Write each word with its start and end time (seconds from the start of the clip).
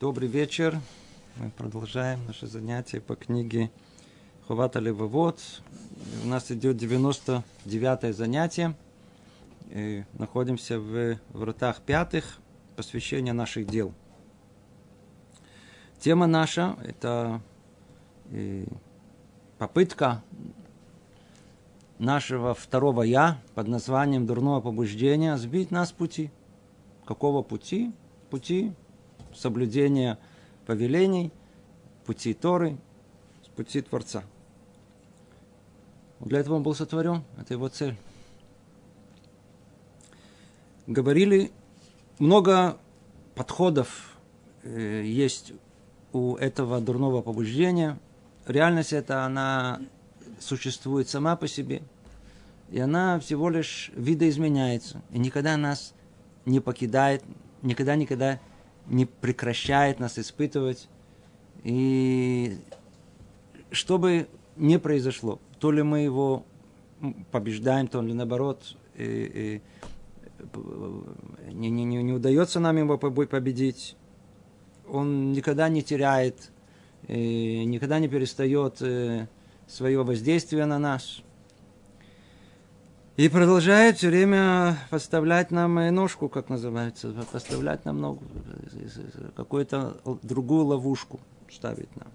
Добрый 0.00 0.28
вечер. 0.28 0.80
Мы 1.36 1.50
продолжаем 1.50 2.24
наше 2.26 2.46
занятие 2.46 3.02
по 3.02 3.16
книге 3.16 3.70
Хувата 4.48 4.78
Левовод. 4.78 5.38
У 6.24 6.26
нас 6.26 6.50
идет 6.50 6.78
99 6.78 8.16
занятие. 8.16 8.74
И 9.68 10.04
находимся 10.14 10.80
в 10.80 11.18
вратах 11.34 11.82
пятых 11.82 12.38
посвящения 12.76 13.34
наших 13.34 13.66
дел. 13.66 13.92
Тема 15.98 16.26
наша– 16.26 16.78
это 16.82 17.42
э, 18.30 18.64
попытка 19.58 20.24
нашего 21.98 22.54
второго 22.54 23.02
«я» 23.02 23.38
под 23.54 23.68
названием 23.68 24.24
«Дурное 24.24 24.62
побуждение» 24.62 25.36
сбить 25.36 25.70
нас 25.70 25.90
с 25.90 25.92
пути. 25.92 26.30
Какого 27.04 27.42
пути? 27.42 27.92
Пути 28.30 28.72
соблюдения 29.34 30.18
повелений, 30.66 31.32
пути 32.06 32.34
Торы, 32.34 32.78
пути 33.56 33.80
Творца. 33.80 34.24
Для 36.20 36.40
этого 36.40 36.56
он 36.56 36.62
был 36.62 36.74
сотворен, 36.74 37.24
это 37.38 37.54
его 37.54 37.68
цель. 37.68 37.96
Говорили, 40.86 41.50
много 42.18 42.78
подходов 43.34 44.18
э, 44.62 45.02
есть 45.04 45.52
у 46.12 46.36
этого 46.36 46.80
дурного 46.80 47.22
побуждения. 47.22 47.98
Реальность 48.46 48.92
это 48.92 49.24
она 49.24 49.80
существует 50.40 51.08
сама 51.08 51.36
по 51.36 51.48
себе. 51.48 51.82
И 52.70 52.78
она 52.78 53.18
всего 53.20 53.50
лишь 53.50 53.90
видоизменяется. 53.94 55.02
И 55.10 55.18
никогда 55.18 55.56
нас 55.56 55.94
не 56.44 56.60
покидает, 56.60 57.22
никогда-никогда 57.62 58.40
не 58.86 59.06
прекращает 59.06 60.00
нас 60.00 60.18
испытывать. 60.18 60.88
И 61.64 62.56
что 63.70 63.98
бы 63.98 64.28
ни 64.56 64.76
произошло, 64.76 65.40
то 65.58 65.70
ли 65.70 65.82
мы 65.82 66.00
его 66.00 66.44
побеждаем, 67.30 67.88
то 67.88 68.02
ли 68.02 68.12
наоборот, 68.12 68.76
и, 68.96 69.60
и, 70.54 71.52
не, 71.52 71.70
не, 71.70 71.84
не, 71.84 72.02
не 72.02 72.12
удается 72.12 72.60
нам 72.60 72.76
его 72.76 72.98
победить, 72.98 73.96
он 74.88 75.32
никогда 75.32 75.68
не 75.68 75.82
теряет, 75.82 76.50
никогда 77.08 77.98
не 77.98 78.08
перестает 78.08 78.82
э, 78.82 79.26
свое 79.66 80.02
воздействие 80.02 80.66
на 80.66 80.78
нас. 80.78 81.22
И 83.20 83.28
продолжает 83.28 83.98
все 83.98 84.08
время 84.08 84.78
поставлять 84.88 85.50
нам 85.50 85.74
ножку, 85.94 86.30
как 86.30 86.48
называется, 86.48 87.12
поставлять 87.30 87.84
нам 87.84 88.00
ногу, 88.00 88.22
какую-то 89.36 90.00
другую 90.22 90.64
ловушку 90.64 91.20
ставить 91.50 91.94
нам. 91.96 92.08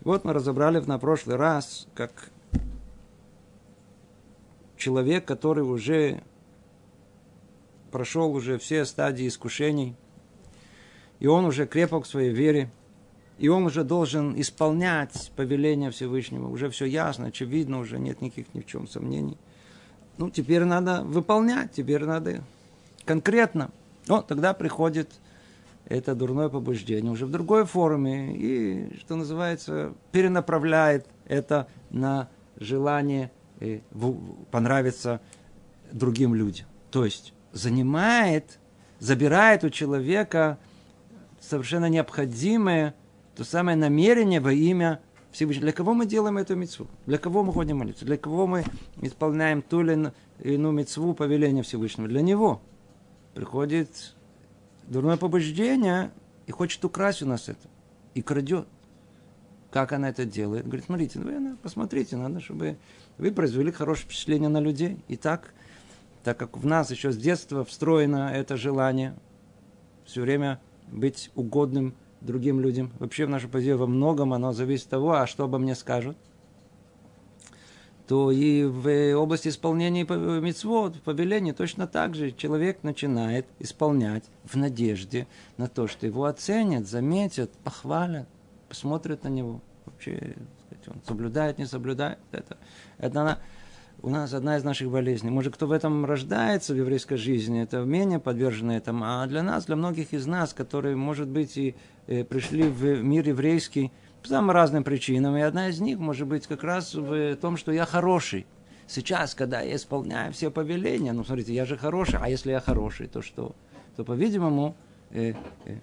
Вот 0.00 0.24
мы 0.24 0.32
разобрали 0.32 0.80
на 0.80 0.98
прошлый 0.98 1.36
раз, 1.36 1.86
как 1.94 2.32
человек, 4.76 5.26
который 5.26 5.60
уже 5.60 6.24
прошел 7.92 8.34
уже 8.34 8.58
все 8.58 8.84
стадии 8.86 9.28
искушений, 9.28 9.94
и 11.20 11.28
он 11.28 11.44
уже 11.44 11.68
крепок 11.68 12.02
в 12.02 12.08
своей 12.08 12.32
вере, 12.32 12.68
и 13.38 13.46
он 13.46 13.62
уже 13.62 13.84
должен 13.84 14.34
исполнять 14.40 15.30
повеление 15.36 15.92
Всевышнего. 15.92 16.48
Уже 16.48 16.68
все 16.68 16.86
ясно, 16.86 17.26
очевидно, 17.26 17.78
уже 17.78 18.00
нет 18.00 18.20
никаких 18.20 18.52
ни 18.54 18.60
в 18.60 18.66
чем 18.66 18.88
сомнений. 18.88 19.38
Ну, 20.20 20.28
теперь 20.28 20.64
надо 20.64 21.02
выполнять, 21.02 21.72
теперь 21.72 22.04
надо 22.04 22.42
конкретно. 23.06 23.70
Но 24.06 24.20
тогда 24.20 24.52
приходит 24.52 25.08
это 25.86 26.14
дурное 26.14 26.50
побуждение 26.50 27.10
уже 27.10 27.24
в 27.24 27.30
другой 27.30 27.64
форме 27.64 28.36
и, 28.36 28.98
что 28.98 29.16
называется, 29.16 29.94
перенаправляет 30.12 31.06
это 31.26 31.68
на 31.88 32.28
желание 32.58 33.30
э, 33.60 33.80
понравиться 34.50 35.22
другим 35.90 36.34
людям. 36.34 36.66
То 36.90 37.06
есть 37.06 37.32
занимает, 37.52 38.58
забирает 38.98 39.64
у 39.64 39.70
человека 39.70 40.58
совершенно 41.40 41.88
необходимое 41.88 42.94
то 43.36 43.44
самое 43.44 43.78
намерение 43.78 44.40
во 44.40 44.52
имя 44.52 45.00
Всевышнего. 45.32 45.66
Для 45.66 45.72
кого 45.72 45.94
мы 45.94 46.06
делаем 46.06 46.38
эту 46.38 46.56
мецву? 46.56 46.86
Для 47.06 47.18
кого 47.18 47.42
мы 47.42 47.52
ходим 47.52 47.78
молиться? 47.78 48.04
Для 48.04 48.16
кого 48.16 48.46
мы 48.46 48.64
исполняем 49.00 49.62
ту 49.62 49.80
или 49.82 50.12
иную 50.40 50.72
мецву 50.72 51.14
повеления 51.14 51.62
Всевышнего? 51.62 52.08
Для 52.08 52.22
него. 52.22 52.60
Приходит 53.34 54.14
дурное 54.88 55.16
побуждение 55.16 56.10
и 56.46 56.52
хочет 56.52 56.84
украсть 56.84 57.22
у 57.22 57.26
нас 57.26 57.48
это. 57.48 57.68
И 58.14 58.22
крадет. 58.22 58.66
Как 59.70 59.92
она 59.92 60.08
это 60.08 60.24
делает? 60.24 60.66
Говорит, 60.66 60.86
смотрите, 60.86 61.20
вы 61.20 61.56
посмотрите, 61.62 62.16
надо, 62.16 62.40
чтобы 62.40 62.76
вы 63.18 63.30
произвели 63.30 63.70
хорошее 63.70 64.06
впечатление 64.06 64.48
на 64.48 64.58
людей. 64.58 64.98
И 65.06 65.16
так, 65.16 65.54
так 66.24 66.36
как 66.36 66.58
в 66.58 66.66
нас 66.66 66.90
еще 66.90 67.12
с 67.12 67.16
детства 67.16 67.64
встроено 67.64 68.32
это 68.34 68.56
желание 68.56 69.14
все 70.04 70.22
время 70.22 70.60
быть 70.88 71.30
угодным 71.36 71.94
другим 72.20 72.60
людям. 72.60 72.92
Вообще 72.98 73.26
в 73.26 73.30
нашу 73.30 73.48
позицию 73.48 73.78
во 73.78 73.86
многом 73.86 74.32
оно 74.32 74.52
зависит 74.52 74.86
от 74.86 74.90
того, 74.90 75.12
а 75.12 75.26
что 75.26 75.44
обо 75.44 75.58
мне 75.58 75.74
скажут. 75.74 76.16
То 78.06 78.32
и 78.32 78.64
в 78.64 79.14
области 79.14 79.48
исполнения 79.48 80.02
мецвод, 80.02 81.00
повеления, 81.02 81.52
точно 81.52 81.86
так 81.86 82.16
же 82.16 82.32
человек 82.32 82.82
начинает 82.82 83.46
исполнять 83.60 84.24
в 84.42 84.56
надежде 84.56 85.28
на 85.58 85.68
то, 85.68 85.86
что 85.86 86.06
его 86.06 86.24
оценят, 86.24 86.88
заметят, 86.88 87.52
похвалят, 87.62 88.28
посмотрят 88.68 89.22
на 89.22 89.28
него. 89.28 89.60
Вообще, 89.86 90.34
сказать, 90.66 90.88
он 90.88 91.00
соблюдает, 91.06 91.58
не 91.58 91.66
соблюдает. 91.66 92.18
Это, 92.32 92.58
это 92.98 93.20
она, 93.20 93.38
у 94.02 94.10
нас 94.10 94.32
одна 94.32 94.56
из 94.56 94.64
наших 94.64 94.90
болезней. 94.90 95.30
Может, 95.30 95.54
кто 95.54 95.66
в 95.66 95.72
этом 95.72 96.04
рождается 96.04 96.72
в 96.72 96.76
еврейской 96.76 97.16
жизни, 97.16 97.62
это 97.62 97.78
менее 97.80 98.18
подвержено 98.18 98.74
этому. 98.74 99.04
А 99.04 99.26
для 99.26 99.42
нас, 99.42 99.66
для 99.66 99.76
многих 99.76 100.12
из 100.12 100.26
нас, 100.26 100.54
которые, 100.54 100.96
может 100.96 101.28
быть, 101.28 101.56
и 101.56 101.74
э, 102.06 102.24
пришли 102.24 102.62
в 102.62 103.02
мир 103.02 103.28
еврейский 103.28 103.92
по 104.22 104.28
самым 104.28 104.50
разным 104.50 104.84
причинам, 104.84 105.36
и 105.36 105.40
одна 105.40 105.68
из 105.68 105.80
них 105.80 105.98
может 105.98 106.26
быть 106.26 106.46
как 106.46 106.62
раз 106.62 106.94
в 106.94 107.36
том, 107.36 107.56
что 107.56 107.72
я 107.72 107.86
хороший. 107.86 108.46
Сейчас, 108.86 109.34
когда 109.34 109.60
я 109.60 109.76
исполняю 109.76 110.32
все 110.32 110.50
повеления, 110.50 111.12
ну, 111.12 111.24
смотрите, 111.24 111.54
я 111.54 111.64
же 111.64 111.76
хороший, 111.76 112.18
а 112.20 112.28
если 112.28 112.50
я 112.50 112.60
хороший, 112.60 113.06
то 113.06 113.22
что? 113.22 113.54
То, 113.96 114.04
по-видимому, 114.04 114.76
э, 115.10 115.34
э, 115.64 115.78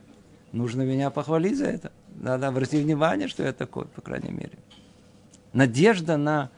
нужно 0.51 0.81
меня 0.81 1.09
похвалить 1.09 1.57
за 1.57 1.65
это. 1.65 1.91
Надо 2.15 2.47
обратить 2.47 2.83
внимание, 2.83 3.27
что 3.27 3.43
я 3.43 3.53
такой, 3.53 3.85
по 3.85 4.01
крайней 4.01 4.31
мере. 4.31 4.57
Надежда 5.53 6.17
на 6.17 6.51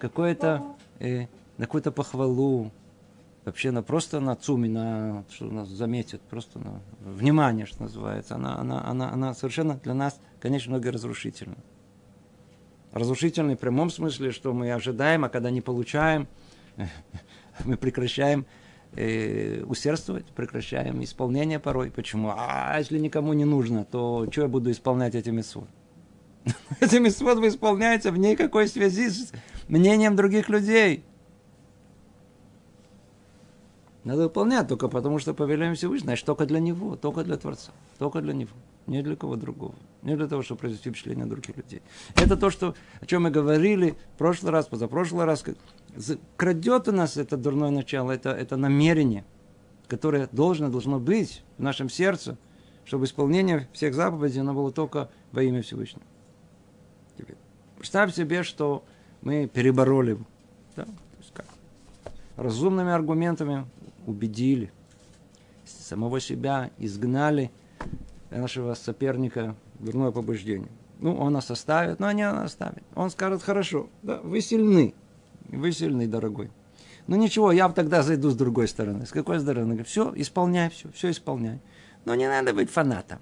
какое-то, 0.00 0.64
э, 0.98 1.26
на 1.58 1.66
какую-то 1.66 1.92
похвалу, 1.92 2.72
вообще 3.44 3.70
на 3.70 3.82
просто 3.82 4.20
на 4.20 4.34
цуми, 4.34 4.68
на 4.68 5.24
что 5.30 5.46
нас 5.46 5.68
заметят, 5.68 6.20
просто 6.22 6.58
на 6.58 6.80
внимание, 7.00 7.66
что 7.66 7.82
называется, 7.84 8.34
она, 8.34 8.58
она, 8.58 8.84
она, 8.84 9.12
она 9.12 9.34
совершенно 9.34 9.74
для 9.74 9.94
нас, 9.94 10.20
конечно, 10.40 10.70
много 10.70 10.90
разрушительна. 10.90 11.56
Разрушительный 12.92 13.54
в 13.54 13.58
прямом 13.60 13.90
смысле, 13.90 14.32
что 14.32 14.52
мы 14.52 14.72
ожидаем, 14.72 15.24
а 15.24 15.28
когда 15.28 15.50
не 15.50 15.60
получаем, 15.60 16.26
мы 17.64 17.76
прекращаем 17.76 18.46
э, 18.96 19.62
усердствовать, 19.62 20.26
прекращаем 20.26 21.02
исполнение 21.04 21.60
порой. 21.60 21.90
Почему? 21.90 22.32
А 22.36 22.76
если 22.78 22.98
никому 22.98 23.32
не 23.32 23.44
нужно, 23.44 23.84
то 23.84 24.26
что 24.30 24.42
я 24.42 24.48
буду 24.48 24.70
исполнять 24.72 25.14
эти 25.14 25.30
митцвот? 25.30 25.68
Эти 26.80 26.96
митцвот 26.96 27.38
исполняются 27.44 28.10
в 28.12 28.18
никакой 28.18 28.68
связи 28.68 29.10
с 29.10 29.32
мнением 29.68 30.16
других 30.16 30.48
людей. 30.48 31.04
Надо 34.04 34.22
выполнять 34.24 34.66
только 34.66 34.88
потому, 34.88 35.18
что 35.18 35.34
повеление 35.34 35.74
Всевышнего, 35.74 36.06
значит, 36.06 36.24
только 36.24 36.46
для 36.46 36.58
него, 36.58 36.96
только 36.96 37.22
для 37.22 37.36
Творца, 37.36 37.70
только 37.98 38.22
для 38.22 38.32
него, 38.32 38.52
не 38.86 39.02
для 39.02 39.14
кого 39.14 39.36
другого, 39.36 39.74
не 40.02 40.16
для 40.16 40.26
того, 40.26 40.42
чтобы 40.42 40.60
произвести 40.60 40.88
впечатление 40.88 41.26
других 41.26 41.54
людей. 41.58 41.82
Это 42.16 42.38
то, 42.38 42.48
что, 42.48 42.74
о 43.00 43.06
чем 43.06 43.24
мы 43.24 43.30
говорили 43.30 43.96
в 44.14 44.18
прошлый 44.18 44.52
раз, 44.52 44.68
позапрошлый 44.68 45.26
раз. 45.26 45.44
Крадет 46.38 46.88
у 46.88 46.92
нас 46.92 47.18
это 47.18 47.36
дурное 47.36 47.70
начало, 47.70 48.12
это, 48.12 48.30
это 48.30 48.56
намерение, 48.56 49.24
которое 49.86 50.30
должно, 50.32 50.70
должно 50.70 50.98
быть 50.98 51.42
в 51.58 51.62
нашем 51.62 51.90
сердце, 51.90 52.38
чтобы 52.86 53.04
исполнение 53.04 53.68
всех 53.74 53.94
заповедей, 53.94 54.40
оно 54.40 54.54
было 54.54 54.72
только 54.72 55.10
во 55.30 55.42
имя 55.42 55.60
Всевышнего. 55.60 56.02
Представь 57.80 58.14
себе, 58.14 58.42
что 58.42 58.84
мы 59.22 59.46
перебороли. 59.46 60.18
Да? 60.76 60.84
как? 61.32 61.46
Разумными 62.36 62.90
аргументами 62.90 63.64
убедили. 64.06 64.70
Самого 65.64 66.20
себя 66.20 66.70
изгнали 66.76 67.50
нашего 68.30 68.74
соперника 68.74 69.56
дурное 69.78 70.10
побуждение. 70.10 70.68
Ну, 70.98 71.16
он 71.16 71.32
нас 71.32 71.50
оставит, 71.50 72.00
но 72.00 72.12
не 72.12 72.28
он 72.28 72.40
оставит. 72.40 72.82
Он 72.94 73.08
скажет, 73.08 73.42
хорошо, 73.42 73.88
да, 74.02 74.20
вы 74.20 74.42
сильны, 74.42 74.92
вы 75.48 75.72
сильны, 75.72 76.06
дорогой. 76.06 76.50
Ну 77.06 77.16
ничего, 77.16 77.50
я 77.50 77.66
тогда 77.70 78.02
зайду 78.02 78.28
с 78.28 78.36
другой 78.36 78.68
стороны. 78.68 79.06
С 79.06 79.10
какой 79.10 79.40
стороны? 79.40 79.82
Все, 79.84 80.12
исполняй 80.16 80.68
все, 80.68 80.90
все 80.92 81.12
исполняй. 81.12 81.60
Но 82.04 82.14
не 82.14 82.28
надо 82.28 82.52
быть 82.52 82.68
фанатом. 82.68 83.20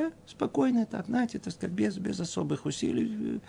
Э, 0.00 0.10
спокойно 0.26 0.86
так, 0.86 1.06
знаете, 1.06 1.38
так 1.38 1.52
сказать, 1.52 1.74
без, 1.74 1.98
без 1.98 2.20
особых 2.20 2.64
усилий 2.64 3.40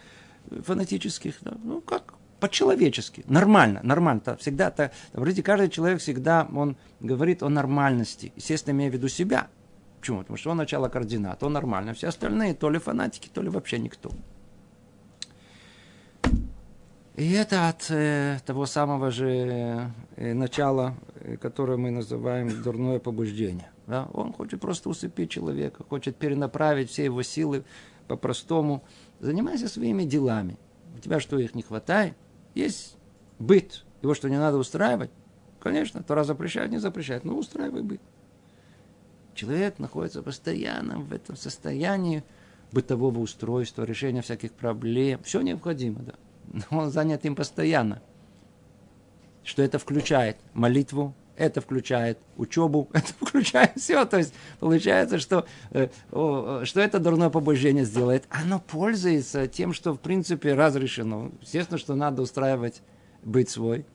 э, 0.50 0.62
фанатических. 0.62 1.36
Да. 1.42 1.54
Ну, 1.64 1.82
как 1.82 2.14
по-человечески, 2.40 3.24
нормально, 3.28 3.80
нормально. 3.84 4.22
-то, 4.26 4.38
всегда, 4.38 4.70
-то, 4.70 4.92
говорите, 5.14 5.44
каждый 5.44 5.70
человек 5.70 6.00
всегда, 6.00 6.48
он 6.54 6.76
говорит 7.00 7.44
о 7.44 7.50
нормальности, 7.50 8.34
естественно, 8.36 8.76
имея 8.76 8.90
в 8.90 8.94
виду 8.94 9.08
себя. 9.08 9.48
Почему? 10.00 10.20
Потому 10.20 10.38
что 10.38 10.50
он 10.52 10.58
начало 10.58 10.90
координат, 10.90 11.44
он 11.44 11.54
нормально. 11.54 11.94
Все 11.94 12.08
остальные 12.08 12.56
то 12.56 12.70
ли 12.70 12.80
фанатики, 12.80 13.30
то 13.34 13.42
ли 13.42 13.50
вообще 13.50 13.80
никто. 13.80 14.12
И 17.16 17.34
это 17.34 17.68
от 17.68 17.88
э, 17.90 18.40
того 18.46 18.66
самого 18.66 19.12
же 19.12 19.92
э, 20.16 20.34
начала, 20.34 20.96
э, 21.16 21.36
которое 21.36 21.78
мы 21.78 21.92
называем 21.92 22.64
дурное 22.64 23.00
побуждение. 23.00 23.70
Да? 23.86 24.08
Он 24.14 24.32
хочет 24.32 24.62
просто 24.62 24.90
усыпить 24.90 25.30
человека, 25.30 25.84
хочет 25.90 26.16
перенаправить 26.16 26.90
все 26.90 27.04
его 27.04 27.22
силы 27.22 27.66
по-простому. 28.08 28.82
Занимайся 29.20 29.68
своими 29.68 30.04
делами. 30.04 30.58
У 30.96 31.00
тебя 31.00 31.20
что, 31.20 31.38
их 31.38 31.54
не 31.54 31.64
хватает? 31.64 32.16
Есть 32.56 32.96
быт. 33.40 33.84
Его 34.02 34.14
что, 34.14 34.30
не 34.30 34.38
надо 34.38 34.58
устраивать? 34.58 35.12
Конечно, 35.60 36.02
Тора 36.04 36.24
запрещает, 36.24 36.72
не 36.72 36.78
запрещает. 36.78 37.26
Но 37.26 37.36
устраивай 37.36 37.82
быт. 37.82 38.02
Человек 39.36 39.80
находится 39.80 40.24
постоянно 40.24 41.00
в 41.00 41.12
этом 41.12 41.36
состоянии 41.36 42.24
бытового 42.72 43.20
устройства, 43.20 43.84
решения 43.84 44.22
всяких 44.22 44.54
проблем. 44.54 45.20
Все 45.24 45.42
необходимо, 45.42 46.00
да 46.04 46.14
он 46.70 46.92
занят 46.92 47.26
им 47.26 47.36
постоянно. 47.36 48.02
Что 49.44 49.64
это 49.64 49.80
включает? 49.80 50.38
Молитву, 50.54 51.16
это 51.36 51.62
включает 51.62 52.20
учебу, 52.38 52.90
это 52.94 53.14
включает 53.20 53.72
все. 53.78 54.06
То 54.06 54.18
есть 54.18 54.34
получается, 54.60 55.20
что, 55.20 55.46
э, 55.72 55.90
о, 56.12 56.62
что 56.64 56.82
это 56.82 57.00
дурное 57.00 57.30
побуждение 57.30 57.86
сделает? 57.86 58.26
Оно 58.30 58.60
пользуется 58.60 59.48
тем, 59.48 59.74
что 59.74 59.94
в 59.94 60.00
принципе 60.00 60.54
разрешено. 60.54 61.32
Естественно, 61.42 61.78
что 61.78 61.96
надо 61.96 62.22
устраивать 62.22 62.82
быть 63.24 63.50
свой. 63.50 63.86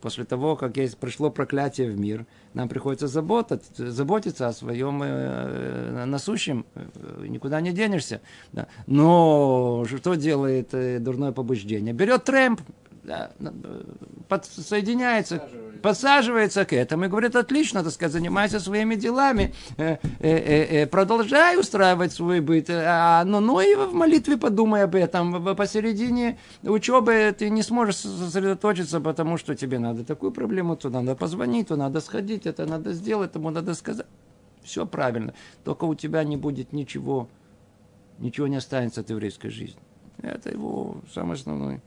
После 0.00 0.24
того, 0.24 0.56
как 0.56 0.76
есть, 0.76 0.98
пришло 0.98 1.30
проклятие 1.30 1.90
в 1.90 1.98
мир, 1.98 2.26
нам 2.54 2.68
приходится 2.68 3.06
заботиться, 3.06 3.90
заботиться 3.90 4.48
о 4.48 4.52
своем 4.52 5.02
э, 5.02 6.04
насущем, 6.04 6.66
э, 6.74 7.26
никуда 7.28 7.60
не 7.60 7.72
денешься. 7.72 8.20
Да. 8.52 8.66
Но 8.86 9.84
что 9.86 10.14
делает 10.14 10.74
э, 10.74 10.98
дурное 10.98 11.32
побуждение? 11.32 11.94
Берет 11.94 12.24
трэмп, 12.24 12.60
да, 13.08 13.30
подсоединяется, 14.28 15.42
подсаживается. 15.82 16.64
к 16.64 16.74
этому 16.74 17.06
и 17.06 17.08
говорит, 17.08 17.36
отлично, 17.36 17.82
так 17.82 17.92
сказать, 17.92 18.12
занимайся 18.12 18.60
своими 18.60 18.96
делами, 18.96 19.54
э, 19.78 19.96
э, 20.20 20.82
э, 20.82 20.86
продолжай 20.86 21.58
устраивать 21.58 22.12
свой 22.12 22.40
быт, 22.40 22.68
а, 22.70 23.24
ну, 23.24 23.40
ну 23.40 23.60
и 23.60 23.74
в 23.74 23.94
молитве 23.94 24.36
подумай 24.36 24.82
об 24.84 24.94
этом. 24.94 25.56
Посередине 25.56 26.38
учебы 26.62 27.34
ты 27.36 27.48
не 27.48 27.62
сможешь 27.62 27.96
сосредоточиться, 27.96 29.00
потому 29.00 29.38
что 29.38 29.54
тебе 29.54 29.78
надо 29.78 30.04
такую 30.04 30.32
проблему, 30.32 30.76
то 30.76 30.90
надо 30.90 31.14
позвонить, 31.14 31.68
то 31.68 31.76
надо 31.76 32.00
сходить, 32.00 32.46
это 32.46 32.66
надо 32.66 32.92
сделать, 32.92 33.32
тому 33.32 33.50
надо 33.50 33.74
сказать. 33.74 34.06
Все 34.62 34.84
правильно, 34.84 35.32
только 35.64 35.84
у 35.84 35.94
тебя 35.94 36.24
не 36.24 36.36
будет 36.36 36.74
ничего, 36.74 37.28
ничего 38.18 38.48
не 38.48 38.56
останется 38.56 39.00
от 39.00 39.08
еврейской 39.08 39.48
жизни. 39.48 39.80
Это 40.22 40.50
его 40.50 40.96
самый 41.14 41.36
основной 41.36 41.80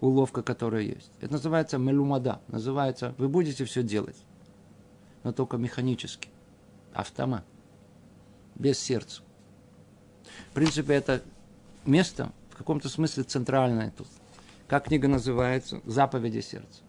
уловка, 0.00 0.42
которая 0.42 0.82
есть. 0.82 1.10
Это 1.20 1.34
называется 1.34 1.78
мелумада. 1.78 2.40
Называется, 2.48 3.14
вы 3.18 3.28
будете 3.28 3.64
все 3.64 3.82
делать, 3.82 4.16
но 5.22 5.32
только 5.32 5.56
механически. 5.56 6.28
Автомат. 6.92 7.44
Без 8.56 8.78
сердца. 8.78 9.22
В 10.50 10.54
принципе, 10.54 10.94
это 10.94 11.22
место 11.84 12.32
в 12.50 12.56
каком-то 12.56 12.88
смысле 12.88 13.22
центральное 13.22 13.92
тут. 13.96 14.08
Как 14.66 14.84
книга 14.84 15.08
называется? 15.08 15.80
Заповеди 15.84 16.40
сердца. 16.40 16.82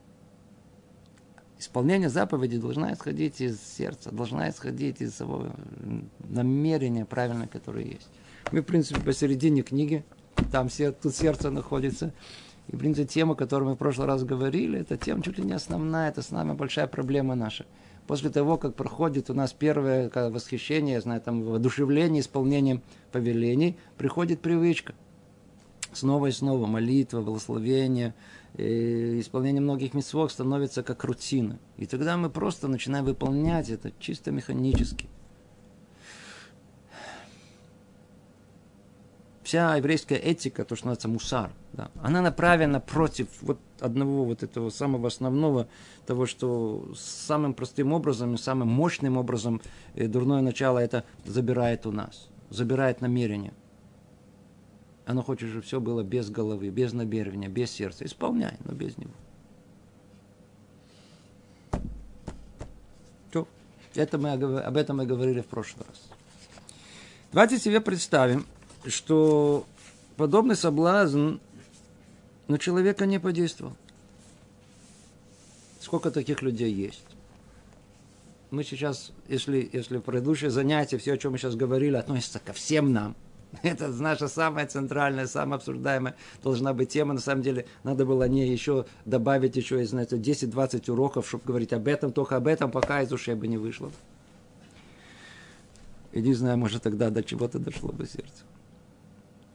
Исполнение 1.59 2.09
заповеди 2.09 2.57
должна 2.57 2.93
исходить 2.93 3.39
из 3.39 3.61
сердца, 3.61 4.11
должна 4.11 4.49
исходить 4.49 4.99
из 5.01 5.15
своего 5.15 5.51
намерения 6.27 7.05
правильно, 7.05 7.47
которое 7.47 7.85
есть. 7.85 8.07
Мы, 8.51 8.61
в 8.61 8.65
принципе, 8.65 8.99
посередине 9.01 9.61
книги, 9.61 10.03
там 10.51 10.69
все, 10.69 10.91
тут 10.91 11.15
сердце 11.15 11.51
находится, 11.51 12.13
и, 12.71 12.75
в 12.75 12.79
принципе, 12.79 13.07
тема, 13.07 13.33
о 13.33 13.35
которой 13.35 13.65
мы 13.65 13.73
в 13.75 13.77
прошлый 13.77 14.07
раз 14.07 14.23
говорили, 14.23 14.79
это 14.79 14.97
тема 14.97 15.21
чуть 15.21 15.37
ли 15.37 15.43
не 15.43 15.53
основная, 15.53 16.09
это 16.09 16.21
с 16.21 16.31
нами 16.31 16.53
большая 16.53 16.87
проблема 16.87 17.35
наша. 17.35 17.65
После 18.07 18.29
того, 18.29 18.57
как 18.57 18.75
проходит 18.75 19.29
у 19.29 19.33
нас 19.33 19.53
первое 19.53 20.09
восхищение, 20.09 20.95
я 20.95 21.01
знаю, 21.01 21.21
там, 21.21 21.43
воодушевление 21.43 22.21
исполнением 22.21 22.81
повелений, 23.11 23.77
приходит 23.97 24.41
привычка. 24.41 24.93
Снова 25.91 26.27
и 26.27 26.31
снова 26.31 26.65
молитва, 26.65 27.21
благословение, 27.21 28.15
и 28.55 29.19
исполнение 29.19 29.61
многих 29.61 29.93
митцвот 29.93 30.31
становится 30.31 30.83
как 30.83 31.03
рутина. 31.03 31.59
И 31.77 31.85
тогда 31.85 32.15
мы 32.15 32.29
просто 32.29 32.69
начинаем 32.69 33.03
выполнять 33.03 33.69
это 33.69 33.91
чисто 33.99 34.31
механически– 34.31 35.09
вся 39.51 39.75
еврейская 39.75 40.15
этика, 40.15 40.63
то, 40.63 40.77
что 40.77 40.85
называется 40.85 41.09
мусар, 41.09 41.51
да, 41.73 41.91
она 42.01 42.21
направлена 42.21 42.79
против 42.79 43.27
вот 43.41 43.59
одного 43.81 44.23
вот 44.23 44.43
этого 44.43 44.69
самого 44.69 45.09
основного, 45.09 45.67
того, 46.05 46.25
что 46.25 46.93
самым 46.95 47.53
простым 47.53 47.91
образом, 47.91 48.37
самым 48.37 48.69
мощным 48.69 49.17
образом 49.17 49.61
э, 49.95 50.07
дурное 50.07 50.41
начало 50.41 50.79
это 50.79 51.03
забирает 51.25 51.85
у 51.85 51.91
нас, 51.91 52.29
забирает 52.49 53.01
намерение. 53.01 53.53
Оно 55.05 55.21
хочет, 55.21 55.49
чтобы 55.49 55.63
все 55.63 55.81
было 55.81 56.01
без 56.01 56.29
головы, 56.29 56.69
без 56.69 56.93
намерения, 56.93 57.49
без 57.49 57.71
сердца. 57.71 58.05
Исполняй, 58.05 58.57
но 58.63 58.73
без 58.73 58.97
него. 58.97 59.11
Все. 63.29 63.45
Это 63.95 64.17
мы, 64.17 64.31
об 64.31 64.77
этом 64.77 64.95
мы 64.95 65.05
говорили 65.05 65.41
в 65.41 65.47
прошлый 65.47 65.85
раз. 65.89 66.07
Давайте 67.33 67.57
себе 67.57 67.81
представим, 67.81 68.45
что 68.85 69.65
подобный 70.17 70.55
соблазн 70.55 71.35
на 72.47 72.57
человека 72.57 73.05
не 73.05 73.19
подействовал. 73.19 73.75
Сколько 75.79 76.11
таких 76.11 76.41
людей 76.41 76.71
есть? 76.71 77.05
Мы 78.51 78.63
сейчас, 78.63 79.11
если, 79.29 79.69
если 79.71 79.97
в 79.97 80.01
предыдущее 80.01 80.51
занятие, 80.51 80.97
все, 80.97 81.13
о 81.13 81.17
чем 81.17 81.31
мы 81.31 81.37
сейчас 81.37 81.55
говорили, 81.55 81.95
относится 81.95 82.39
ко 82.39 82.53
всем 82.53 82.91
нам, 82.91 83.15
это 83.63 83.87
наша 83.87 84.27
самая 84.27 84.67
центральная, 84.67 85.27
самая 85.27 85.57
обсуждаемая 85.57 86.15
должна 86.43 86.73
быть 86.73 86.89
тема. 86.89 87.13
На 87.13 87.19
самом 87.19 87.41
деле, 87.41 87.65
надо 87.83 88.05
было 88.05 88.27
не 88.27 88.47
еще 88.47 88.85
добавить 89.05 89.55
еще, 89.55 89.83
знаете, 89.85 90.17
10-20 90.17 90.91
уроков, 90.91 91.27
чтобы 91.27 91.45
говорить 91.45 91.73
об 91.73 91.87
этом, 91.87 92.11
только 92.11 92.35
об 92.35 92.47
этом, 92.47 92.71
пока 92.71 93.01
из 93.01 93.11
ушей 93.11 93.35
бы 93.35 93.47
не 93.47 93.57
вышло. 93.57 93.91
И 96.11 96.21
не 96.21 96.33
знаю, 96.33 96.57
может, 96.57 96.83
тогда 96.83 97.09
до 97.09 97.23
чего-то 97.23 97.57
дошло 97.57 97.91
бы 97.91 98.05
сердце. 98.05 98.43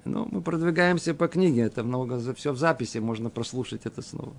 Ну, 0.07 0.29
мы 0.31 0.41
продвигаемся 0.41 1.15
по 1.15 1.27
книге, 1.27 1.63
это 1.63 1.83
много, 1.83 2.19
все 2.35 2.53
в 2.53 2.59
записи, 2.59 2.99
можно 2.99 3.29
прослушать 3.29 3.87
это 3.87 4.03
снова. 4.03 4.35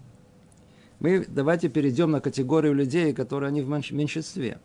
Мы 1.00 1.25
давайте 1.27 1.67
перейдем 1.67 2.12
на 2.12 2.21
категорию 2.21 2.74
людей, 2.74 3.13
которые 3.13 3.50
они 3.50 3.62
в 3.62 3.67
меньшинстве. 3.67 4.59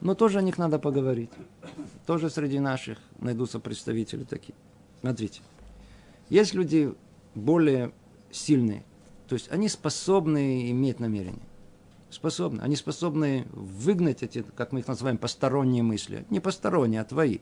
Но 0.00 0.14
тоже 0.14 0.38
о 0.38 0.42
них 0.42 0.58
надо 0.58 0.78
поговорить. 0.78 1.30
Тоже 2.06 2.30
среди 2.30 2.58
наших 2.58 2.98
найдутся 3.18 3.58
представители 3.58 4.24
такие. 4.24 4.54
Смотрите. 5.00 5.40
Есть 6.28 6.54
люди 6.54 6.94
более 7.34 7.92
сильные. 8.30 8.84
То 9.28 9.34
есть 9.34 9.50
они 9.50 9.68
способны 9.68 10.70
иметь 10.70 11.00
намерение. 11.00 11.42
Способны. 12.10 12.60
Они 12.60 12.76
способны 12.76 13.46
выгнать 13.52 14.22
эти, 14.22 14.44
как 14.56 14.72
мы 14.72 14.80
их 14.80 14.88
называем, 14.88 15.18
посторонние 15.18 15.82
мысли. 15.82 16.24
Не 16.30 16.40
посторонние, 16.40 17.00
а 17.00 17.04
твои. 17.04 17.38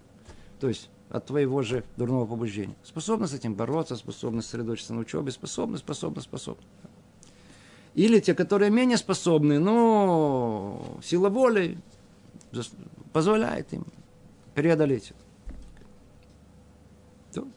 То 0.61 0.69
есть 0.69 0.91
от 1.11 1.27
твоего 1.27 1.63
же 1.63 1.85
дурного 1.97 2.27
побуждения. 2.27 2.77
Способны 2.83 3.27
с 3.27 3.35
этим 3.35 3.55
бороться, 3.55 3.97
способны 3.97 4.43
сосредоточиться 4.43 4.95
на 4.95 5.01
учебе, 5.01 5.31
способны, 5.31 5.79
способны, 5.79 6.21
способны. 6.21 6.65
Или 7.95 8.21
те, 8.21 8.35
которые 8.35 8.71
менее 8.71 8.99
способны, 8.99 9.59
но 9.59 10.99
сила 11.03 11.31
воли 11.31 11.79
позволяет 13.13 13.73
им 13.73 13.87
преодолеть. 14.55 15.13
То, 17.33 17.49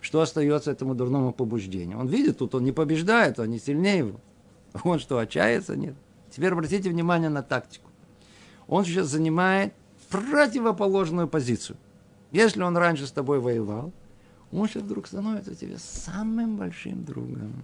что 0.00 0.20
остается 0.20 0.70
этому 0.70 0.94
дурному 0.94 1.32
побуждению? 1.32 1.98
Он 1.98 2.06
видит, 2.06 2.38
тут 2.38 2.54
он 2.54 2.64
не 2.64 2.72
побеждает, 2.72 3.38
он 3.38 3.50
не 3.50 3.58
сильнее 3.58 3.98
его. 3.98 4.20
Он 4.84 4.98
что, 4.98 5.18
отчаяется? 5.18 5.76
Нет. 5.76 5.94
Теперь 6.30 6.52
обратите 6.52 6.88
внимание 6.88 7.28
на 7.28 7.42
тактику. 7.42 7.90
Он 8.66 8.86
сейчас 8.86 9.08
занимает 9.08 9.74
противоположную 10.08 11.28
позицию– 11.28 11.76
если 12.32 12.62
он 12.62 12.76
раньше 12.76 13.06
с 13.06 13.12
тобой 13.12 13.38
воевал, 13.38 13.92
он 14.50 14.68
сейчас 14.68 14.82
вдруг 14.82 15.06
становится 15.06 15.54
тебе 15.54 15.76
самым 15.78 16.56
большим 16.56 17.04
другом. 17.04 17.62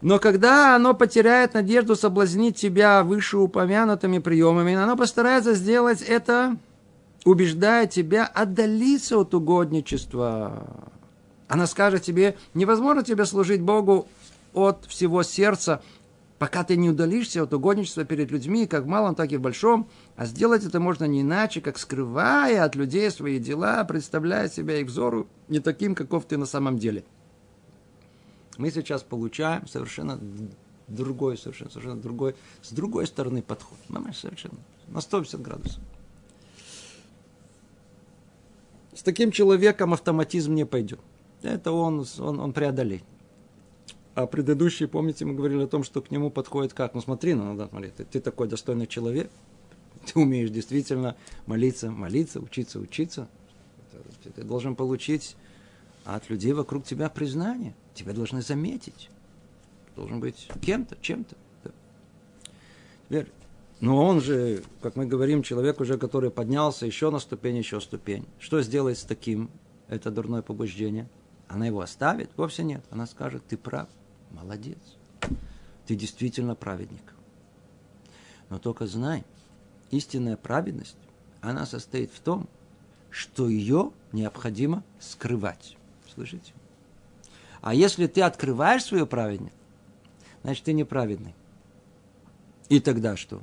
Но 0.00 0.18
когда 0.18 0.76
оно 0.76 0.94
потеряет 0.94 1.54
надежду 1.54 1.96
соблазнить 1.96 2.56
тебя 2.56 3.02
вышеупомянутыми 3.02 4.18
приемами, 4.18 4.74
оно 4.74 4.96
постарается 4.96 5.54
сделать 5.54 6.02
это 6.02 6.56
убеждает 7.24 7.90
тебя 7.90 8.24
отдалиться 8.26 9.18
от 9.18 9.34
угодничества. 9.34 10.92
Она 11.48 11.66
скажет 11.66 12.02
тебе, 12.02 12.36
невозможно 12.54 13.02
тебе 13.02 13.24
служить 13.24 13.60
Богу 13.60 14.06
от 14.52 14.84
всего 14.86 15.22
сердца, 15.22 15.82
пока 16.38 16.64
ты 16.64 16.76
не 16.76 16.90
удалишься 16.90 17.42
от 17.42 17.52
угодничества 17.52 18.04
перед 18.04 18.30
людьми, 18.30 18.66
как 18.66 18.84
в 18.84 18.86
малом, 18.86 19.14
так 19.14 19.32
и 19.32 19.36
в 19.36 19.40
большом, 19.40 19.88
а 20.16 20.26
сделать 20.26 20.64
это 20.64 20.80
можно 20.80 21.04
не 21.04 21.22
иначе, 21.22 21.60
как 21.60 21.78
скрывая 21.78 22.64
от 22.64 22.74
людей 22.76 23.10
свои 23.10 23.38
дела, 23.38 23.84
представляя 23.84 24.48
себя 24.48 24.78
их 24.78 24.86
взору 24.86 25.28
не 25.48 25.60
таким, 25.60 25.94
каков 25.94 26.24
ты 26.26 26.36
на 26.36 26.46
самом 26.46 26.78
деле. 26.78 27.04
Мы 28.56 28.70
сейчас 28.70 29.02
получаем 29.02 29.66
совершенно 29.66 30.18
другой, 30.88 31.36
совершенно, 31.36 31.70
совершенно 31.70 32.00
другой, 32.00 32.34
с 32.62 32.72
другой 32.72 33.06
стороны 33.06 33.42
подход. 33.42 33.78
Совершенно 34.14 34.58
на 34.88 35.00
150 35.00 35.40
градусов. 35.40 35.82
С 38.94 39.02
таким 39.02 39.30
человеком 39.30 39.92
автоматизм 39.92 40.54
не 40.54 40.64
пойдет. 40.64 41.00
Это 41.42 41.70
он, 41.70 42.04
он, 42.18 42.40
он 42.40 42.52
преодолеет. 42.52 43.04
А 44.14 44.26
предыдущий, 44.26 44.88
помните, 44.88 45.24
мы 45.24 45.34
говорили 45.34 45.62
о 45.62 45.68
том, 45.68 45.84
что 45.84 46.02
к 46.02 46.10
нему 46.10 46.30
подходит 46.30 46.74
как? 46.74 46.94
Ну 46.94 47.00
смотри, 47.00 47.34
ну 47.34 47.56
да, 47.56 47.68
смотри, 47.68 47.90
ты, 47.90 48.04
ты 48.04 48.20
такой 48.20 48.48
достойный 48.48 48.86
человек, 48.86 49.30
ты 50.06 50.18
умеешь 50.18 50.50
действительно 50.50 51.16
молиться, 51.46 51.90
молиться, 51.90 52.40
учиться, 52.40 52.78
учиться. 52.80 53.28
Ты, 54.24 54.30
ты 54.30 54.42
должен 54.42 54.74
получить 54.74 55.36
от 56.04 56.30
людей 56.30 56.52
вокруг 56.52 56.84
тебя 56.84 57.08
признание. 57.08 57.74
Тебя 57.94 58.12
должны 58.12 58.42
заметить. 58.42 59.10
Должен 59.96 60.20
быть 60.20 60.48
кем-то, 60.62 60.96
чем-то. 61.00 61.36
Да. 61.64 61.70
Теперь, 63.08 63.26
но 63.80 64.04
он 64.04 64.20
же, 64.20 64.62
как 64.80 64.96
мы 64.96 65.06
говорим, 65.06 65.42
человек 65.42 65.80
уже, 65.80 65.98
который 65.98 66.30
поднялся 66.30 66.86
еще 66.86 67.10
на 67.10 67.18
ступень, 67.18 67.56
еще 67.56 67.80
ступень. 67.80 68.26
Что 68.38 68.62
сделает 68.62 68.98
с 68.98 69.04
таким 69.04 69.50
это 69.88 70.10
дурное 70.10 70.42
побуждение? 70.42 71.08
Она 71.46 71.66
его 71.66 71.80
оставит? 71.80 72.30
Вовсе 72.36 72.62
нет. 72.62 72.84
Она 72.90 73.06
скажет, 73.06 73.42
ты 73.46 73.56
прав, 73.56 73.88
молодец. 74.30 74.78
Ты 75.86 75.94
действительно 75.94 76.54
праведник. 76.54 77.14
Но 78.50 78.58
только 78.58 78.86
знай, 78.86 79.24
истинная 79.90 80.36
праведность, 80.36 80.96
она 81.40 81.66
состоит 81.66 82.12
в 82.12 82.20
том, 82.20 82.48
что 83.10 83.48
ее 83.48 83.92
необходимо 84.12 84.82
скрывать. 85.00 85.76
Слышите? 86.14 86.52
А 87.60 87.74
если 87.74 88.06
ты 88.06 88.22
открываешь 88.22 88.84
свою 88.84 89.06
праведность, 89.06 89.54
значит, 90.42 90.64
ты 90.64 90.72
неправедный. 90.72 91.34
И 92.68 92.80
тогда 92.80 93.16
что? 93.16 93.42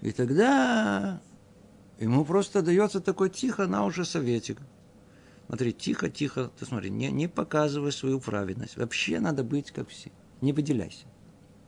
И 0.00 0.12
тогда 0.12 1.20
ему 1.98 2.24
просто 2.24 2.62
дается 2.62 3.00
такой 3.00 3.30
тихо, 3.30 3.66
на 3.66 3.84
уже 3.84 4.04
советик. 4.04 4.58
Смотри, 5.52 5.74
тихо, 5.74 6.08
тихо, 6.08 6.50
ты 6.58 6.64
смотри, 6.64 6.88
не, 6.88 7.10
не 7.10 7.28
показывай 7.28 7.92
свою 7.92 8.20
праведность. 8.20 8.78
Вообще 8.78 9.20
надо 9.20 9.44
быть 9.44 9.70
как 9.70 9.90
все. 9.90 10.10
Не 10.40 10.54
выделяйся. 10.54 11.04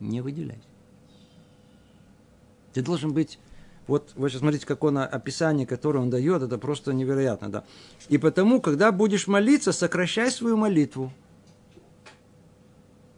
Не 0.01 0.23
выделяйся. 0.23 0.65
Ты 2.73 2.81
должен 2.81 3.13
быть 3.13 3.39
вот 3.87 4.13
вы 4.17 4.31
сейчас 4.31 4.41
смотрите, 4.41 4.65
как 4.65 4.85
он 4.85 4.97
описание, 4.97 5.67
которое 5.67 5.99
он 5.99 6.09
дает, 6.09 6.43
это 6.43 6.57
просто 6.57 6.95
невероятно, 6.95 7.51
да. 7.51 7.65
И 8.09 8.17
потому, 8.17 8.63
когда 8.63 8.91
будешь 8.91 9.27
молиться, 9.27 9.71
сокращай 9.71 10.31
свою 10.31 10.57
молитву. 10.57 11.13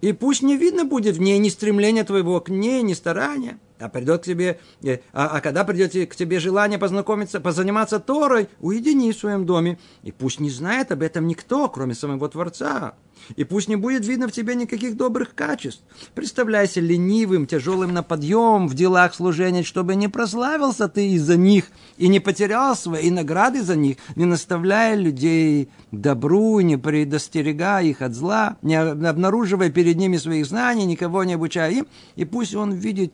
И 0.00 0.12
пусть 0.12 0.42
не 0.42 0.56
видно 0.56 0.84
будет 0.84 1.14
в 1.14 1.20
ней 1.20 1.38
ни 1.38 1.48
стремления 1.48 2.02
твоего 2.02 2.40
к 2.40 2.48
ней, 2.48 2.82
ни 2.82 2.94
старания. 2.94 3.60
А 3.78 3.88
придет 3.88 4.22
к 4.22 4.24
тебе, 4.24 4.58
э, 4.82 4.98
а, 5.12 5.28
а 5.28 5.40
когда 5.40 5.64
придет 5.64 5.92
к 6.10 6.16
тебе 6.16 6.40
желание 6.40 6.78
познакомиться, 6.78 7.40
позаниматься 7.40 8.00
Торой, 8.00 8.48
уедини 8.60 9.12
в 9.12 9.16
своем 9.16 9.44
доме. 9.44 9.78
И 10.02 10.12
пусть 10.12 10.40
не 10.40 10.50
знает 10.50 10.92
об 10.92 11.02
этом 11.02 11.26
никто, 11.26 11.68
кроме 11.68 11.94
самого 11.94 12.28
Творца. 12.28 12.94
И 13.34 13.44
пусть 13.44 13.68
не 13.68 13.76
будет 13.76 14.06
видно 14.06 14.28
в 14.28 14.32
тебе 14.32 14.54
никаких 14.54 14.96
добрых 14.96 15.34
качеств. 15.34 15.82
Представляйся 16.14 16.80
ленивым, 16.80 17.46
тяжелым 17.46 17.92
на 17.92 18.02
подъем 18.02 18.68
в 18.68 18.74
делах 18.74 19.14
служения, 19.14 19.62
чтобы 19.62 19.96
не 19.96 20.08
прославился 20.08 20.88
ты 20.88 21.08
из-за 21.12 21.36
них 21.36 21.66
и 21.96 22.08
не 22.08 22.20
потерял 22.20 22.76
свои 22.76 23.10
награды 23.10 23.62
за 23.62 23.74
них, 23.74 23.96
не 24.14 24.24
наставляя 24.24 24.94
людей 24.94 25.68
добру, 25.90 26.60
не 26.60 26.76
предостерегая 26.76 27.84
их 27.84 28.02
от 28.02 28.14
зла, 28.14 28.56
не 28.62 28.76
обнаруживая 28.76 29.70
перед 29.70 29.96
ними 29.96 30.16
своих 30.18 30.46
знаний, 30.46 30.84
никого 30.84 31.24
не 31.24 31.34
обучая 31.34 31.72
им. 31.72 31.86
И 32.14 32.24
пусть 32.24 32.54
он 32.54 32.72
видит 32.72 33.12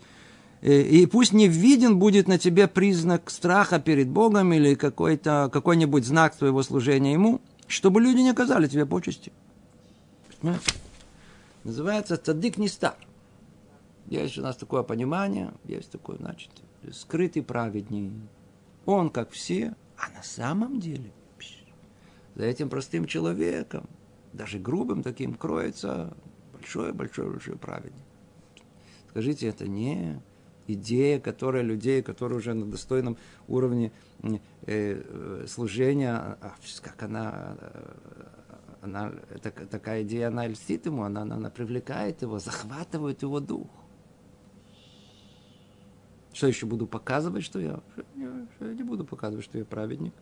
и 0.63 1.07
пусть 1.07 1.33
не 1.33 1.49
виден 1.49 1.99
будет 1.99 2.29
на 2.29 2.39
тебе 2.39 2.69
признак 2.69 3.31
страха 3.31 3.81
перед 3.81 4.09
Богом 4.09 4.53
или 4.53 4.75
какой-то, 4.75 5.51
какой-нибудь 5.53 6.07
знак 6.07 6.37
твоего 6.37 6.63
служения 6.63 7.13
Ему, 7.13 7.41
чтобы 7.67 8.01
люди 8.01 8.21
не 8.21 8.31
оказали 8.31 8.69
тебе 8.69 8.87
почести. 8.87 9.33
Называется 11.65 12.17
цадык 12.17 12.59
не 12.59 12.69
стар. 12.69 12.97
Есть 14.07 14.39
у 14.39 14.43
нас 14.43 14.57
такое 14.57 14.83
понимание, 14.83 15.53
есть 15.65 15.91
такое, 15.91 16.17
значит, 16.19 16.51
скрытый 16.93 17.43
праведник. 17.43 18.13
Он 18.87 19.11
как 19.11 19.31
все, 19.31 19.75
а 19.97 20.11
на 20.11 20.23
самом 20.23 20.81
деле 20.81 21.13
за 22.35 22.45
этим 22.45 22.69
простым 22.69 23.07
человеком, 23.07 23.89
даже 24.33 24.59
грубым 24.59 25.03
таким, 25.03 25.35
кроется 25.35 26.17
большой-большой-большой 26.53 27.57
праведник. 27.57 28.05
Скажите, 29.11 29.47
это 29.49 29.69
не 29.69 30.21
идея, 30.67 31.21
которая 31.21 31.63
людей, 31.63 32.03
которые 32.03 32.39
уже 32.39 32.55
на 32.55 32.67
достойном 32.67 33.17
уровне 33.49 33.93
э, 34.23 34.39
э 34.67 35.47
служения, 35.49 36.15
а, 36.15 36.55
как 36.81 37.03
она, 37.03 37.57
э, 37.61 37.95
она 38.83 39.13
так, 39.43 39.67
такая 39.69 40.03
идея, 40.03 40.29
она 40.29 40.47
льстит 40.47 40.87
ему, 40.87 41.03
она, 41.03 41.23
она, 41.23 41.37
она 41.37 41.51
привлекает 41.51 42.23
его, 42.23 42.39
захватывает 42.39 43.23
его 43.23 43.41
дух. 43.41 43.69
Что 46.33 46.47
еще 46.47 46.67
буду 46.67 46.87
показывать, 46.87 47.45
что 47.45 47.61
я? 47.61 47.81
Что 48.57 48.67
я 48.67 48.75
не 48.75 48.83
буду 48.83 49.05
показывать, 49.05 49.45
что 49.45 49.59
я 49.59 49.65
праведник. 49.65 50.15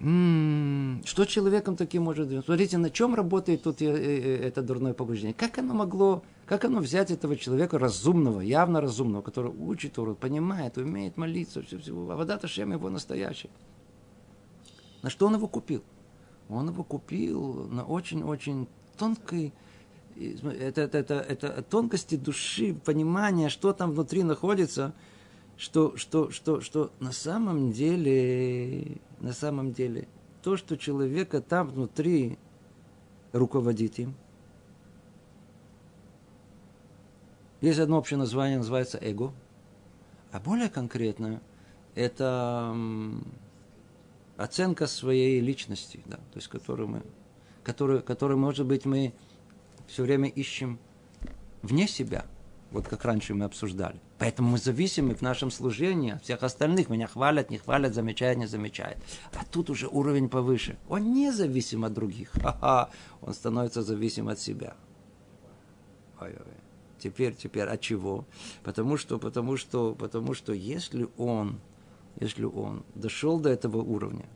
М-м-м, 0.00 1.02
что 1.04 1.24
человеком 1.24 1.76
таким 1.76 2.04
может 2.04 2.28
быть? 2.28 2.44
Смотрите, 2.44 2.78
на 2.78 2.90
чем 2.90 3.14
работает 3.14 3.64
тут 3.64 3.82
это 3.82 4.62
дурное 4.62 4.94
побуждение? 4.94 5.34
Как 5.34 5.58
оно 5.58 5.74
могло 5.74 6.22
как 6.48 6.64
оно 6.64 6.80
взять 6.80 7.10
этого 7.10 7.36
человека 7.36 7.78
разумного, 7.78 8.40
явно 8.40 8.80
разумного, 8.80 9.20
который 9.20 9.52
учит 9.52 9.92
Тору, 9.92 10.14
понимает, 10.14 10.78
умеет 10.78 11.18
молиться, 11.18 11.62
все, 11.62 11.78
все, 11.78 11.92
а 11.92 12.16
вода 12.16 12.38
Ташем 12.38 12.72
его 12.72 12.88
настоящий. 12.88 13.50
На 15.02 15.10
что 15.10 15.26
он 15.26 15.34
его 15.34 15.46
купил? 15.46 15.82
Он 16.48 16.70
его 16.70 16.84
купил 16.84 17.68
на 17.68 17.84
очень-очень 17.84 18.66
тонкой, 18.96 19.52
это, 20.16 20.80
это, 20.80 20.98
это, 20.98 21.14
это 21.16 21.62
тонкости 21.62 22.16
души, 22.16 22.74
понимания, 22.74 23.50
что 23.50 23.74
там 23.74 23.92
внутри 23.92 24.22
находится, 24.22 24.94
что, 25.58 25.98
что, 25.98 26.30
что, 26.30 26.62
что 26.62 26.92
на 26.98 27.12
самом 27.12 27.72
деле, 27.72 29.02
на 29.20 29.34
самом 29.34 29.74
деле, 29.74 30.08
то, 30.42 30.56
что 30.56 30.78
человека 30.78 31.42
там 31.42 31.68
внутри 31.68 32.38
руководит 33.32 33.98
им– 33.98 34.14
Есть 37.60 37.78
одно 37.78 37.98
общее 37.98 38.18
название, 38.18 38.58
называется 38.58 38.98
эго. 39.00 39.32
А 40.30 40.40
более 40.40 40.68
конкретно, 40.68 41.40
это 41.94 42.74
оценка 44.36 44.86
своей 44.86 45.40
личности, 45.40 46.00
да, 46.06 46.16
то 46.16 46.36
есть 46.36 46.48
которую 46.48 46.88
мы, 46.88 47.02
которую, 47.64 48.02
которую, 48.02 48.38
может 48.38 48.66
быть, 48.66 48.84
мы 48.84 49.12
все 49.88 50.04
время 50.04 50.28
ищем 50.28 50.78
вне 51.62 51.88
себя, 51.88 52.24
вот 52.70 52.86
как 52.86 53.04
раньше 53.04 53.34
мы 53.34 53.46
обсуждали. 53.46 53.98
Поэтому 54.18 54.50
мы 54.50 54.58
зависимы 54.58 55.14
в 55.14 55.22
нашем 55.22 55.50
служении 55.50 56.12
от 56.12 56.22
всех 56.22 56.42
остальных. 56.42 56.90
Меня 56.90 57.06
хвалят, 57.06 57.50
не 57.50 57.58
хвалят, 57.58 57.94
замечают, 57.94 58.38
не 58.38 58.46
замечают. 58.46 58.98
А 59.32 59.44
тут 59.50 59.70
уже 59.70 59.88
уровень 59.88 60.28
повыше. 60.28 60.76
Он 60.88 61.12
не 61.12 61.32
зависим 61.32 61.84
от 61.84 61.94
других. 61.94 62.30
Ха-ха. 62.42 62.90
Он 63.22 63.32
становится 63.32 63.82
зависим 63.82 64.28
от 64.28 64.38
себя. 64.38 64.76
Ой-ой. 66.20 66.67
Теперь, 66.98 67.34
теперь, 67.34 67.68
от 67.68 67.80
чего? 67.80 68.24
Потому 68.62 68.96
что, 68.96 69.18
потому 69.18 69.56
что, 69.56 69.94
потому 69.94 70.34
что 70.34 70.52
если 70.52 71.08
он, 71.16 71.60
если 72.18 72.44
он 72.44 72.84
дошел 72.94 73.40
до 73.40 73.50
этого 73.50 73.78
уровня, 73.78 74.26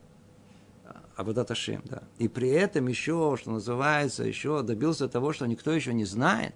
Абадат 1.15 1.51
Ашем, 1.51 1.81
да, 1.85 2.03
и 2.17 2.27
при 2.27 2.49
этом 2.49 2.87
еще, 2.87 3.37
что 3.39 3.51
называется, 3.51 4.23
еще 4.23 4.63
добился 4.63 5.07
того, 5.07 5.31
что 5.31 5.45
никто 5.45 5.71
еще 5.71 5.93
не 5.93 6.05
знает, 6.05 6.55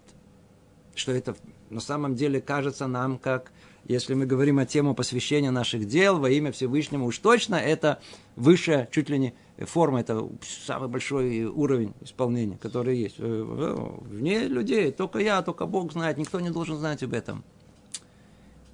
что 0.95 1.11
это 1.11 1.35
на 1.69 1.79
самом 1.79 2.15
деле 2.15 2.41
кажется 2.41 2.87
нам 2.87 3.19
как, 3.19 3.51
если 3.87 4.13
мы 4.13 4.25
говорим 4.25 4.59
о 4.59 4.65
тему 4.65 4.93
посвящения 4.93 5.51
наших 5.51 5.87
дел 5.87 6.19
во 6.19 6.29
имя 6.29 6.51
Всевышнему, 6.51 7.05
уж 7.05 7.17
точно 7.19 7.55
это 7.55 7.99
высшая, 8.35 8.87
чуть 8.91 9.09
ли 9.09 9.17
не 9.17 9.33
форма, 9.59 10.01
это 10.01 10.29
самый 10.41 10.89
большой 10.89 11.45
уровень 11.45 11.93
исполнения, 12.01 12.57
который 12.57 12.97
есть. 12.97 13.15
Э, 13.19 13.97
вне 14.01 14.47
людей, 14.47 14.91
только 14.91 15.19
я, 15.19 15.41
только 15.41 15.65
Бог 15.65 15.93
знает, 15.93 16.17
никто 16.17 16.39
не 16.39 16.49
должен 16.49 16.77
знать 16.77 17.01
об 17.03 17.13
этом. 17.13 17.43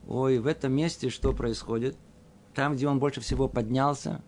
Ой, 0.07 0.39
в 0.39 0.47
этом 0.47 0.73
месте 0.73 1.09
что 1.09 1.31
происходит? 1.33 1.95
там, 2.53 2.75
где 2.75 2.87
он 2.87 2.99
больше 2.99 3.21
всего 3.21 3.47
поднялся, 3.47 4.21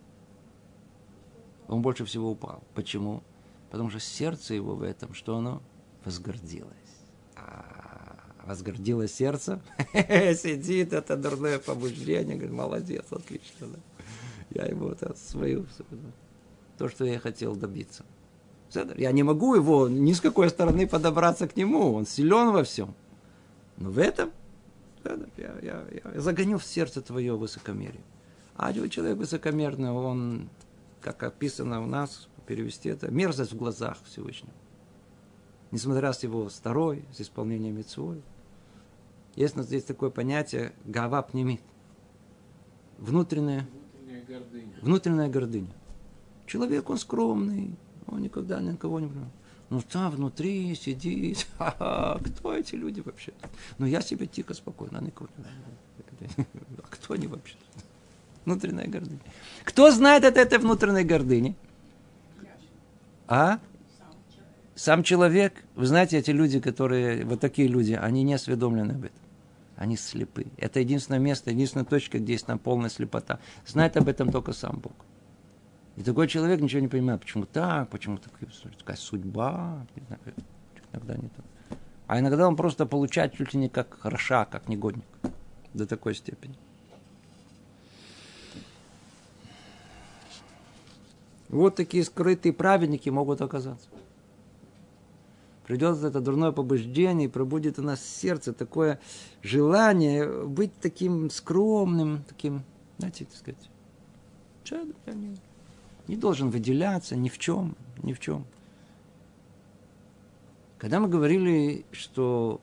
он 1.68 1.82
больше 1.82 2.06
всего 2.06 2.32
упал. 2.32 2.64
Почему? 2.74 3.24
Потому 3.72 3.90
что 3.90 4.00
сердце 4.00 4.54
его 4.54 4.76
в 4.76 4.84
этом, 4.84 5.14
что 5.14 5.38
оно 5.38 5.62
возгордилось. 6.04 6.85
Возгордилось 8.46 9.14
сердце, 9.14 9.60
сидит, 9.94 10.94
это 10.94 11.18
дурное 11.18 11.58
побуждение, 11.58 12.36
говорит, 12.36 12.54
молодец, 12.54 13.06
отлично. 13.10 13.68
Да. 13.68 13.80
Я 14.52 14.66
ему 14.66 14.90
это 14.90 15.16
свою, 15.16 15.66
то, 16.78 16.88
что 16.90 17.06
я 17.06 17.20
хотел 17.20 17.56
добиться. 17.56 18.06
Я 18.98 19.12
не 19.12 19.24
могу 19.24 19.56
его 19.56 19.88
ни 19.88 20.14
с 20.14 20.22
какой 20.22 20.50
стороны 20.50 20.88
подобраться 20.88 21.48
к 21.48 21.56
нему, 21.56 21.94
он 21.94 22.06
силен 22.06 22.52
во 22.52 22.64
всем. 22.64 22.94
Но 23.78 23.90
в 23.90 24.00
этом 24.00 24.32
я, 25.38 25.56
я, 25.62 25.86
я 25.92 26.22
загоню 26.22 26.58
в 26.58 26.66
сердце 26.66 27.02
твое 27.02 27.36
высокомерие. 27.36 28.04
А 28.56 28.74
человек 28.74 29.18
высокомерный, 29.18 29.92
он, 29.92 30.50
как 31.02 31.24
описано 31.24 31.82
у 31.82 31.86
нас, 31.86 32.28
перевести 32.46 32.90
это, 32.90 33.12
мерзость 33.12 33.54
в 33.54 33.58
глазах 33.58 33.98
Всевышнего. 34.06 34.54
Несмотря 35.72 36.14
с 36.14 36.24
его 36.24 36.50
старой, 36.50 37.04
с 37.14 37.22
исполнением 37.22 37.78
митцвой. 37.78 38.22
Есть 39.36 39.56
у 39.56 39.60
нас 39.60 39.68
здесь 39.68 39.84
такое 39.84 40.10
понятие 40.10 40.74
гава 40.86 41.22
пнемит. 41.22 41.62
Внутренняя, 42.98 43.68
внутренняя 43.68 44.26
гордыня. 44.26 44.74
Внутренняя 44.82 45.30
гордыня. 45.30 45.74
Человек, 46.46 46.90
он 46.90 46.98
скромный, 46.98 47.76
он 48.08 48.22
никогда 48.22 48.62
никого 48.62 49.00
не 49.00 49.08
понимает. 49.08 49.34
Ну, 49.70 49.82
там 49.82 50.12
внутри 50.12 50.74
сидит, 50.76 51.48
ха-ха, 51.58 52.20
кто 52.24 52.54
эти 52.54 52.76
люди 52.76 53.02
вообще? 53.02 53.34
Ну, 53.78 53.86
я 53.86 54.02
себе 54.02 54.28
тихо, 54.28 54.54
спокойно, 54.54 55.00
никого 55.00 55.28
не 55.38 56.46
А 56.78 56.88
кто 56.90 57.16
они 57.16 57.28
вообще? 57.28 57.56
Внутренняя 58.46 58.88
гордыня. 58.88 59.20
Кто 59.64 59.92
знает 59.92 60.24
от 60.24 60.38
этой 60.38 60.60
внутренней 60.60 61.04
гордыни? 61.04 61.56
А? 63.28 63.60
Сам 64.76 65.04
человек. 65.04 65.66
Вы 65.76 65.88
знаете, 65.88 66.18
эти 66.18 66.32
люди, 66.32 66.60
которые, 66.60 67.26
вот 67.26 67.40
такие 67.40 67.68
люди, 67.68 67.94
они 67.94 68.24
не 68.24 68.36
осведомлены 68.36 68.92
об 68.92 69.06
этом. 69.06 69.25
Они 69.76 69.98
слепы. 69.98 70.48
Это 70.58 70.80
единственное 70.80 71.20
место, 71.20 71.52
единственная 71.52 71.86
точка, 71.86 72.20
где 72.20 72.34
есть 72.34 72.46
там 72.46 72.60
полная 72.60 72.90
слепота. 72.90 73.40
Знает 73.66 73.98
об 73.98 74.08
этом 74.08 74.32
только 74.32 74.54
сам 74.54 74.80
Бог. 74.80 74.94
И 75.98 76.04
такой 76.04 76.28
человек 76.28 76.60
ничего 76.62 76.82
не 76.82 76.88
понимает, 76.88 77.22
почему 77.22 77.46
так, 77.46 77.90
почему 77.90 78.18
такая, 78.18 78.50
такая 78.78 78.98
судьба, 78.98 79.86
иногда 80.92 81.16
не 81.16 81.30
так. 81.30 81.46
А 82.08 82.20
иногда 82.20 82.48
он 82.48 82.56
просто 82.56 82.86
получает 82.86 83.34
чуть 83.34 83.54
ли 83.54 83.60
не 83.60 83.70
как 83.70 83.98
хороша, 84.00 84.46
как 84.46 84.68
негодник. 84.70 85.06
До 85.74 85.86
такой 85.86 86.16
степени. 86.16 86.56
Вот 91.50 91.76
такие 91.76 92.04
скрытые 92.04 92.54
праведники 92.54 93.10
могут 93.10 93.42
оказаться. 93.42 93.90
Придет 95.66 96.04
это 96.04 96.22
дурное 96.22 96.52
побуждение, 96.52 97.28
и 97.28 97.32
пробудет 97.32 97.80
у 97.80 97.82
нас 97.82 98.04
сердце 98.04 98.54
такое 98.54 99.00
желание 99.42 100.46
быть 100.46 100.72
таким 100.80 101.32
скромным, 101.32 102.24
таким, 102.28 102.64
знаете, 103.00 103.26
так 103.26 103.36
сказать, 103.36 103.70
не, 106.08 106.18
должен 106.18 106.52
выделяться 106.52 107.16
ни 107.16 107.30
в 107.30 107.40
чем, 107.40 107.76
ни 108.04 108.14
в 108.14 108.20
чем. 108.20 108.46
Когда 110.78 111.00
мы 111.00 111.08
говорили, 111.08 111.84
что 111.92 112.62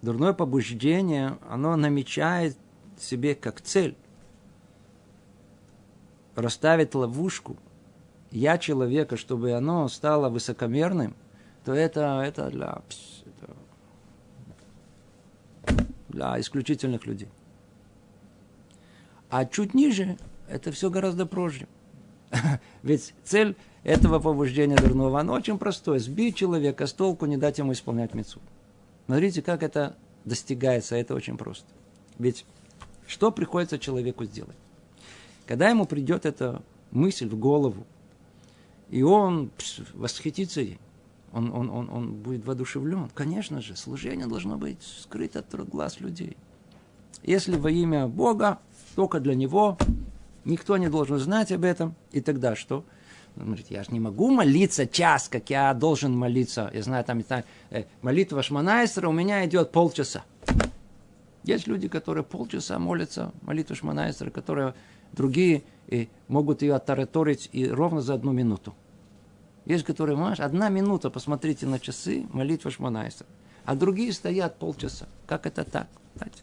дурное 0.00 0.32
побуждение, 0.32 1.38
оно 1.48 1.74
намечает 1.74 2.56
себе 3.00 3.34
как 3.34 3.60
цель 3.60 3.96
расставить 6.36 6.94
ловушку 6.94 7.56
я 8.30 8.58
человека, 8.58 9.16
чтобы 9.16 9.52
оно 9.52 9.88
стало 9.88 10.28
высокомерным, 10.28 11.14
то 11.64 11.72
это, 11.72 12.22
это 12.24 12.50
для, 12.50 12.82
это 13.26 13.54
для 16.08 16.40
исключительных 16.40 17.06
людей. 17.06 17.28
А 19.28 19.44
чуть 19.44 19.74
ниже 19.74 20.16
это 20.48 20.72
все 20.72 20.90
гораздо 20.90 21.26
проще. 21.26 21.66
Ведь 22.82 23.14
цель 23.24 23.56
этого 23.82 24.18
побуждения 24.18 24.76
дурного, 24.76 25.20
оно 25.20 25.34
очень 25.34 25.58
простое. 25.58 25.98
Сбить 25.98 26.36
человека 26.36 26.86
с 26.86 26.92
толку, 26.92 27.26
не 27.26 27.36
дать 27.36 27.58
ему 27.58 27.72
исполнять 27.72 28.14
мецу. 28.14 28.40
Смотрите, 29.06 29.42
как 29.42 29.62
это 29.62 29.96
достигается, 30.24 30.96
это 30.96 31.14
очень 31.14 31.36
просто. 31.36 31.66
Ведь 32.18 32.44
что 33.06 33.32
приходится 33.32 33.78
человеку 33.78 34.24
сделать? 34.24 34.56
Когда 35.46 35.68
ему 35.68 35.86
придет 35.86 36.26
эта 36.26 36.62
мысль 36.90 37.28
в 37.28 37.36
голову, 37.36 37.86
и 38.90 39.02
он 39.02 39.50
восхитится 39.94 40.62
он, 41.32 41.52
он, 41.54 41.70
он, 41.70 41.88
он 41.90 42.14
будет 42.14 42.44
воодушевлен. 42.44 43.08
Конечно 43.14 43.60
же, 43.60 43.76
служение 43.76 44.26
должно 44.26 44.56
быть 44.56 44.82
скрыто 44.82 45.40
от 45.40 45.68
глаз 45.68 46.00
людей. 46.00 46.36
Если 47.22 47.56
во 47.56 47.70
имя 47.70 48.08
Бога, 48.08 48.58
только 48.96 49.20
для 49.20 49.34
Него, 49.34 49.78
никто 50.44 50.76
не 50.76 50.88
должен 50.88 51.18
знать 51.18 51.52
об 51.52 51.64
этом, 51.64 51.94
и 52.10 52.20
тогда 52.20 52.56
что? 52.56 52.84
Он 53.36 53.46
говорит, 53.46 53.66
я 53.70 53.84
же 53.84 53.92
не 53.92 54.00
могу 54.00 54.30
молиться 54.30 54.88
час, 54.88 55.28
как 55.28 55.50
я 55.50 55.72
должен 55.72 56.16
молиться. 56.16 56.68
Я 56.74 56.82
знаю, 56.82 57.04
там 57.04 57.22
э, 57.70 57.84
молитва 58.02 58.42
Шманайсера 58.42 59.08
у 59.08 59.12
меня 59.12 59.46
идет 59.46 59.70
полчаса. 59.70 60.24
Есть 61.44 61.68
люди, 61.68 61.86
которые 61.86 62.24
полчаса 62.24 62.78
молятся, 62.80 63.32
молитву 63.42 63.76
Шманайсера, 63.76 64.30
которые 64.30 64.74
другие 65.12 65.62
и 65.88 66.08
могут 66.28 66.62
ее 66.62 66.74
оттараторить 66.74 67.48
и 67.52 67.66
ровно 67.68 68.00
за 68.00 68.14
одну 68.14 68.32
минуту. 68.32 68.74
Есть, 69.64 69.84
которые, 69.84 70.16
знаешь, 70.16 70.40
одна 70.40 70.68
минута, 70.68 71.10
посмотрите 71.10 71.66
на 71.66 71.78
часы, 71.78 72.26
молитва 72.32 72.70
Шманайса. 72.70 73.26
А 73.64 73.74
другие 73.74 74.12
стоят 74.12 74.58
полчаса. 74.58 75.06
Как 75.26 75.46
это 75.46 75.64
так? 75.64 75.88
Знаете, 76.16 76.42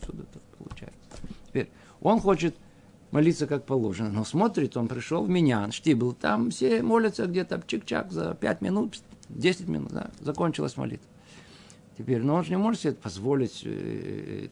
отсюда 0.00 0.22
это 0.22 0.40
получается. 0.56 0.96
Теперь, 1.46 1.70
он 2.00 2.20
хочет 2.20 2.56
молиться 3.10 3.46
как 3.46 3.64
положено, 3.64 4.10
но 4.10 4.24
смотрит, 4.24 4.76
он 4.76 4.88
пришел 4.88 5.24
в 5.24 5.28
меня, 5.28 5.70
штибл, 5.70 6.12
там 6.12 6.50
все 6.50 6.82
молятся 6.82 7.26
где-то 7.26 7.62
чик-чак 7.66 8.10
за 8.10 8.34
5 8.34 8.60
минут, 8.60 8.98
10 9.28 9.68
минут, 9.68 9.92
да, 9.92 10.10
закончилась 10.20 10.76
молитва. 10.76 11.06
Теперь, 11.96 12.22
но 12.22 12.36
он 12.36 12.44
же 12.44 12.50
не 12.50 12.58
может 12.58 12.80
себе 12.82 12.92
позволить 12.92 13.62
э, 13.64 14.48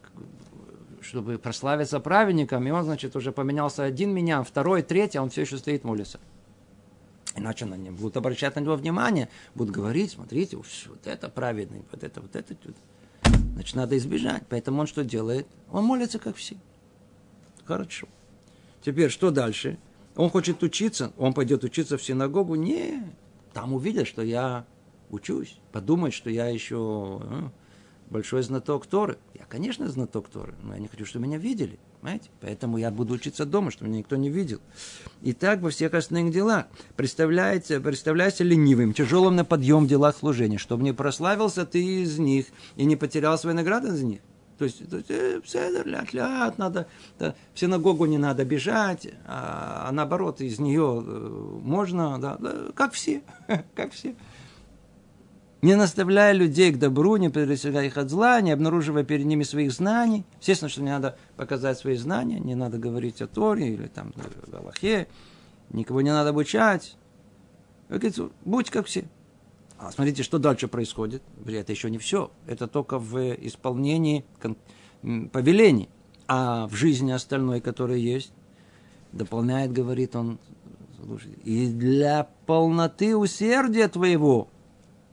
чтобы 1.06 1.38
прославиться 1.38 2.00
праведником, 2.00 2.66
и 2.66 2.70
он, 2.70 2.84
значит, 2.84 3.16
уже 3.16 3.32
поменялся 3.32 3.84
один 3.84 4.12
меня, 4.12 4.42
второй, 4.42 4.82
третий, 4.82 5.18
а 5.18 5.22
он 5.22 5.30
все 5.30 5.42
еще 5.42 5.56
стоит 5.58 5.84
молится. 5.84 6.20
Иначе 7.36 7.66
на 7.66 7.74
не 7.74 7.90
будут 7.90 8.16
обращать 8.16 8.56
на 8.56 8.60
него 8.60 8.76
внимание, 8.76 9.28
будут 9.54 9.74
говорить, 9.74 10.12
смотрите, 10.12 10.56
вот 10.56 10.66
это 11.04 11.28
праведный, 11.28 11.84
вот 11.90 12.02
это, 12.02 12.20
вот 12.20 12.34
это. 12.34 12.54
Значит, 13.54 13.76
надо 13.76 13.96
избежать. 13.96 14.44
Поэтому 14.48 14.80
он 14.80 14.86
что 14.86 15.04
делает? 15.04 15.46
Он 15.70 15.84
молится, 15.84 16.18
как 16.18 16.36
все. 16.36 16.56
Хорошо. 17.64 18.08
Теперь, 18.82 19.10
что 19.10 19.30
дальше? 19.30 19.78
Он 20.14 20.30
хочет 20.30 20.62
учиться, 20.62 21.12
он 21.18 21.34
пойдет 21.34 21.62
учиться 21.64 21.98
в 21.98 22.02
синагогу? 22.02 22.54
Не, 22.54 23.02
там 23.52 23.74
увидят, 23.74 24.06
что 24.06 24.22
я 24.22 24.64
учусь, 25.10 25.58
подумают, 25.72 26.14
что 26.14 26.30
я 26.30 26.48
еще 26.48 27.20
а, 27.22 27.50
большой 28.10 28.42
знаток 28.42 28.86
Торы. 28.86 29.18
Я, 29.34 29.44
конечно, 29.44 29.88
знаток 29.88 30.28
Торы, 30.28 30.54
но 30.62 30.74
я 30.74 30.80
не 30.80 30.88
хочу, 30.88 31.04
чтобы 31.04 31.26
меня 31.26 31.38
видели. 31.38 31.78
Понимаете? 32.00 32.30
Поэтому 32.40 32.78
я 32.78 32.90
буду 32.90 33.14
учиться 33.14 33.44
дома, 33.44 33.70
чтобы 33.70 33.90
меня 33.90 33.98
никто 33.98 34.16
не 34.16 34.30
видел. 34.30 34.60
И 35.22 35.32
так 35.32 35.60
во 35.60 35.70
всех 35.70 35.94
остальных 35.94 36.32
делах. 36.32 36.66
Представляется, 36.96 37.80
представляйся 37.80 38.44
ленивым, 38.44 38.92
тяжелым 38.92 39.36
на 39.36 39.44
подъем 39.44 39.86
в 39.86 39.88
делах 39.88 40.16
служения, 40.16 40.58
чтобы 40.58 40.84
не 40.84 40.92
прославился 40.92 41.66
ты 41.66 42.02
из 42.02 42.18
них 42.18 42.46
и 42.76 42.84
не 42.84 42.96
потерял 42.96 43.38
свои 43.38 43.54
награды 43.54 43.88
из 43.88 44.02
них. 44.02 44.20
То 44.58 44.64
есть, 44.64 44.88
то 44.88 44.96
есть 44.96 45.10
э, 45.10 45.82
ля, 45.84 46.06
ля, 46.12 46.54
надо, 46.56 46.86
да, 47.18 47.34
в 47.52 47.60
синагогу 47.60 48.06
не 48.06 48.16
надо 48.16 48.42
бежать, 48.46 49.06
а, 49.26 49.84
а 49.88 49.92
наоборот, 49.92 50.40
из 50.40 50.58
нее 50.58 51.04
э, 51.06 51.58
можно, 51.62 52.18
да, 52.18 52.38
да, 52.38 52.72
как 52.74 52.94
все, 52.94 53.22
как 53.74 53.92
все 53.92 54.14
не 55.62 55.74
наставляя 55.74 56.32
людей 56.32 56.72
к 56.72 56.78
добру, 56.78 57.16
не 57.16 57.28
предостерегая 57.28 57.86
их 57.86 57.96
от 57.96 58.10
зла, 58.10 58.40
не 58.40 58.52
обнаруживая 58.52 59.04
перед 59.04 59.24
ними 59.24 59.42
своих 59.42 59.72
знаний. 59.72 60.24
Естественно, 60.40 60.68
что 60.68 60.82
не 60.82 60.90
надо 60.90 61.16
показать 61.36 61.78
свои 61.78 61.96
знания, 61.96 62.38
не 62.38 62.54
надо 62.54 62.78
говорить 62.78 63.22
о 63.22 63.26
Торе 63.26 63.72
или 63.72 63.86
там 63.86 64.12
о 64.52 64.56
Аллахе, 64.56 65.08
никого 65.70 66.02
не 66.02 66.10
надо 66.10 66.30
обучать. 66.30 66.96
Будь 68.44 68.70
как 68.70 68.86
все. 68.86 69.04
А 69.78 69.90
смотрите, 69.92 70.22
что 70.22 70.38
дальше 70.38 70.68
происходит. 70.68 71.22
Это 71.46 71.72
еще 71.72 71.90
не 71.90 71.98
все. 71.98 72.30
Это 72.46 72.66
только 72.66 72.98
в 72.98 73.34
исполнении 73.34 74.24
повелений. 75.32 75.88
А 76.28 76.66
в 76.66 76.74
жизни 76.74 77.12
остальной, 77.12 77.60
которая 77.60 77.98
есть, 77.98 78.32
дополняет, 79.12 79.72
говорит 79.72 80.16
он, 80.16 80.38
и 81.44 81.68
для 81.68 82.28
полноты 82.46 83.16
усердия 83.16 83.88
твоего– 83.88 84.48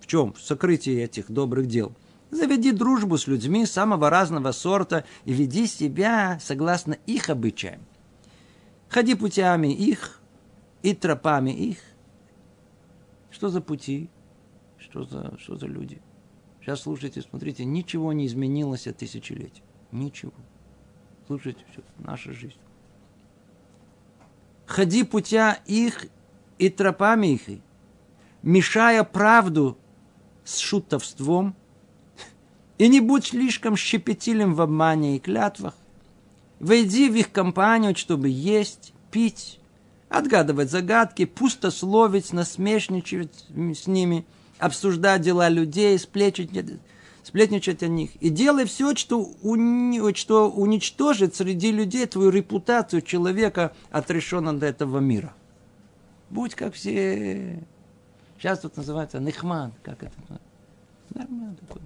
в 0.04 0.08
чем? 0.08 0.34
В 0.34 0.42
сокрытии 0.42 1.02
этих 1.02 1.32
добрых 1.32 1.68
дел. 1.68 1.96
Заведи 2.30 2.74
дружбу 2.74 3.18
с 3.18 3.26
людьми 3.26 3.66
самого 3.66 4.10
разного 4.10 4.52
сорта 4.52 5.06
и 5.24 5.32
веди 5.32 5.66
себя 5.66 6.38
согласно 6.42 6.98
их 7.06 7.30
обычаям. 7.30 7.80
Ходи 8.90 9.16
путями 9.16 9.74
их 9.74 10.20
и 10.82 10.94
тропами 10.94 11.52
их. 11.52 11.78
Что 13.32 13.48
за 13.48 13.62
пути? 13.62 14.10
Что 14.78 15.06
за, 15.06 15.38
что 15.40 15.56
за 15.56 15.68
люди? 15.68 16.02
Сейчас 16.60 16.82
слушайте, 16.82 17.22
смотрите, 17.22 17.64
ничего 17.64 18.12
не 18.12 18.28
изменилось 18.28 18.88
от 18.88 18.98
тысячелетий. 18.98 19.64
Ничего. 19.94 20.34
Слушайте, 21.28 21.64
все, 21.72 21.82
наша 21.98 22.34
жизнь. 22.34 22.60
Ходи 24.66 25.04
путя 25.04 25.60
их 25.66 26.08
и 26.58 26.70
тропами 26.70 27.28
их, 27.28 27.62
мешая 28.42 29.06
правду 29.06 29.78
с 30.44 30.58
шутовством– 30.58 31.56
и 32.78 32.88
не 32.88 33.00
будь 33.00 33.28
слишком 33.28 33.78
щепетилен 33.78 34.54
в 34.54 34.62
обмане 34.62 35.16
и 35.16 35.20
клятвах. 35.20 35.74
Войди 36.60 37.10
в 37.10 37.16
их 37.16 37.32
компанию, 37.32 37.96
чтобы 37.96 38.30
есть, 38.30 38.94
пить, 39.12 39.60
отгадывать 40.10 40.70
загадки, 40.70 41.26
пустословить, 41.26 42.34
насмешничать 42.34 43.46
с 43.56 43.88
ними, 43.88 44.26
обсуждать 44.60 45.22
дела 45.22 45.50
людей, 45.50 45.98
сплетничать, 46.00 46.80
сплетничать 47.24 47.84
о 47.84 47.88
них. 47.88 48.12
И 48.22 48.30
делай 48.30 48.66
все, 48.66 48.96
что, 48.96 49.34
уни, 49.42 50.14
что 50.14 50.50
уничтожит 50.50 51.36
среди 51.36 51.72
людей 51.72 52.06
твою 52.06 52.32
репутацию 52.32 53.02
человека, 53.02 53.74
отрешенного 53.92 54.58
до 54.58 54.66
этого 54.68 55.00
мира. 55.00 55.34
Будь 56.30 56.56
как 56.56 56.74
все. 56.74 57.66
Сейчас 58.44 58.60
тут 58.60 58.76
называется 58.76 59.22
нехман. 59.22 59.72
Как 59.84 60.04
это? 60.04 60.12
Нормально 61.14 61.56
такой. 61.56 61.82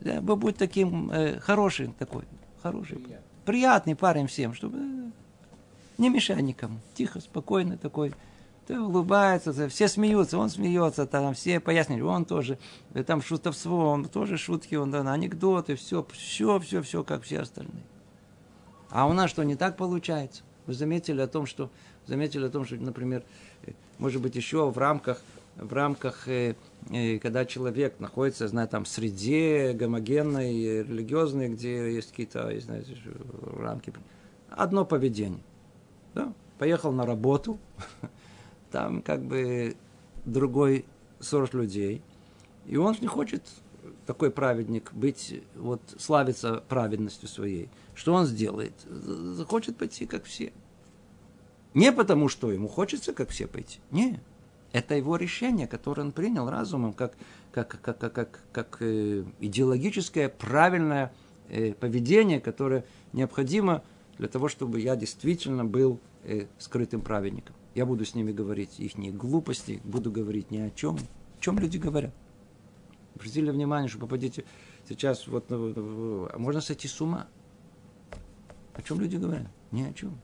Да, 0.00 0.20
будь 0.20 0.56
таким 0.56 1.08
э, 1.12 1.38
хорошим 1.38 1.92
такой, 1.92 2.24
хороший, 2.60 2.96
приятный. 2.96 3.26
приятный 3.44 3.94
парень 3.94 4.26
всем, 4.26 4.54
чтобы 4.54 4.78
э, 4.78 5.10
не 5.98 6.08
мешай 6.08 6.42
никому. 6.42 6.80
Тихо, 6.94 7.20
спокойно 7.20 7.78
такой. 7.78 8.12
Ты 8.66 8.80
улыбается, 8.80 9.68
все 9.68 9.86
смеются, 9.86 10.36
он 10.36 10.50
смеется, 10.50 11.06
там 11.06 11.34
все 11.34 11.60
пояснили, 11.60 12.00
он 12.00 12.24
тоже, 12.24 12.58
э, 12.92 13.04
там 13.04 13.22
шутовство, 13.22 13.90
он 13.90 14.06
тоже 14.06 14.36
шутки, 14.36 14.74
он 14.74 14.90
да, 14.90 15.08
анекдоты, 15.12 15.76
все, 15.76 16.04
все, 16.12 16.58
все, 16.58 16.82
все, 16.82 17.04
как 17.04 17.22
все 17.22 17.38
остальные. 17.42 17.84
А 18.90 19.06
у 19.06 19.12
нас 19.12 19.30
что, 19.30 19.44
не 19.44 19.54
так 19.54 19.76
получается? 19.76 20.42
Вы 20.66 20.74
заметили 20.74 21.20
о 21.20 21.28
том, 21.28 21.46
что, 21.46 21.70
заметили 22.06 22.46
о 22.46 22.50
том, 22.50 22.64
что, 22.64 22.74
например, 22.74 23.22
э, 23.62 23.70
может 23.98 24.22
быть, 24.22 24.36
еще 24.36 24.70
в 24.70 24.78
рамках 24.78 25.18
в 25.56 25.72
рамках, 25.72 26.28
э, 26.28 26.54
э, 26.90 27.18
когда 27.18 27.44
человек 27.44 27.98
находится, 27.98 28.48
знаю, 28.48 28.68
там, 28.68 28.84
в 28.84 28.88
среде 28.88 29.72
гомогенной, 29.72 30.82
религиозной, 30.82 31.48
где 31.48 31.94
есть 31.94 32.10
какие-то, 32.10 32.58
знаете, 32.60 32.96
рамки. 33.58 33.92
Одно 34.50 34.84
поведение. 34.84 35.42
Да? 36.14 36.32
Поехал 36.58 36.92
на 36.92 37.06
работу, 37.06 37.58
там 38.70 39.02
как 39.02 39.22
бы 39.22 39.76
другой 40.24 40.84
сорт 41.20 41.54
людей, 41.54 42.02
и 42.66 42.76
он 42.76 42.94
не 43.00 43.06
хочет 43.06 43.42
такой 44.06 44.30
праведник 44.30 44.92
быть, 44.92 45.42
вот 45.54 45.80
славиться 45.98 46.62
праведностью 46.68 47.28
своей. 47.28 47.68
Что 47.94 48.12
он 48.12 48.26
сделает? 48.26 48.72
Захочет 48.84 49.76
пойти, 49.76 50.06
как 50.06 50.24
все. 50.24 50.52
Не 51.76 51.92
потому, 51.92 52.30
что 52.30 52.50
ему 52.50 52.68
хочется, 52.68 53.12
как 53.12 53.28
все 53.28 53.46
пойти. 53.46 53.80
Нет. 53.90 54.18
Это 54.72 54.94
его 54.94 55.16
решение, 55.16 55.66
которое 55.66 56.02
он 56.04 56.12
принял 56.12 56.48
разумом, 56.48 56.94
как, 56.94 57.12
как, 57.52 57.68
как, 57.82 57.98
как, 57.98 58.12
как, 58.14 58.40
как 58.50 58.78
э, 58.80 59.24
идеологическое 59.40 60.30
правильное 60.30 61.12
э, 61.50 61.74
поведение, 61.74 62.40
которое 62.40 62.86
необходимо 63.12 63.84
для 64.16 64.26
того, 64.28 64.48
чтобы 64.48 64.80
я 64.80 64.96
действительно 64.96 65.66
был 65.66 66.00
э, 66.24 66.46
скрытым 66.56 67.02
праведником. 67.02 67.54
Я 67.74 67.84
буду 67.84 68.06
с 68.06 68.14
ними 68.14 68.32
говорить 68.32 68.80
их 68.80 68.94
глупости, 69.14 69.82
буду 69.84 70.10
говорить 70.10 70.50
ни 70.50 70.58
о 70.58 70.70
чем. 70.70 70.96
О 70.96 71.42
чем 71.42 71.58
люди 71.58 71.76
говорят? 71.76 72.14
Обратили 73.16 73.50
внимание, 73.50 73.90
что 73.90 73.98
попадите 73.98 74.46
сейчас, 74.88 75.26
вот, 75.26 75.50
можно 75.50 76.62
сойти 76.62 76.88
с 76.88 76.98
ума. 77.02 77.26
О 78.72 78.80
чем 78.80 78.98
люди 78.98 79.16
говорят? 79.16 79.48
Ни 79.72 79.82
о 79.82 79.92
чем 79.92 80.18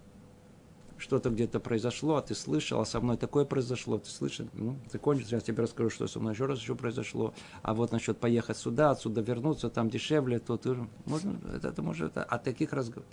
что-то 1.03 1.31
где-то 1.31 1.59
произошло, 1.59 2.17
а 2.17 2.23
ты 2.23 2.35
слышал, 2.35 2.81
а 2.81 2.85
со 2.85 3.01
мной 3.01 3.17
такое 3.17 3.45
произошло, 3.45 3.99
ты 3.99 4.09
слышал, 4.09 4.47
ну, 4.53 4.77
закончится, 4.91 5.35
я 5.35 5.41
тебе 5.41 5.65
расскажу, 5.65 5.91
что 5.91 6.07
со 6.07 6.21
мной 6.21 6.33
еще 6.33 6.47
раз 6.47 6.61
еще 6.61 6.77
произошло, 6.77 7.35
а 7.63 7.75
вот 7.75 7.91
насчет 7.91 8.19
поехать 8.19 8.57
сюда, 8.57 8.93
отсюда 8.93 9.21
вернуться, 9.21 9.69
там 9.69 9.91
дешевле, 9.91 10.39
то 10.39 10.57
ты, 10.57 10.77
можно, 11.05 11.39
это, 11.55 11.69
это 11.69 11.83
может, 11.83 12.17
от 12.17 12.45
таких 12.45 12.73
разговоров, 12.73 13.11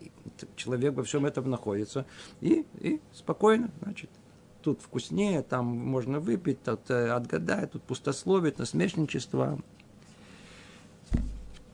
человек 0.56 0.93
во 0.93 1.04
всем 1.04 1.25
этом 1.25 1.49
находится, 1.49 2.06
и, 2.41 2.65
и 2.80 3.02
спокойно, 3.12 3.71
значит, 3.82 4.12
тут 4.62 4.82
вкуснее, 4.82 5.41
там 5.41 5.65
можно 5.65 6.19
выпить, 6.19 6.62
тут 6.62 6.91
э, 6.91 7.10
отгадать, 7.10 7.71
тут 7.71 7.82
пустословить, 7.82 8.60
насмешничество. 8.60 9.60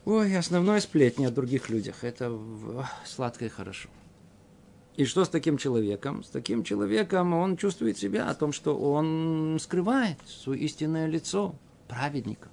Ой, 0.06 0.38
основное 0.38 0.80
сплетни 0.80 1.26
о 1.26 1.30
других 1.30 1.68
людях, 1.68 2.04
это 2.04 2.38
сладко 3.04 3.44
и 3.44 3.48
хорошо. 3.48 3.90
И 4.96 5.04
что 5.04 5.26
с 5.26 5.28
таким 5.28 5.58
человеком? 5.58 6.24
С 6.24 6.28
таким 6.28 6.64
человеком 6.64 7.34
он 7.34 7.58
чувствует 7.58 7.98
себя 7.98 8.30
о 8.30 8.34
том, 8.34 8.52
что 8.52 8.78
он 8.78 9.58
скрывает 9.60 10.18
свое 10.26 10.60
истинное 10.60 11.06
лицо 11.06 11.54
праведника. 11.86 12.48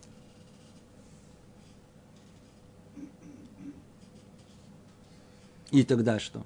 И 5.72 5.84
тогда 5.84 6.20
что? 6.20 6.44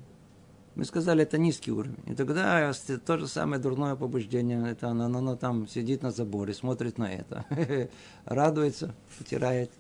Мы 0.76 0.86
сказали, 0.86 1.24
это 1.24 1.40
низкий 1.40 1.72
уровень. 1.72 1.98
И 2.06 2.14
тогда 2.14 2.72
то 3.04 3.18
же 3.18 3.28
самое 3.28 3.60
дурное 3.60 3.96
побуждение. 3.96 4.70
Это 4.70 4.90
оно, 4.90 5.06
оно, 5.06 5.18
оно 5.18 5.36
там 5.36 5.68
сидит 5.68 6.04
на 6.04 6.12
заборе, 6.12 6.54
смотрит 6.54 7.00
на 7.00 7.12
это, 7.12 7.44
радуется, 8.26 8.94
потирает 9.18 9.72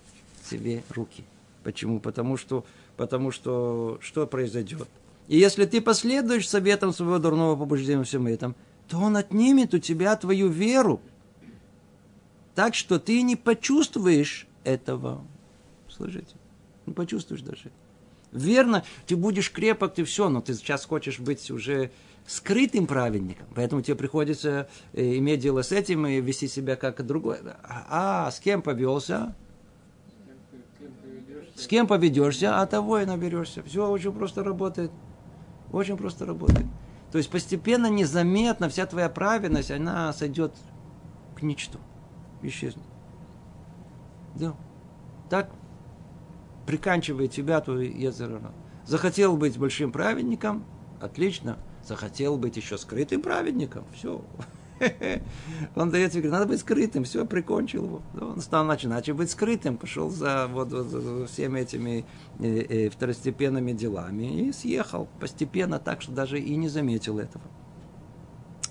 себе 0.44 0.84
руки. 0.90 1.24
Почему? 1.64 2.00
Потому 2.00 2.38
что, 2.38 2.66
потому 2.98 3.30
что 3.30 4.00
что 4.02 4.26
произойдет? 4.26 4.88
И 5.28 5.38
если 5.38 5.66
ты 5.66 5.82
последуешь 5.82 6.48
советам 6.48 6.94
своего 6.94 7.20
дурного 7.20 7.56
побуждения 7.56 8.04
всем 8.04 8.28
этом, 8.28 8.56
то 8.88 8.98
он 8.98 9.18
отнимет 9.18 9.74
у 9.74 9.80
тебя 9.80 10.16
твою 10.16 10.48
веру. 10.48 11.02
Так 12.56 12.76
что 12.76 13.00
ты 13.00 13.22
не 13.22 13.36
почувствуешь 13.36 14.48
этого. 14.64 15.24
Слышите? 15.90 16.36
Не 16.86 16.94
почувствуешь 16.94 17.42
даже. 17.42 17.72
Верно, 18.32 18.84
ты 19.06 19.16
будешь 19.16 19.52
крепок, 19.52 19.94
ты 19.94 20.04
все, 20.04 20.30
но 20.30 20.42
ты 20.42 20.54
сейчас 20.54 20.86
хочешь 20.86 21.20
быть 21.20 21.52
уже 21.52 21.92
скрытым 22.26 22.88
праведником. 22.88 23.48
Поэтому 23.56 23.82
тебе 23.82 23.96
приходится 23.96 24.70
э, 24.94 25.18
иметь 25.18 25.42
дело 25.42 25.62
с 25.62 25.72
этим 25.72 26.06
и 26.08 26.20
вести 26.22 26.48
себя 26.48 26.76
как 26.76 27.06
другой. 27.06 27.38
А, 27.64 28.30
с 28.32 28.40
кем 28.40 28.62
повелся? 28.62 29.36
С 31.56 31.68
кем 31.68 31.88
поведешься, 31.88 32.62
а 32.62 32.66
того 32.66 33.00
и 33.00 33.06
наберешься. 33.06 33.64
Все 33.64 33.90
очень 33.90 34.12
просто 34.12 34.44
работает. 34.44 34.92
Очень 35.72 35.98
просто 35.98 36.26
работает. 36.26 36.66
То 37.12 37.18
есть 37.18 37.30
постепенно, 37.30 37.88
незаметно 37.88 38.70
вся 38.70 38.86
твоя 38.86 39.10
праведность, 39.10 39.72
она 39.72 40.12
сойдет 40.14 40.54
к 41.36 41.42
ничту, 41.42 41.80
исчезнет. 42.42 42.84
Да. 44.36 44.56
Так 45.30 45.52
приканчивает 46.66 47.32
тебя 47.32 47.62
твой 47.62 47.88
Езерара. 47.88 48.52
Захотел 48.86 49.38
быть 49.38 49.58
большим 49.58 49.92
праведником, 49.92 50.66
отлично. 51.02 51.58
Захотел 51.84 52.38
быть 52.38 52.58
еще 52.58 52.78
скрытым 52.78 53.22
праведником, 53.22 53.86
все. 53.94 54.22
Он 55.76 55.90
дает 55.92 56.12
тебе, 56.12 56.30
надо 56.30 56.46
быть 56.46 56.60
скрытым, 56.60 57.04
все, 57.04 57.26
прикончил 57.26 57.86
его. 57.86 58.02
Он 58.20 58.42
стал 58.42 58.66
начал 58.66 59.16
быть 59.16 59.32
скрытым, 59.32 59.78
пошел 59.78 60.10
за, 60.10 60.48
вот, 60.48 60.72
вот, 60.72 60.88
за 60.88 61.28
всеми 61.28 61.60
этими 61.60 62.06
э, 62.40 62.46
э, 62.46 62.90
второстепенными 62.90 63.72
делами 63.72 64.48
и 64.48 64.52
съехал 64.52 65.08
постепенно 65.20 65.80
так, 65.80 66.02
что 66.02 66.12
даже 66.12 66.40
и 66.40 66.56
не 66.56 66.70
заметил 66.70 67.20
этого. 67.20 67.44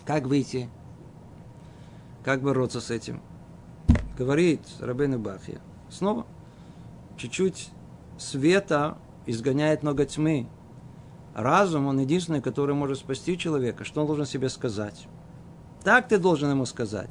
Как 0.05 0.27
выйти? 0.27 0.69
Как 2.25 2.43
бороться 2.43 2.81
с 2.81 2.91
этим? 2.91 3.21
Говорит 4.17 4.61
Рабейн 4.81 5.21
Бахья. 5.21 5.61
Снова. 5.91 6.27
Чуть-чуть 7.17 7.71
света 8.19 8.99
изгоняет 9.27 9.83
много 9.83 10.05
тьмы. 10.07 10.49
Разум, 11.35 11.87
он 11.87 12.01
единственный, 12.01 12.41
который 12.41 12.75
может 12.75 12.99
спасти 12.99 13.37
человека. 13.37 13.85
Что 13.85 14.01
он 14.01 14.07
должен 14.07 14.27
себе 14.27 14.49
сказать? 14.49 15.07
Так 15.87 16.09
ты 16.09 16.19
должен 16.19 16.51
ему 16.51 16.67
сказать. 16.67 17.11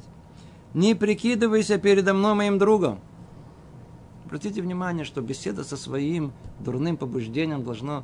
Не 0.73 0.95
прикидывайся 0.95 1.77
передо 1.77 2.13
мной 2.13 2.33
моим 2.33 2.57
другом. 2.57 2.99
Обратите 4.25 4.61
внимание, 4.61 5.05
что 5.05 5.21
беседа 5.21 5.63
со 5.63 5.77
своим 5.77 6.33
дурным 6.59 6.97
побуждением 6.97 7.63
должна 7.63 8.03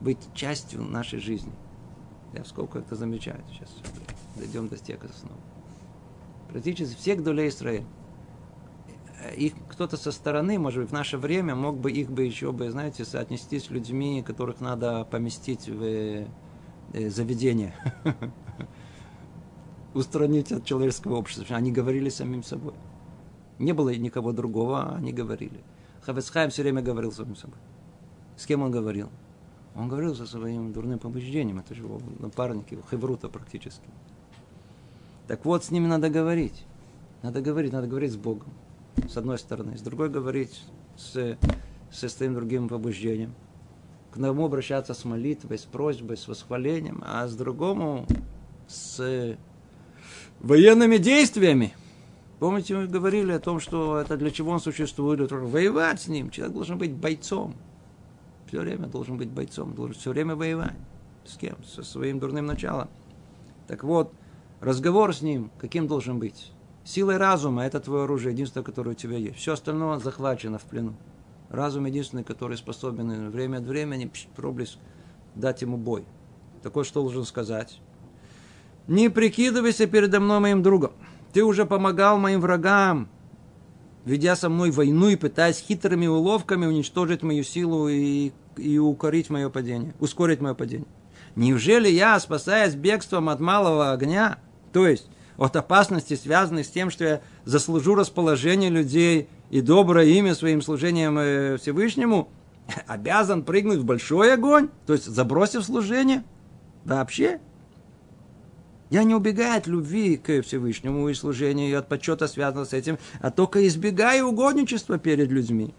быть 0.00 0.18
частью 0.34 0.82
нашей 0.82 1.20
жизни. 1.20 1.52
Я 2.32 2.44
сколько 2.44 2.80
это 2.80 2.96
замечаю. 2.96 3.40
Сейчас 3.52 3.68
дойдем 4.34 4.66
до 4.66 4.76
стека 4.78 5.06
снова. 5.16 5.38
Практически 6.50 6.96
все 6.96 7.14
гдолей 7.14 7.48
Израиль. 7.50 7.84
их 9.36 9.52
кто-то 9.68 9.96
со 9.96 10.10
стороны, 10.10 10.58
может 10.58 10.82
быть, 10.82 10.90
в 10.90 10.92
наше 10.92 11.18
время 11.18 11.54
мог 11.54 11.78
бы 11.78 11.92
их 11.92 12.10
бы 12.10 12.24
еще 12.24 12.50
бы, 12.50 12.68
знаете, 12.68 13.04
соотнести 13.04 13.60
с 13.60 13.70
людьми, 13.70 14.24
которых 14.26 14.60
надо 14.60 15.04
поместить 15.04 15.68
в 15.68 15.84
э, 15.84 16.26
заведение. 17.10 17.76
Устранить 19.94 20.52
от 20.52 20.64
человеческого 20.64 21.16
общества. 21.16 21.56
Они 21.56 21.72
говорили 21.72 22.08
самим 22.08 22.42
собой. 22.42 22.74
Не 23.58 23.72
было 23.72 23.94
никого 23.94 24.32
другого, 24.32 24.82
а 24.82 24.96
они 24.96 25.12
говорили. 25.12 25.60
Хавецхайм 26.02 26.50
все 26.50 26.62
время 26.62 26.82
говорил 26.82 27.12
самим 27.12 27.36
собой. 27.36 27.58
С 28.36 28.46
кем 28.46 28.62
он 28.62 28.70
говорил? 28.70 29.08
Он 29.76 29.88
говорил 29.88 30.14
со 30.14 30.26
своим 30.26 30.72
дурным 30.72 30.98
побуждением. 30.98 31.60
Это 31.60 31.74
же 31.74 31.82
его 31.82 32.00
напарник, 32.18 32.66
хеврута 32.90 33.28
практически. 33.28 33.88
Так 35.26 35.44
вот, 35.44 35.64
с 35.64 35.70
ними 35.70 35.86
надо 35.86 36.10
говорить. 36.10 36.64
Надо 37.22 37.40
говорить, 37.40 37.72
надо 37.72 37.86
говорить 37.86 38.12
с 38.12 38.16
Богом. 38.16 38.52
С 39.08 39.16
одной 39.16 39.38
стороны. 39.38 39.78
С 39.78 39.80
другой 39.80 40.10
говорить 40.10 40.64
с, 40.96 41.38
со 41.90 42.08
своим 42.08 42.34
другим 42.34 42.68
побуждением. 42.68 43.34
К 44.12 44.16
одному 44.16 44.44
обращаться 44.44 44.94
с 44.94 45.04
молитвой, 45.04 45.58
с 45.58 45.62
просьбой, 45.62 46.16
с 46.16 46.28
восхвалением, 46.28 47.02
а 47.04 47.26
с 47.26 47.34
другому 47.34 48.06
с 48.68 49.36
военными 50.44 50.98
действиями. 50.98 51.74
Помните, 52.38 52.76
мы 52.76 52.86
говорили 52.86 53.32
о 53.32 53.40
том, 53.40 53.60
что 53.60 53.98
это 53.98 54.16
для 54.16 54.30
чего 54.30 54.52
он 54.52 54.60
существует, 54.60 55.32
воевать 55.32 56.02
с 56.02 56.08
ним. 56.08 56.30
Человек 56.30 56.54
должен 56.54 56.78
быть 56.78 56.92
бойцом. 56.92 57.54
Все 58.46 58.60
время 58.60 58.86
должен 58.86 59.16
быть 59.16 59.30
бойцом, 59.30 59.74
должен 59.74 59.96
все 59.96 60.10
время 60.10 60.36
воевать. 60.36 60.76
С 61.24 61.36
кем? 61.36 61.56
Со 61.64 61.82
своим 61.82 62.18
дурным 62.18 62.44
началом. 62.44 62.88
Так 63.66 63.82
вот, 63.82 64.12
разговор 64.60 65.14
с 65.14 65.22
ним 65.22 65.50
каким 65.58 65.86
должен 65.86 66.18
быть? 66.18 66.52
Силой 66.84 67.16
разума– 67.16 67.64
это 67.64 67.80
твое 67.80 68.04
оружие, 68.04 68.34
единственное, 68.34 68.64
которое 68.64 68.90
у 68.90 68.94
тебя 68.94 69.16
есть. 69.16 69.38
Все 69.38 69.54
остальное 69.54 69.98
захвачено 69.98 70.58
в 70.58 70.64
плену. 70.64 70.94
Разум 71.48 71.86
единственный, 71.86 72.24
который 72.24 72.58
способен 72.58 73.30
время 73.30 73.58
от 73.58 73.64
времени 73.64 74.10
проблеск 74.36 74.78
дать 75.34 75.62
ему 75.62 75.78
бой. 75.78 76.04
Такой 76.62 76.84
что 76.84 77.00
должен 77.00 77.24
сказать? 77.24 77.80
Не 78.86 79.08
прикидывайся 79.08 79.86
передо 79.86 80.20
мной 80.20 80.40
моим 80.40 80.62
другом. 80.62 80.92
Ты 81.32 81.42
уже 81.42 81.64
помогал 81.64 82.18
моим 82.18 82.40
врагам, 82.40 83.08
ведя 84.04 84.36
со 84.36 84.48
мной 84.48 84.70
войну 84.70 85.08
и 85.08 85.16
пытаясь 85.16 85.58
хитрыми 85.58 86.06
уловками 86.06 86.66
уничтожить 86.66 87.22
мою 87.22 87.44
силу 87.44 87.88
и, 87.88 88.32
и 88.56 88.78
укорить 88.78 89.30
мое 89.30 89.48
падение, 89.48 89.94
ускорить 90.00 90.40
мое 90.40 90.54
падение. 90.54 90.86
Неужели 91.34 91.88
я, 91.88 92.20
спасаясь 92.20 92.74
бегством 92.74 93.28
от 93.28 93.40
малого 93.40 93.92
огня, 93.92 94.38
то 94.72 94.86
есть 94.86 95.08
от 95.36 95.56
опасности, 95.56 96.14
связанной 96.14 96.64
с 96.64 96.68
тем, 96.68 96.90
что 96.90 97.04
я 97.04 97.20
заслужу 97.44 97.94
расположение 97.94 98.70
людей 98.70 99.28
и 99.50 99.60
доброе 99.60 100.06
имя 100.06 100.34
своим 100.34 100.62
служением 100.62 101.18
э, 101.18 101.56
Всевышнему, 101.56 102.28
обязан 102.86 103.42
прыгнуть 103.42 103.78
в 103.78 103.84
большой 103.84 104.34
огонь, 104.34 104.68
то 104.86 104.92
есть 104.92 105.06
забросив 105.06 105.64
служение? 105.64 106.22
Вообще? 106.84 107.40
Я 108.94 109.02
не 109.02 109.12
убегаю 109.12 109.58
от 109.58 109.66
любви 109.66 110.16
к 110.16 110.42
Всевышнему 110.42 111.08
и 111.08 111.14
служению, 111.14 111.68
и 111.68 111.72
от 111.72 111.88
почета, 111.88 112.28
связанного 112.28 112.64
с 112.64 112.72
этим, 112.72 112.96
а 113.20 113.32
только 113.32 113.66
избегаю 113.66 114.28
угодничества 114.28 115.00
перед 115.00 115.32
людьми. 115.32 115.74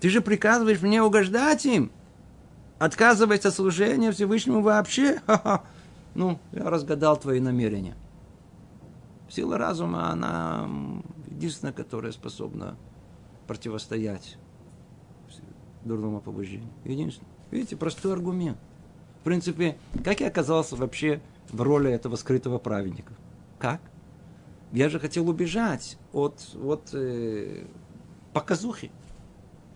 Ты 0.00 0.10
же 0.10 0.20
приказываешь 0.20 0.82
мне 0.82 1.00
угождать 1.00 1.64
им. 1.64 1.92
Отказываясь 2.80 3.46
от 3.46 3.54
служения 3.54 4.10
Всевышнему 4.10 4.62
вообще. 4.62 5.20
Ха-ха. 5.28 5.62
Ну, 6.16 6.40
я 6.50 6.68
разгадал 6.68 7.16
твои 7.16 7.38
намерения. 7.38 7.94
Сила 9.28 9.58
разума, 9.58 10.10
она 10.10 10.68
единственная, 11.28 11.72
которая 11.72 12.10
способна 12.10 12.76
противостоять 13.46 14.38
дурному 15.84 16.20
побуждению. 16.20 16.72
Единственное. 16.84 17.30
Видите, 17.52 17.76
простой 17.76 18.12
аргумент. 18.12 18.58
В 19.20 19.22
принципе, 19.22 19.78
как 20.02 20.18
я 20.18 20.26
оказался 20.26 20.74
вообще 20.74 21.20
в 21.50 21.62
роли 21.62 21.90
этого 21.90 22.16
скрытого 22.16 22.58
праведника? 22.58 23.12
Как? 23.58 23.80
Я 24.72 24.88
же 24.88 24.98
хотел 24.98 25.28
убежать 25.28 25.96
от, 26.12 26.40
от 26.62 26.90
э, 26.92 27.64
показухи, 28.32 28.90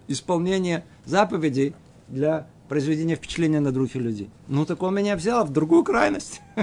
исполнения 0.08 0.84
заповедей 1.04 1.74
для 2.08 2.46
произведения 2.68 3.16
впечатления 3.16 3.60
на 3.60 3.72
других 3.72 3.94
людей. 3.96 4.30
Ну, 4.48 4.64
так 4.64 4.82
он 4.82 4.94
меня 4.94 5.16
взял 5.16 5.44
в 5.44 5.52
другую 5.52 5.84
крайность. 5.84 6.40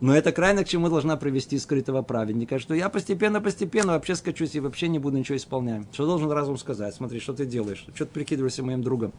Но 0.00 0.16
это 0.16 0.32
крайне 0.32 0.64
к 0.64 0.68
чему 0.68 0.88
должна 0.88 1.16
привести 1.16 1.58
скрытого 1.58 2.00
праведника, 2.02 2.58
что 2.58 2.74
я 2.74 2.88
постепенно-постепенно 2.88 3.92
вообще 3.92 4.14
скачусь 4.14 4.54
и 4.54 4.60
вообще 4.60 4.88
не 4.88 4.98
буду 4.98 5.18
ничего 5.18 5.36
исполнять. 5.36 5.86
Что 5.92 6.06
должен 6.06 6.30
разум 6.30 6.56
сказать? 6.56 6.94
Смотри, 6.94 7.20
что 7.20 7.34
ты 7.34 7.44
делаешь? 7.44 7.84
Что 7.94 8.06
ты 8.06 8.12
прикидываешься 8.12 8.62
моим 8.62 8.82
другом? 8.82 9.12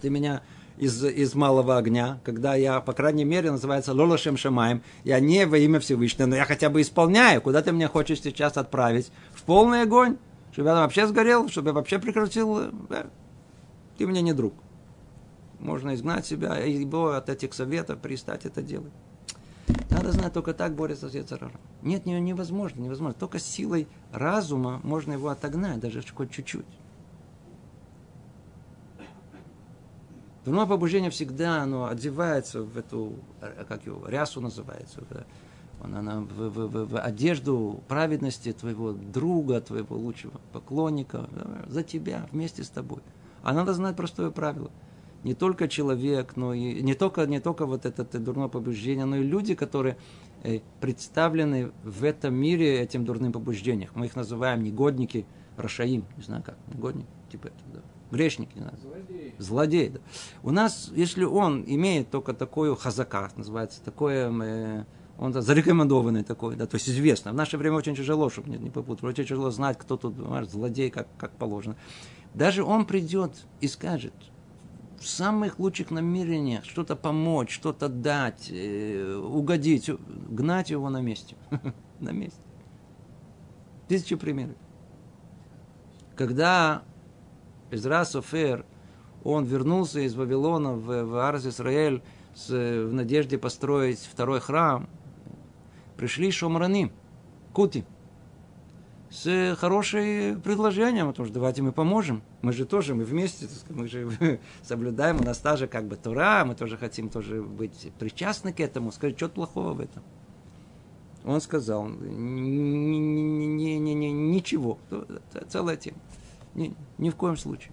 Ты 0.00 0.10
меня 0.10 0.42
из, 0.76 1.04
из 1.04 1.34
малого 1.34 1.76
огня, 1.76 2.20
когда 2.24 2.54
я, 2.54 2.80
по 2.80 2.92
крайней 2.92 3.24
мере, 3.24 3.50
называется 3.50 3.92
Лолошем 3.92 4.36
Шамаем, 4.36 4.82
я 5.04 5.20
не 5.20 5.46
во 5.46 5.58
имя 5.58 5.80
Всевышнего, 5.80 6.26
но 6.26 6.36
я 6.36 6.44
хотя 6.44 6.70
бы 6.70 6.80
исполняю. 6.80 7.42
Куда 7.42 7.62
ты 7.62 7.72
меня 7.72 7.88
хочешь 7.88 8.20
сейчас 8.22 8.56
отправить? 8.56 9.12
В 9.34 9.42
полный 9.42 9.82
огонь? 9.82 10.16
Чтобы 10.52 10.70
я 10.70 10.74
вообще 10.76 11.06
сгорел? 11.06 11.48
Чтобы 11.48 11.68
я 11.68 11.74
вообще 11.74 11.98
прекратил? 11.98 12.70
Да. 12.88 13.06
Ты 13.98 14.06
мне 14.06 14.22
не 14.22 14.32
друг. 14.32 14.54
Можно 15.58 15.94
изгнать 15.94 16.24
себя, 16.24 16.58
ибо 16.58 17.16
от 17.16 17.28
этих 17.28 17.52
советов 17.52 18.00
перестать 18.00 18.46
это 18.46 18.62
делать. 18.62 18.92
Надо 19.90 20.12
знать, 20.12 20.32
только 20.32 20.54
так 20.54 20.74
борется 20.74 21.08
с 21.08 21.14
Ецараром. 21.14 21.60
Нет, 21.82 22.06
невозможно, 22.06 22.80
невозможно. 22.80 23.18
Только 23.18 23.38
силой 23.38 23.86
разума 24.12 24.80
можно 24.82 25.12
его 25.12 25.28
отогнать, 25.28 25.80
даже 25.80 26.02
хоть 26.14 26.30
чуть-чуть. 26.30 26.64
Дурное 30.44 30.66
побуждение 30.66 31.10
всегда 31.10 31.62
оно 31.62 31.86
одевается 31.86 32.62
в 32.62 32.76
эту, 32.78 33.14
как 33.68 33.84
его, 33.84 34.06
рясу 34.08 34.40
называется, 34.40 35.02
она, 35.82 36.20
в, 36.20 36.50
в, 36.50 36.68
в, 36.68 36.88
в 36.90 36.98
одежду 36.98 37.82
праведности 37.88 38.52
твоего 38.52 38.92
друга, 38.92 39.60
твоего 39.60 39.96
лучшего 39.96 40.40
поклонника, 40.52 41.28
за 41.66 41.82
тебя, 41.82 42.26
вместе 42.32 42.64
с 42.64 42.68
тобой. 42.68 43.00
А 43.42 43.52
надо 43.52 43.74
знать 43.74 43.96
простое 43.96 44.30
правило– 44.30 44.70
не 45.24 45.34
только 45.34 45.68
человек, 45.68 46.36
но 46.36 46.54
и 46.54 46.82
не 46.82 46.94
только, 46.94 47.26
не 47.26 47.40
только 47.40 47.66
вот 47.66 47.84
это, 47.84 48.02
это 48.02 48.18
дурное 48.18 48.48
побуждение, 48.48 49.04
но 49.04 49.16
и 49.16 49.22
люди, 49.22 49.54
которые 49.54 49.96
э, 50.42 50.60
представлены 50.80 51.72
в 51.84 52.04
этом 52.04 52.34
мире 52.34 52.80
этим 52.80 53.04
дурным 53.04 53.32
побуждением. 53.32 53.90
Мы 53.94 54.06
их 54.06 54.16
называем 54.16 54.62
негодники, 54.62 55.26
рашаим, 55.56 56.04
не 56.16 56.22
знаю 56.22 56.42
как, 56.42 56.56
негодник, 56.72 57.06
типа 57.30 57.48
это, 57.48 57.56
да. 57.74 57.80
Грешник, 58.10 58.54
не 58.54 58.62
знаю. 58.62 58.78
Злодей. 58.80 59.34
Злодей, 59.38 59.88
да. 59.90 60.00
У 60.42 60.50
нас, 60.50 60.90
если 60.94 61.24
он 61.24 61.64
имеет 61.66 62.10
только 62.10 62.34
такую 62.34 62.76
хазака, 62.76 63.30
называется, 63.36 63.80
такое, 63.82 64.30
э, 64.30 64.84
он 65.18 65.32
да, 65.32 65.42
зарекомендованный 65.42 66.24
такой, 66.24 66.56
да, 66.56 66.66
то 66.66 66.76
есть 66.76 66.88
известно. 66.88 67.32
В 67.32 67.34
наше 67.34 67.56
время 67.56 67.76
очень 67.76 67.94
тяжело, 67.94 68.30
чтобы 68.30 68.50
не, 68.50 68.58
не 68.58 68.70
попутать, 68.70 69.04
очень 69.04 69.24
тяжело 69.24 69.50
знать, 69.50 69.78
кто 69.78 69.96
тут 69.96 70.16
злодей, 70.50 70.90
как, 70.90 71.06
как 71.18 71.32
положено. 71.32 71.76
Даже 72.34 72.64
он 72.64 72.84
придет 72.84 73.32
и 73.60 73.68
скажет, 73.68 74.14
в 75.00 75.06
самых 75.06 75.58
лучших 75.58 75.90
намерениях 75.90 76.64
что-то 76.64 76.94
помочь, 76.94 77.50
что-то 77.50 77.88
дать, 77.88 78.50
э, 78.50 79.14
угодить, 79.14 79.90
гнать 80.28 80.70
его 80.70 80.90
на 80.90 81.00
месте. 81.00 81.36
на 82.00 82.10
месте. 82.10 82.40
Тысячи 83.88 84.14
примеров. 84.14 84.56
Когда 86.16 86.82
Изра 87.70 88.04
Софер, 88.04 88.64
он 89.24 89.44
вернулся 89.44 90.00
из 90.00 90.14
Вавилона 90.14 90.72
в, 90.72 91.04
в 91.04 91.16
Арз 91.16 91.46
Исраэль 91.46 92.02
в 92.48 92.92
надежде 92.92 93.38
построить 93.38 94.00
второй 94.00 94.40
храм, 94.40 94.88
пришли 95.96 96.30
шомраны, 96.30 96.92
кути– 97.52 97.84
с 99.10 99.56
хорошим 99.56 100.40
предложением, 100.40 101.08
потому 101.08 101.26
что 101.26 101.34
давайте 101.34 101.62
мы 101.62 101.72
поможем. 101.72 102.22
Мы 102.42 102.52
же 102.52 102.64
тоже, 102.64 102.94
мы 102.94 103.04
вместе, 103.04 103.48
мы 103.68 103.88
же 103.88 104.08
соблюдаем, 104.62 105.20
у 105.20 105.24
нас 105.24 105.38
та 105.38 105.56
же 105.56 105.66
как 105.66 105.86
бы 105.86 105.96
Тура, 105.96 106.44
мы 106.44 106.54
тоже 106.54 106.76
хотим 106.76 107.08
тоже 107.08 107.42
быть 107.42 107.92
причастны 107.98 108.52
к 108.52 108.60
этому. 108.60 108.92
Скажи, 108.92 109.16
что 109.16 109.28
плохого 109.28 109.74
в 109.74 109.80
этом? 109.80 110.02
Он 111.24 111.40
сказал, 111.40 111.88
не, 111.88 112.98
не, 112.98 113.78
не, 113.78 113.94
не, 113.94 114.12
ничего, 114.12 114.78
целая 115.48 115.76
тема. 115.76 115.98
Ни, 116.54 116.74
ни 116.98 117.10
в 117.10 117.16
коем 117.16 117.36
случае. 117.36 117.72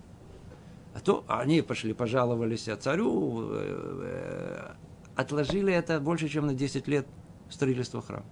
А 0.94 1.00
то 1.00 1.24
они 1.28 1.62
пошли, 1.62 1.94
пожаловались 1.94 2.68
царю, 2.80 3.50
э, 3.52 4.02
э, 4.04 4.76
отложили 5.16 5.74
это 5.74 6.00
больше, 6.00 6.28
чем 6.28 6.48
на 6.48 6.54
10 6.54 6.88
лет 6.88 7.08
строительства 7.50 8.02
храма. 8.02 8.26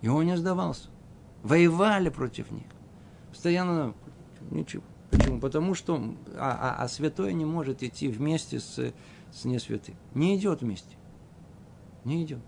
И 0.00 0.08
он 0.08 0.26
не 0.26 0.36
сдавался 0.36 0.88
воевали 1.42 2.08
против 2.08 2.50
них. 2.50 2.66
Постоянно 3.30 3.94
ничего. 4.50 4.82
Почему? 5.10 5.40
Потому 5.40 5.74
что 5.74 6.14
а, 6.36 6.76
а, 6.78 6.84
а 6.84 6.88
святой 6.88 7.32
не 7.32 7.44
может 7.44 7.82
идти 7.82 8.08
вместе 8.08 8.60
с, 8.60 8.92
с 9.32 9.44
несвятым. 9.44 9.96
Не 10.14 10.36
идет 10.36 10.62
вместе. 10.62 10.96
Не 12.04 12.22
идет. 12.24 12.40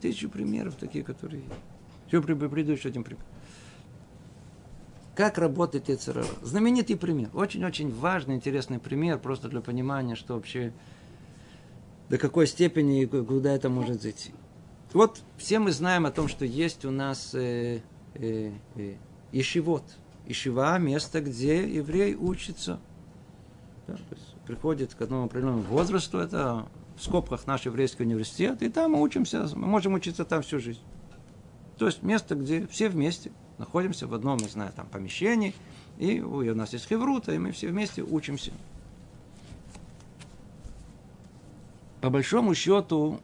Тысячу 0.00 0.28
примеров 0.28 0.76
такие, 0.76 1.04
которые 1.04 1.42
есть. 1.42 1.54
Все 2.08 2.22
предыдущий 2.22 2.90
этим 2.90 3.04
примером. 3.04 3.26
Как 5.20 5.36
работает 5.36 5.90
Ецерара? 5.90 6.24
Знаменитый 6.40 6.96
пример. 6.96 7.28
Очень-очень 7.34 7.92
важный, 7.92 8.36
интересный 8.36 8.78
пример, 8.78 9.18
просто 9.18 9.50
для 9.50 9.60
понимания, 9.60 10.14
что 10.14 10.32
вообще 10.32 10.72
до 12.08 12.16
какой 12.16 12.46
степени 12.46 13.02
и 13.02 13.06
куда 13.06 13.52
это 13.52 13.68
может 13.68 14.00
зайти. 14.00 14.32
Вот 14.94 15.20
все 15.36 15.58
мы 15.58 15.72
знаем 15.72 16.06
о 16.06 16.10
том, 16.10 16.26
что 16.26 16.46
есть 16.46 16.86
у 16.86 16.90
нас 16.90 17.34
э, 17.34 17.82
э, 18.14 18.52
э, 18.76 18.94
ешивот. 19.30 19.84
Ешива– 20.26 20.78
место, 20.78 21.20
где 21.20 21.70
еврей 21.70 22.14
учится. 22.14 22.80
Да, 23.88 23.96
то 23.96 24.14
есть 24.14 24.34
приходит 24.46 24.94
к 24.94 25.02
одному 25.02 25.26
определенному 25.26 25.64
возрасту, 25.64 26.16
это 26.16 26.66
в 26.96 27.04
скобках 27.04 27.46
наш 27.46 27.66
еврейский 27.66 28.04
университет, 28.04 28.62
и 28.62 28.70
там 28.70 28.92
мы 28.92 29.02
учимся, 29.02 29.46
мы 29.54 29.66
можем 29.66 29.92
учиться 29.92 30.24
там 30.24 30.40
всю 30.40 30.60
жизнь. 30.60 30.80
То 31.76 31.84
есть 31.84 32.02
место, 32.02 32.36
где 32.36 32.66
все 32.68 32.88
вместе 32.88 33.32
находимся 33.60 34.06
в 34.06 34.14
одном, 34.14 34.38
не 34.38 34.48
знаю, 34.48 34.72
там 34.74 34.86
помещении, 34.86 35.54
и 35.98 36.20
у 36.20 36.54
нас 36.54 36.72
есть 36.72 36.88
хеврута, 36.88 37.32
и 37.32 37.38
мы 37.38 37.52
все 37.52 37.68
вместе 37.68 38.02
учимся. 38.02 38.52
По 42.00 42.08
большому 42.08 42.54
счету, 42.54 43.20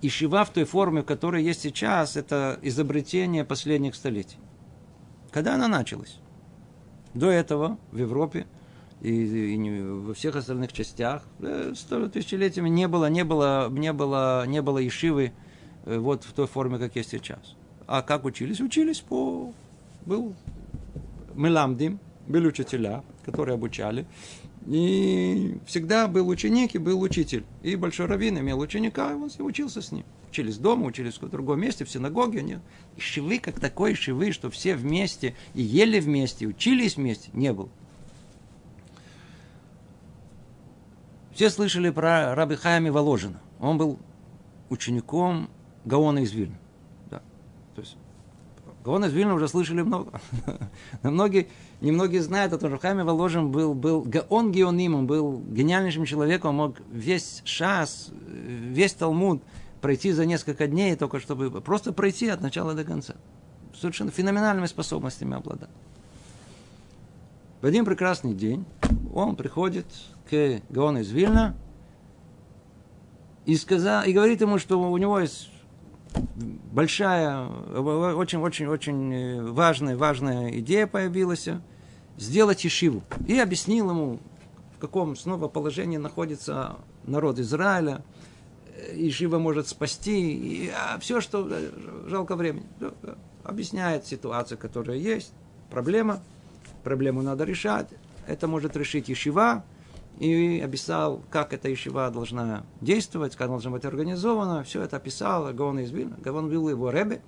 Ишива 0.00 0.44
в 0.44 0.50
той 0.50 0.64
форме, 0.64 1.02
которой 1.02 1.44
есть 1.44 1.60
сейчас, 1.60 2.16
это 2.16 2.58
изобретение 2.62 3.44
последних 3.44 3.94
столетий. 3.94 4.38
Когда 5.30 5.54
она 5.54 5.68
началась? 5.68 6.18
До 7.12 7.28
этого 7.28 7.76
в 7.92 7.98
Европе 7.98 8.46
и, 9.02 9.10
и 9.10 9.82
во 9.82 10.14
всех 10.14 10.36
остальных 10.36 10.72
частях 10.72 11.22
э, 11.40 11.74
сто 11.76 12.08
тысячелетиями 12.08 12.70
не 12.70 12.88
было, 12.88 13.10
не 13.10 13.24
было, 13.24 13.68
не 13.68 13.92
было, 13.92 14.46
не 14.46 14.62
было 14.62 14.86
Ишивы 14.86 15.32
э, 15.84 15.98
вот 15.98 16.24
в 16.24 16.32
той 16.32 16.46
форме, 16.46 16.78
как 16.78 16.96
есть 16.96 17.10
сейчас. 17.10 17.57
А 17.88 18.02
как 18.02 18.26
учились? 18.26 18.60
Учились 18.60 19.00
по... 19.00 19.52
Был 20.04 20.34
Меламдим, 21.34 21.98
были 22.26 22.46
учителя, 22.46 23.02
которые 23.24 23.54
обучали. 23.54 24.06
И 24.66 25.56
всегда 25.66 26.06
был 26.06 26.28
ученик 26.28 26.74
и 26.74 26.78
был 26.78 27.00
учитель. 27.00 27.44
И 27.62 27.76
большой 27.76 28.04
раввин 28.04 28.38
имел 28.38 28.60
ученика, 28.60 29.10
и 29.10 29.14
он 29.14 29.30
учился 29.38 29.80
с 29.80 29.90
ним. 29.90 30.04
Учились 30.28 30.58
дома, 30.58 30.84
учились 30.84 31.18
в 31.18 31.30
другом 31.30 31.60
месте, 31.60 31.86
в 31.86 31.90
синагоге. 31.90 32.42
Нет. 32.42 32.60
И 32.96 33.00
шивы, 33.00 33.38
как 33.38 33.58
такой 33.58 33.94
шивы, 33.94 34.32
что 34.32 34.50
все 34.50 34.76
вместе 34.76 35.34
и 35.54 35.62
ели 35.62 35.98
вместе, 35.98 36.46
учились 36.46 36.96
вместе, 36.96 37.30
не 37.32 37.54
было. 37.54 37.70
Все 41.32 41.48
слышали 41.48 41.88
про 41.88 42.34
Раби 42.34 42.56
Хайами 42.56 42.90
Воложина. 42.90 43.40
Он 43.60 43.78
был 43.78 43.98
учеником 44.68 45.48
Гаона 45.86 46.18
из 46.18 46.32
Вильна. 46.32 46.58
То 47.78 47.82
есть 47.82 47.96
Гаона 48.84 49.04
из 49.04 49.12
Вильна 49.12 49.34
уже 49.34 49.46
слышали 49.46 49.82
много. 49.82 50.20
Но 51.04 51.12
многие 51.12 51.48
Немногие 51.80 52.22
знают 52.22 52.52
о 52.52 52.58
том, 52.58 52.70
что 52.70 52.80
Хайме 52.80 53.04
Воложин 53.04 53.52
был, 53.52 53.72
был 53.72 54.04
он 54.30 54.50
геоним, 54.50 54.96
он 54.96 55.06
был 55.06 55.40
гениальнейшим 55.48 56.04
человеком, 56.04 56.50
он 56.50 56.56
мог 56.56 56.76
весь 56.90 57.40
шас, 57.44 58.10
весь 58.10 58.94
Талмуд 58.94 59.42
пройти 59.80 60.10
за 60.10 60.26
несколько 60.26 60.66
дней, 60.66 60.96
только 60.96 61.20
чтобы 61.20 61.52
просто 61.60 61.92
пройти 61.92 62.28
от 62.28 62.40
начала 62.40 62.74
до 62.74 62.82
конца. 62.82 63.14
Совершенно 63.80 64.10
феноменальными 64.10 64.66
способностями 64.66 65.36
обладал. 65.36 65.68
В 67.60 67.66
один 67.66 67.84
прекрасный 67.84 68.34
день 68.34 68.64
он 69.14 69.36
приходит 69.36 69.86
к 70.28 70.60
Гаону 70.68 71.00
из 71.00 71.12
Вильна 71.12 71.54
и, 73.46 73.54
сказал, 73.54 74.02
и 74.02 74.12
говорит 74.12 74.40
ему, 74.40 74.58
что 74.58 74.80
у 74.80 74.96
него 74.96 75.20
есть 75.20 75.48
большая, 76.72 77.46
очень-очень-очень 77.46 79.52
важная, 79.52 79.96
важная 79.96 80.50
идея 80.58 80.86
появилась 80.86 81.48
сделать 82.16 82.66
Ишиву. 82.66 83.02
И 83.26 83.38
объяснил 83.38 83.90
ему, 83.90 84.18
в 84.76 84.80
каком 84.80 85.16
снова 85.16 85.48
положении 85.48 85.96
находится 85.96 86.76
народ 87.04 87.38
Израиля. 87.38 88.02
Ишива 88.92 89.38
может 89.38 89.68
спасти. 89.68 90.32
И, 90.32 90.70
а 90.70 90.98
все, 91.00 91.20
что 91.20 91.48
жалко 92.06 92.36
времени. 92.36 92.66
Объясняет 93.44 94.06
ситуацию, 94.06 94.58
которая 94.58 94.96
есть. 94.96 95.32
Проблема. 95.70 96.20
Проблему 96.84 97.22
надо 97.22 97.44
решать. 97.44 97.88
Это 98.26 98.46
может 98.46 98.76
решить 98.76 99.10
Ишива 99.10 99.64
и 100.18 100.60
описал, 100.60 101.22
как 101.30 101.52
эта 101.52 101.72
ишива 101.72 102.10
должна 102.10 102.64
действовать, 102.80 103.32
как 103.36 103.42
она 103.42 103.52
должна 103.52 103.70
быть 103.70 103.84
организована. 103.84 104.64
Все 104.64 104.82
это 104.82 104.96
описал 104.96 105.52
Гавон 105.52 105.78
из 105.78 105.90
Вильна. 105.90 106.16
Гавон 106.18 106.50
был 106.50 106.68
его 106.68 106.90
ребе, 106.90 107.22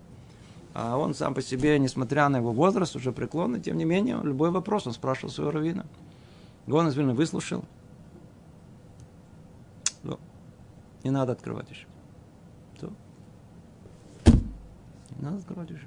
а 0.74 0.96
он 0.96 1.14
сам 1.14 1.34
по 1.34 1.42
себе, 1.42 1.78
несмотря 1.78 2.28
на 2.28 2.38
его 2.38 2.52
возраст, 2.52 2.96
уже 2.96 3.12
преклонный, 3.12 3.60
тем 3.60 3.76
не 3.76 3.84
менее, 3.84 4.18
любой 4.22 4.50
вопрос 4.50 4.86
он 4.86 4.92
спрашивал 4.92 5.30
своего 5.30 5.52
раввина. 5.52 5.86
Гавон 6.66 6.88
из 6.88 6.96
Вильна 6.96 7.14
выслушал. 7.14 7.64
Ну, 10.02 10.18
не 11.04 11.10
надо 11.10 11.32
открывать 11.32 11.70
еще. 11.70 11.86
То. 12.80 12.92
Не 15.16 15.22
надо 15.22 15.36
открывать 15.38 15.70
еще. 15.70 15.86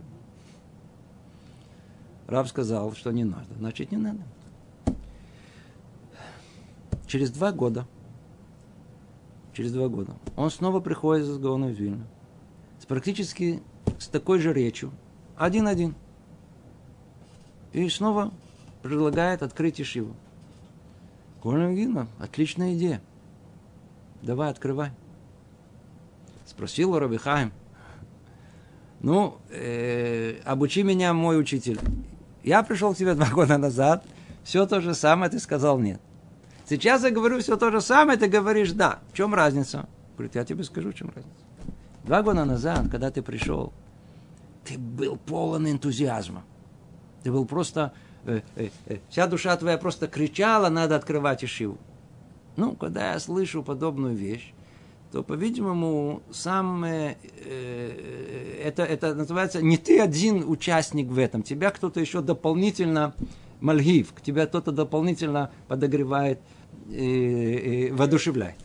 Раб 2.28 2.48
сказал, 2.48 2.94
что 2.94 3.12
не 3.12 3.26
надо. 3.26 3.54
Значит, 3.58 3.92
не 3.92 3.98
надо. 3.98 4.22
Через 7.08 7.32
два 7.32 7.52
года, 7.52 7.86
через 9.54 9.72
два 9.72 9.88
года, 9.88 10.14
он 10.36 10.50
снова 10.50 10.80
приходит 10.80 11.28
из 11.28 11.38
Гаона 11.38 11.68
в 11.68 11.72
Вильну. 11.72 12.06
С 12.80 12.86
практически 12.86 13.62
с 14.00 14.08
такой 14.08 14.40
же 14.40 14.54
речью. 14.54 14.92
Один-один. 15.38 15.96
И 17.72 17.88
снова 17.90 18.32
предлагает 18.82 19.42
открыть 19.42 19.82
Ишиву. 19.82 20.16
Гаона 21.44 21.74
Вильна, 21.74 22.08
отличная 22.20 22.76
идея. 22.76 23.02
Давай, 24.22 24.50
открывай. 24.50 24.92
Спросил 26.46 26.98
Раби 26.98 27.18
Хаим. 27.18 27.52
Ну, 29.02 29.38
э, 29.50 30.40
обучи 30.46 30.82
меня, 30.84 31.14
мой 31.14 31.40
учитель. 31.40 31.80
Я 32.44 32.64
пришел 32.64 32.94
к 32.94 32.98
тебе 32.98 33.16
два 33.16 33.30
года 33.30 33.58
назад, 33.58 34.06
все 34.44 34.66
то 34.66 34.80
же 34.80 34.94
самое, 34.94 35.30
ты 35.30 35.40
сказал 35.40 35.80
нет. 35.80 36.00
Сейчас 36.66 37.04
я 37.04 37.12
говорю 37.12 37.40
все 37.40 37.58
то 37.58 37.72
же 37.72 37.82
самое, 37.82 38.18
ты 38.18 38.28
говоришь 38.28 38.72
да. 38.72 39.00
В 39.12 39.18
чем 39.18 39.34
разница? 39.34 39.88
Говорит, 40.16 40.36
я 40.36 40.46
тебе 40.46 40.64
скажу, 40.64 40.92
в 40.92 40.96
чем 40.96 41.08
разница. 41.08 41.36
Два 42.04 42.22
года 42.22 42.46
назад, 42.46 42.90
когда 42.90 43.12
ты 43.12 43.22
пришел, 43.22 43.74
ты 44.64 44.78
был 44.78 45.18
полон 45.18 45.70
энтузиазма. 45.70 46.44
Ты 47.24 47.32
был 47.32 47.46
просто... 47.46 47.94
Э, 48.26 48.42
э, 48.56 48.70
э, 48.88 48.98
вся 49.10 49.28
душа 49.28 49.56
твоя 49.58 49.78
просто 49.78 50.08
кричала, 50.08 50.70
надо 50.70 50.96
открывать 50.96 51.44
Ишиву. 51.44 51.78
Ну, 52.56 52.76
когда 52.76 53.14
я 53.14 53.20
слышу 53.20 53.64
подобную 53.64 54.16
вещь, 54.16 54.54
то, 55.14 55.22
по-видимому, 55.22 56.24
сам 56.32 56.84
э, 56.86 57.16
э, 57.46 58.62
это, 58.64 58.84
это 58.84 59.14
называется 59.14 59.62
не 59.62 59.78
ты 59.78 60.00
один 60.00 60.44
участник 60.50 61.08
в 61.08 61.20
этом, 61.20 61.44
тебя 61.44 61.70
кто-то 61.70 62.00
еще 62.00 62.22
дополнительно 62.22 63.14
мальгив, 63.62 64.14
к 64.14 64.22
тебя 64.22 64.46
кто-то 64.46 64.72
дополнительно 64.72 65.52
подогревает 65.68 66.40
и, 66.90 67.88
и 67.88 67.92
воодушевляет. 67.92 68.58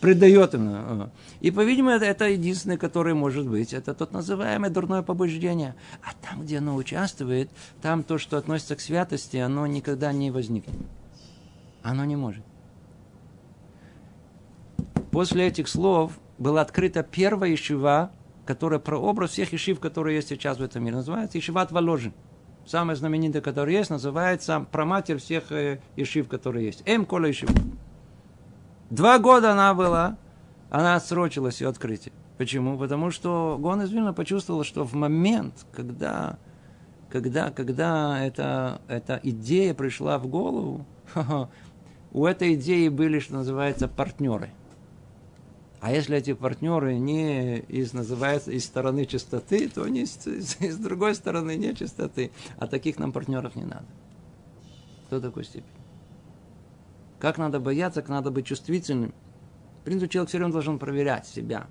Придает 0.00 0.54
им. 0.54 1.10
И, 1.40 1.52
по-видимому, 1.52 1.94
это, 1.94 2.06
это 2.06 2.28
единственное, 2.28 2.76
которое 2.76 3.14
может 3.14 3.48
быть. 3.48 3.72
Это 3.72 3.94
тот 3.94 4.12
называемое 4.12 4.68
дурное 4.68 5.02
побуждение. 5.02 5.76
А 6.02 6.10
там, 6.26 6.42
где 6.42 6.58
оно 6.58 6.74
участвует, 6.74 7.50
там 7.80 8.02
то, 8.02 8.18
что 8.18 8.36
относится 8.36 8.74
к 8.74 8.80
святости, 8.80 9.36
оно 9.36 9.64
никогда 9.68 10.12
не 10.12 10.32
возникнет. 10.32 10.74
Оно 11.84 12.04
не 12.04 12.16
может. 12.16 12.42
После 15.12 15.46
этих 15.46 15.68
слов 15.68 16.18
была 16.38 16.62
открыта 16.62 17.04
первая 17.04 17.54
ишива, 17.54 18.10
которая 18.44 18.80
прообраз 18.80 19.30
всех 19.30 19.54
ишив, 19.54 19.78
которые 19.78 20.16
есть 20.16 20.28
сейчас 20.28 20.58
в 20.58 20.62
этом 20.62 20.82
мире. 20.82 20.96
Называется 20.96 21.38
Ишиват 21.38 21.70
Воложин 21.70 22.12
самая 22.66 22.96
знаменитая, 22.96 23.42
которая 23.42 23.76
есть, 23.76 23.90
называется 23.90 24.66
проматерь 24.70 25.18
всех 25.18 25.50
э, 25.52 25.80
ешив, 25.96 26.28
которые 26.28 26.66
есть. 26.66 26.82
Эм 26.86 27.04
Кола 27.04 27.26
Ешив. 27.26 27.50
Два 28.90 29.18
года 29.18 29.52
она 29.52 29.74
была, 29.74 30.16
она 30.70 30.96
отсрочилась 30.96 31.60
ее 31.60 31.68
открытие. 31.68 32.12
Почему? 32.38 32.78
Потому 32.78 33.10
что 33.10 33.56
Гон 33.60 33.82
из 33.82 33.90
Вильна 33.90 34.12
почувствовал, 34.12 34.64
что 34.64 34.84
в 34.84 34.94
момент, 34.94 35.66
когда, 35.72 36.38
когда, 37.10 37.50
когда 37.50 38.24
эта, 38.24 38.80
эта 38.88 39.20
идея 39.22 39.74
пришла 39.74 40.18
в 40.18 40.26
голову, 40.26 40.86
у 42.12 42.26
этой 42.26 42.54
идеи 42.54 42.88
были, 42.88 43.18
что 43.18 43.34
называется, 43.34 43.88
партнеры– 43.88 44.50
а 45.82 45.90
если 45.90 46.16
эти 46.16 46.32
партнеры 46.32 46.96
не 46.96 47.58
из, 47.58 47.92
называется, 47.92 48.52
из 48.52 48.64
стороны 48.64 49.04
чистоты, 49.04 49.68
то 49.68 49.82
они 49.82 50.06
с, 50.06 50.16
с 50.24 50.76
другой 50.76 51.16
стороны 51.16 51.56
не 51.56 51.74
чистоты. 51.74 52.30
А 52.56 52.68
таких 52.68 53.00
нам 53.00 53.10
партнеров 53.10 53.56
не 53.56 53.64
надо. 53.64 53.84
До 55.10 55.20
такой 55.20 55.42
степени. 55.42 55.74
Как 57.18 57.36
надо 57.36 57.58
бояться, 57.58 58.00
как 58.00 58.10
надо 58.10 58.30
быть 58.30 58.46
чувствительным. 58.46 59.12
В 59.80 59.84
принципе, 59.84 60.08
человек 60.08 60.28
все 60.28 60.38
время 60.38 60.52
должен 60.52 60.78
проверять 60.78 61.26
себя. 61.26 61.66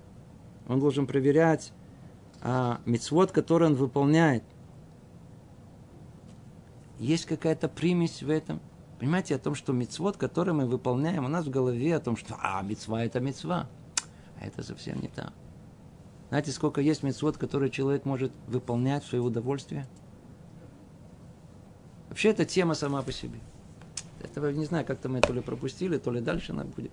Он 0.68 0.78
должен 0.78 1.06
проверять 1.06 1.72
а, 2.42 2.82
мецвод, 2.84 3.32
который 3.32 3.68
он 3.68 3.76
выполняет. 3.76 4.44
есть 6.98 7.24
какая-то 7.24 7.70
примесь 7.70 8.22
в 8.22 8.28
этом. 8.28 8.60
Понимаете, 8.98 9.36
о 9.36 9.38
том, 9.38 9.54
что 9.54 9.72
мецвод, 9.72 10.18
который 10.18 10.52
мы 10.52 10.66
выполняем, 10.66 11.24
у 11.24 11.28
нас 11.28 11.46
в 11.46 11.50
голове 11.50 11.96
о 11.96 12.00
том, 12.00 12.18
что 12.18 12.36
а, 12.42 12.60
мецва 12.60 13.02
это 13.04 13.18
мецва. 13.18 13.70
А 14.42 14.46
это 14.46 14.62
совсем 14.64 15.00
не 15.00 15.08
так. 15.08 15.32
Знаете, 16.30 16.50
сколько 16.50 16.80
есть 16.80 17.02
мецвод, 17.02 17.36
который 17.36 17.70
человек 17.70 18.04
может 18.04 18.32
выполнять 18.48 19.04
в 19.04 19.08
свое 19.08 19.22
удовольствие? 19.22 19.86
Вообще, 22.08 22.30
эта 22.30 22.44
тема 22.44 22.74
сама 22.74 23.02
по 23.02 23.12
себе. 23.12 23.38
Этого 24.20 24.48
не 24.50 24.64
знаю, 24.64 24.84
как-то 24.84 25.08
мы 25.08 25.20
то 25.20 25.32
ли 25.32 25.40
пропустили, 25.40 25.96
то 25.96 26.10
ли 26.10 26.20
дальше 26.20 26.52
нам 26.52 26.68
будет. 26.68 26.90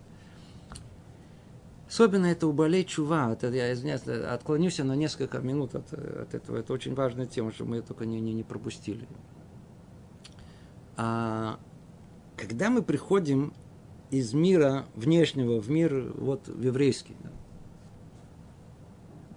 Особенно 1.88 2.28
это 2.28 2.46
у 2.46 2.54
болей 2.54 2.86
чува. 2.86 3.34
Это, 3.34 3.48
я 3.48 3.74
извиняюсь, 3.74 4.04
отклонюсь 4.04 4.78
на 4.78 4.96
несколько 4.96 5.40
минут 5.40 5.74
от, 5.74 5.92
от 5.94 6.36
этого. 6.36 6.58
Это 6.58 6.72
очень 6.72 6.94
важная 6.94 7.26
тема, 7.26 7.52
чтобы 7.52 7.72
мы 7.72 7.76
ее 7.78 7.82
только 7.82 8.06
не, 8.06 8.20
не, 8.20 8.34
не 8.34 8.44
пропустили. 8.44 9.08
А 10.98 11.60
когда 12.38 12.70
мы 12.70 12.84
приходим 12.84 13.54
из 14.12 14.34
мира 14.34 14.86
внешнего 14.96 15.60
в 15.60 15.70
мир 15.70 16.12
вот 16.16 16.48
в 16.48 16.62
еврейский, 16.62 17.16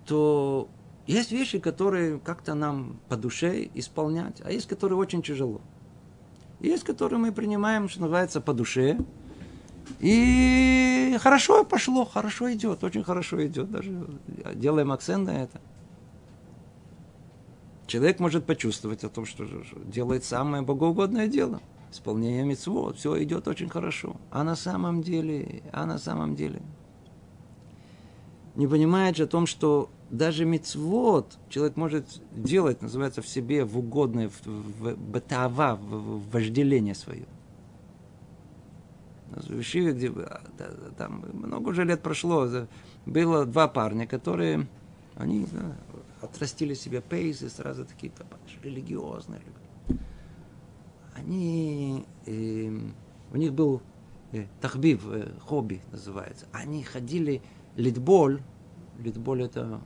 то 0.06 0.68
есть 1.06 1.32
вещи, 1.32 1.58
которые 1.58 2.18
как-то 2.18 2.54
нам 2.54 3.00
по 3.08 3.16
душе 3.16 3.68
исполнять, 3.74 4.40
а 4.44 4.50
есть, 4.50 4.68
которые 4.68 4.98
очень 4.98 5.22
тяжело. 5.22 5.60
Есть, 6.60 6.84
которые 6.84 7.18
мы 7.18 7.32
принимаем, 7.32 7.88
что 7.88 8.02
называется, 8.02 8.40
по 8.40 8.52
душе. 8.52 8.98
И 9.98 11.16
хорошо 11.20 11.64
пошло, 11.64 12.04
хорошо 12.04 12.52
идет, 12.52 12.84
очень 12.84 13.02
хорошо 13.02 13.44
идет. 13.44 13.70
Даже 13.70 14.06
делаем 14.54 14.92
акцент 14.92 15.26
на 15.26 15.42
это. 15.42 15.60
Человек 17.86 18.20
может 18.20 18.46
почувствовать 18.46 19.04
о 19.04 19.08
том, 19.08 19.26
что 19.26 19.44
делает 19.84 20.24
самое 20.24 20.62
богоугодное 20.62 21.26
дело– 21.26 21.60
исполнение 21.92 22.44
мецвод, 22.44 22.96
все 22.96 23.22
идет 23.22 23.46
очень 23.48 23.68
хорошо. 23.68 24.16
А 24.30 24.42
на 24.44 24.56
самом 24.56 25.02
деле, 25.02 25.62
а 25.72 25.86
на 25.86 25.98
самом 25.98 26.34
деле, 26.34 26.62
не 28.54 28.66
понимает 28.66 29.16
же 29.16 29.24
о 29.24 29.26
том, 29.26 29.46
что 29.46 29.90
даже 30.10 30.44
мецвод 30.44 31.38
человек 31.48 31.76
может 31.76 32.20
делать, 32.32 32.82
называется, 32.82 33.22
в 33.22 33.28
себе 33.28 33.64
в 33.64 33.78
угодное, 33.78 34.28
в, 34.28 34.46
в 34.46 34.94
бетава, 34.94 35.76
в, 35.76 36.18
в 36.18 36.30
вожделение 36.30 36.94
свое. 36.94 37.26
В 39.30 39.60
Ишиве, 39.60 39.92
где 39.92 40.12
там 40.98 41.24
много 41.32 41.70
уже 41.70 41.84
лет 41.84 42.02
прошло, 42.02 42.46
было 43.06 43.46
два 43.46 43.68
парня, 43.68 44.06
которые, 44.06 44.66
они 45.16 45.46
да, 45.50 45.74
отрастили 46.20 46.74
себе 46.74 47.00
пейсы, 47.00 47.48
сразу 47.48 47.86
такие 47.86 48.12
религиозные, 48.62 49.40
они, 51.14 52.04
э, 52.26 52.70
у 53.32 53.36
них 53.36 53.52
был 53.52 53.82
э, 54.32 54.46
тахбив, 54.60 55.06
э, 55.06 55.30
хобби 55.40 55.80
называется. 55.90 56.46
Они 56.52 56.82
ходили 56.82 57.42
литболь, 57.76 58.42
литболь 58.98 59.42
это 59.42 59.80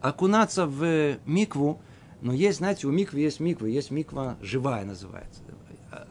окунаться 0.00 0.66
в 0.66 1.16
микву, 1.26 1.80
но 2.20 2.32
есть, 2.32 2.58
знаете, 2.58 2.86
у 2.86 2.90
миквы 2.90 3.20
есть 3.20 3.40
миква, 3.40 3.66
есть 3.66 3.90
миква 3.90 4.36
живая 4.40 4.84
называется, 4.84 5.42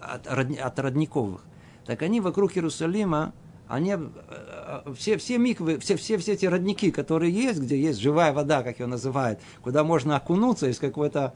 от, 0.02 0.28
от 0.28 0.80
родниковых. 0.80 1.44
Так 1.86 2.02
они 2.02 2.22
вокруг 2.22 2.56
Иерусалима, 2.56 3.34
они, 3.68 3.96
э, 3.96 4.94
все, 4.96 5.18
все 5.18 5.38
миквы, 5.38 5.78
все, 5.80 5.96
все, 5.96 6.18
все 6.18 6.34
эти 6.34 6.46
родники, 6.46 6.92
которые 6.92 7.32
есть, 7.32 7.60
где 7.60 7.80
есть 7.80 8.00
живая 8.00 8.34
вода, 8.34 8.64
как 8.64 8.80
ее 8.80 8.88
называют, 8.88 9.40
куда 9.62 9.84
можно 9.84 10.16
окунуться 10.16 10.68
из 10.68 10.80
какой-то 10.80 11.36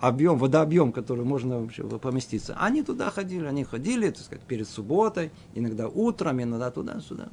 объем, 0.00 0.38
водообъем, 0.38 0.92
который 0.92 1.24
можно 1.24 1.60
вообще 1.60 1.84
поместиться. 1.84 2.56
Они 2.58 2.82
туда 2.82 3.10
ходили, 3.10 3.46
они 3.46 3.64
ходили, 3.64 4.10
так 4.10 4.24
сказать, 4.24 4.44
перед 4.44 4.68
субботой, 4.68 5.30
иногда 5.54 5.88
утром, 5.88 6.42
иногда 6.42 6.70
туда-сюда. 6.70 7.28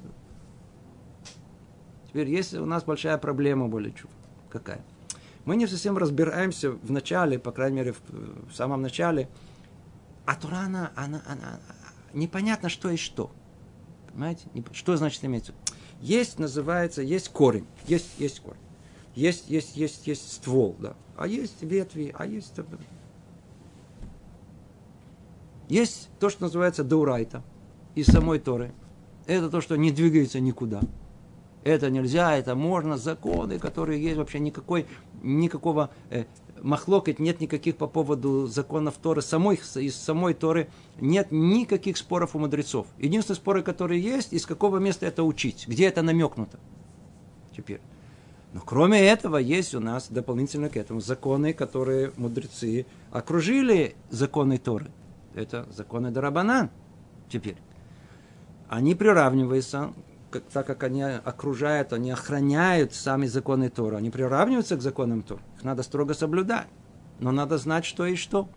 Теперь 2.12 2.30
есть 2.30 2.54
у 2.54 2.66
нас 2.66 2.84
большая 2.84 3.18
проблема 3.18 3.70
более 3.70 3.94
чув. 3.94 4.12
Какая? 4.50 4.84
Мы 5.46 5.56
не 5.56 5.66
совсем 5.66 5.98
разбираемся 5.98 6.72
в 6.72 6.92
начале, 6.92 7.40
по 7.40 7.52
крайней 7.52 7.78
мере, 7.78 7.94
в, 7.94 8.50
в 8.50 8.54
самом 8.54 8.82
начале. 8.82 9.30
А 10.26 10.36
Турана, 10.36 10.92
она, 10.96 11.22
она, 11.26 11.60
непонятно, 12.14 12.68
что 12.68 12.90
и 12.90 12.98
что. 12.98 13.32
Понимаете? 14.12 14.48
Что 14.74 14.98
значит 14.98 15.24
имеется? 15.24 15.54
Есть, 16.02 16.38
называется, 16.38 17.02
есть 17.02 17.30
корень. 17.30 17.66
Есть, 17.88 18.20
есть 18.20 18.42
корень. 18.42 18.60
Есть, 19.16 19.50
есть, 19.50 19.78
есть, 19.78 20.06
есть 20.06 20.34
ствол, 20.34 20.76
да. 20.80 20.96
А 21.18 21.28
есть 21.28 21.62
ветви, 21.64 22.14
а 22.18 22.26
есть... 22.26 22.54
Есть 25.70 26.10
то, 26.20 26.30
что 26.30 26.44
называется 26.44 26.84
даурайта 26.84 27.42
из 27.96 28.08
самой 28.08 28.40
Торы. 28.40 28.74
Это 29.28 29.50
то, 29.50 29.62
что 29.62 29.78
не 29.78 29.92
двигается 29.92 30.42
никуда. 30.42 30.82
Это 31.64 31.90
нельзя, 31.90 32.36
это 32.36 32.56
можно, 32.56 32.98
законы, 32.98 33.60
которые 33.60 34.02
есть, 34.02 34.18
вообще 34.18 34.40
никакой, 34.40 34.88
никакого 35.22 35.92
э, 36.10 36.26
махлокать 36.62 37.20
нет 37.20 37.40
никаких 37.40 37.76
по 37.78 37.88
поводу 37.88 38.48
законов 38.48 38.96
Торы. 39.02 39.22
Самой, 39.22 39.60
из 39.76 39.96
самой 39.96 40.34
Торы 40.34 40.70
нет 41.00 41.28
никаких 41.32 41.98
споров 41.98 42.36
у 42.36 42.40
мудрецов. 42.40 42.88
Единственные 42.98 43.38
споры, 43.38 43.64
которые 43.64 44.02
есть, 44.02 44.34
из 44.34 44.46
какого 44.46 44.78
места 44.78 45.06
это 45.06 45.24
учить, 45.24 45.68
где 45.68 45.86
это 45.88 46.02
намекнуто. 46.02 46.60
Теперь. 47.56 47.82
Но 48.54 48.62
кроме 48.62 49.00
этого, 49.00 49.38
есть 49.38 49.74
у 49.76 49.80
нас 49.80 50.08
дополнительно 50.10 50.70
к 50.70 50.78
этому 50.78 51.00
законы, 51.00 51.54
которые 51.54 52.12
мудрецы 52.18 52.86
окружили 53.12 53.96
законы 54.10 54.58
Торы. 54.58 54.88
Это 55.36 55.68
законы 55.72 56.12
Дарабанан 56.12 56.70
теперь. 57.30 57.56
Они 58.68 58.96
приравниваются, 58.96 59.94
как, 60.32 60.44
так 60.44 60.66
как 60.66 60.84
они 60.84 61.04
окружают, 61.04 61.94
они 61.94 62.12
охраняют 62.12 62.94
сами 62.94 63.28
законы 63.28 63.70
Тора. 63.70 63.98
Они 63.98 64.10
приравниваются 64.10 64.76
к 64.76 64.82
законам 64.82 65.22
Тора. 65.22 65.42
Их 65.58 65.64
надо 65.64 65.84
строго 65.84 66.14
соблюдать. 66.14 66.68
Но 67.20 67.32
надо 67.32 67.58
знать, 67.58 67.86
что 67.86 68.06
и 68.06 68.16
что. 68.16 68.50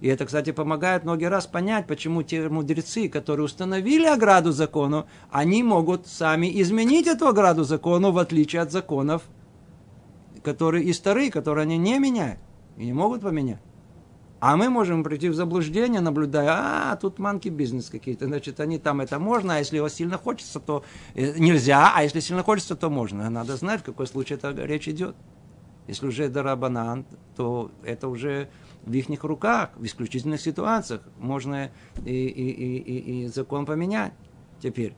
И 0.00 0.08
это, 0.08 0.26
кстати, 0.26 0.52
помогает 0.52 1.04
многие 1.04 1.28
раз 1.28 1.46
понять, 1.46 1.86
почему 1.86 2.22
те 2.22 2.48
мудрецы, 2.48 3.08
которые 3.08 3.46
установили 3.46 4.06
ограду 4.06 4.52
закону, 4.52 5.06
они 5.30 5.62
могут 5.62 6.06
сами 6.06 6.60
изменить 6.60 7.06
эту 7.06 7.26
ограду 7.26 7.64
закону, 7.64 8.12
в 8.12 8.18
отличие 8.18 8.62
от 8.62 8.70
законов 8.70 9.22
которые 10.44 10.84
и 10.84 10.92
старые, 10.92 11.32
которые 11.32 11.62
они 11.62 11.78
не 11.78 11.98
меняют 11.98 12.38
и 12.76 12.84
не 12.84 12.92
могут 12.92 13.22
поменять. 13.22 13.60
А 14.46 14.58
мы 14.58 14.68
можем 14.68 15.04
прийти 15.04 15.30
в 15.30 15.34
заблуждение, 15.34 16.02
наблюдая, 16.02 16.50
а, 16.52 16.96
тут 16.96 17.18
манки 17.18 17.48
бизнес 17.48 17.88
какие-то, 17.88 18.26
значит, 18.26 18.60
они 18.60 18.78
там 18.78 19.00
это 19.00 19.18
можно, 19.18 19.54
а 19.54 19.58
если 19.58 19.78
его 19.78 19.88
сильно 19.88 20.18
хочется, 20.18 20.60
то 20.60 20.84
э, 21.14 21.38
нельзя, 21.38 21.94
а 21.96 22.02
если 22.02 22.20
сильно 22.20 22.42
хочется, 22.42 22.76
то 22.76 22.90
можно. 22.90 23.30
Надо 23.30 23.56
знать, 23.56 23.80
в 23.80 23.84
какой 23.84 24.06
случай 24.06 24.34
это 24.34 24.50
речь 24.50 24.86
идет. 24.86 25.16
Если 25.86 26.06
уже 26.06 26.28
дарабанан, 26.28 27.06
то 27.36 27.70
это 27.82 28.06
уже 28.08 28.50
в 28.84 28.92
их 28.92 29.24
руках, 29.24 29.70
в 29.76 29.84
исключительных 29.86 30.42
ситуациях 30.42 31.00
можно 31.18 31.70
и, 32.04 32.10
и, 32.10 32.50
и, 32.50 32.76
и, 32.76 33.24
и 33.24 33.26
закон 33.28 33.64
поменять 33.64 34.12
теперь. 34.60 34.94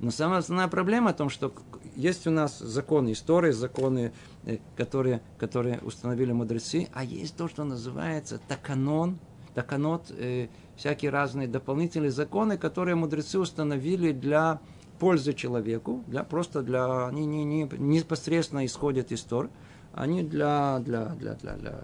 Но 0.00 0.10
самая 0.10 0.40
основная 0.40 0.66
проблема 0.66 1.12
в 1.12 1.16
том, 1.16 1.28
что 1.28 1.52
есть 1.98 2.28
у 2.28 2.30
нас 2.30 2.60
законы 2.60 3.10
истории, 3.10 3.50
законы, 3.50 4.12
э, 4.44 4.58
которые, 4.76 5.20
которые 5.36 5.80
установили 5.80 6.30
мудрецы, 6.30 6.88
а 6.94 7.02
есть 7.02 7.36
то, 7.36 7.48
что 7.48 7.64
называется 7.64 8.40
таканон, 8.46 9.18
таканот, 9.52 10.04
э, 10.10 10.46
всякие 10.76 11.10
разные 11.10 11.48
дополнительные 11.48 12.12
законы, 12.12 12.56
которые 12.56 12.94
мудрецы 12.94 13.40
установили 13.40 14.12
для 14.12 14.60
пользы 15.00 15.32
человеку, 15.32 16.04
для, 16.06 16.22
просто 16.22 16.62
для, 16.62 17.08
они 17.08 17.26
не, 17.26 17.42
не, 17.42 17.68
непосредственно 17.76 18.64
исходят 18.64 19.10
из 19.10 19.22
Тор, 19.22 19.50
они 19.92 20.22
для, 20.22 20.78
для, 20.78 21.06
для, 21.06 21.34
для, 21.34 21.54
для 21.54 21.80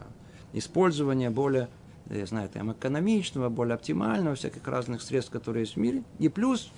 использования 0.53 1.31
более 1.31 1.69
я 2.09 2.27
знаю, 2.27 2.49
там, 2.51 2.71
экономичного, 2.71 3.49
более 3.49 3.75
оптимального, 3.75 4.37
всяких 4.37 4.65
разных 4.69 5.03
средств, 5.03 5.33
которые 5.33 5.63
есть 5.63 5.75
в 5.75 5.79
мире. 5.79 6.05
И 6.21 6.29
плюс 6.29 6.71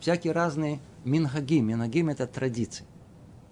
всякие 0.00 0.32
разные 0.32 0.80
минхагим. 1.04 1.68
Минхагим– 1.68 2.08
это 2.10 2.26
традиции. 2.26 2.84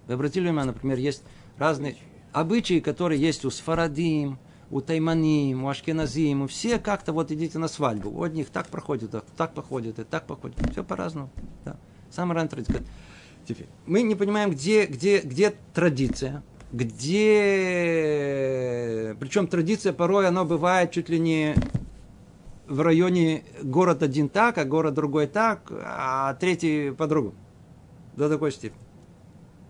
Вы 0.07 0.13
обратили 0.15 0.43
внимание, 0.45 0.73
например, 0.73 0.97
есть 0.97 1.23
разные 1.57 1.95
обычаи, 2.31 2.79
которые 2.79 3.21
есть 3.21 3.45
у 3.45 3.49
сфарадим, 3.49 4.39
у 4.71 4.81
тайманим, 4.81 5.63
у 5.63 5.69
ашкеназим, 5.69 6.43
у 6.43 6.47
все 6.47 6.79
как-то 6.79 7.13
вот 7.13 7.31
идите 7.31 7.57
на 7.59 7.67
свадьбу. 7.67 8.09
У 8.09 8.23
одних 8.23 8.49
так 8.49 8.67
проходит, 8.67 9.11
так, 9.11 9.25
так 9.35 9.53
походит, 9.53 9.99
и 9.99 10.03
так 10.03 10.25
походит. 10.27 10.57
Все 10.71 10.83
по-разному. 10.83 11.29
Да. 11.65 11.77
Самая 12.11 12.35
ранняя 12.35 12.49
традиция. 12.49 12.83
Теперь, 13.47 13.67
мы 13.85 14.01
не 14.03 14.15
понимаем, 14.15 14.51
где, 14.51 14.85
где, 14.85 15.21
где 15.21 15.53
традиция, 15.73 16.43
где... 16.71 16.95
Причем 19.19 19.47
традиция 19.47 19.91
порой, 19.93 20.27
она 20.27 20.43
бывает 20.43 20.91
чуть 20.91 21.09
ли 21.09 21.19
не 21.19 21.55
в 22.69 22.81
районе 22.81 23.43
город 23.63 24.03
один 24.03 24.29
так, 24.29 24.57
а 24.57 24.63
город 24.63 24.93
другой 24.93 25.27
так, 25.27 25.71
а 25.71 26.35
третий 26.35 26.91
по-другому. 26.91 27.35
До 28.15 28.29
такой 28.29 28.51
степени. 28.51 28.79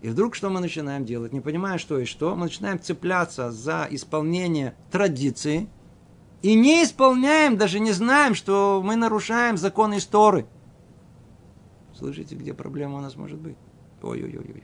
И 0.02 0.08
вдруг 0.08 0.34
что 0.34 0.50
мы 0.50 0.60
начинаем 0.60 1.04
делать? 1.04 1.32
Не 1.32 1.40
понимая, 1.40 1.78
что 1.78 1.98
и 1.98 2.04
что, 2.04 2.34
мы 2.36 2.44
начинаем 2.44 2.80
цепляться 2.80 3.50
за 3.50 3.86
исполнение 3.90 4.74
традиции, 4.90 5.68
И 6.42 6.54
не 6.54 6.84
исполняем, 6.84 7.58
даже 7.58 7.80
не 7.80 7.92
знаем, 7.92 8.34
что 8.34 8.80
мы 8.82 8.96
нарушаем 8.96 9.58
законы 9.58 9.98
истории. 9.98 10.46
Слышите, 11.94 12.34
где 12.34 12.54
проблема 12.54 12.96
у 12.96 13.00
нас 13.02 13.14
может 13.14 13.38
быть? 13.38 13.58
Ой-ой-ой-ой. 14.02 14.62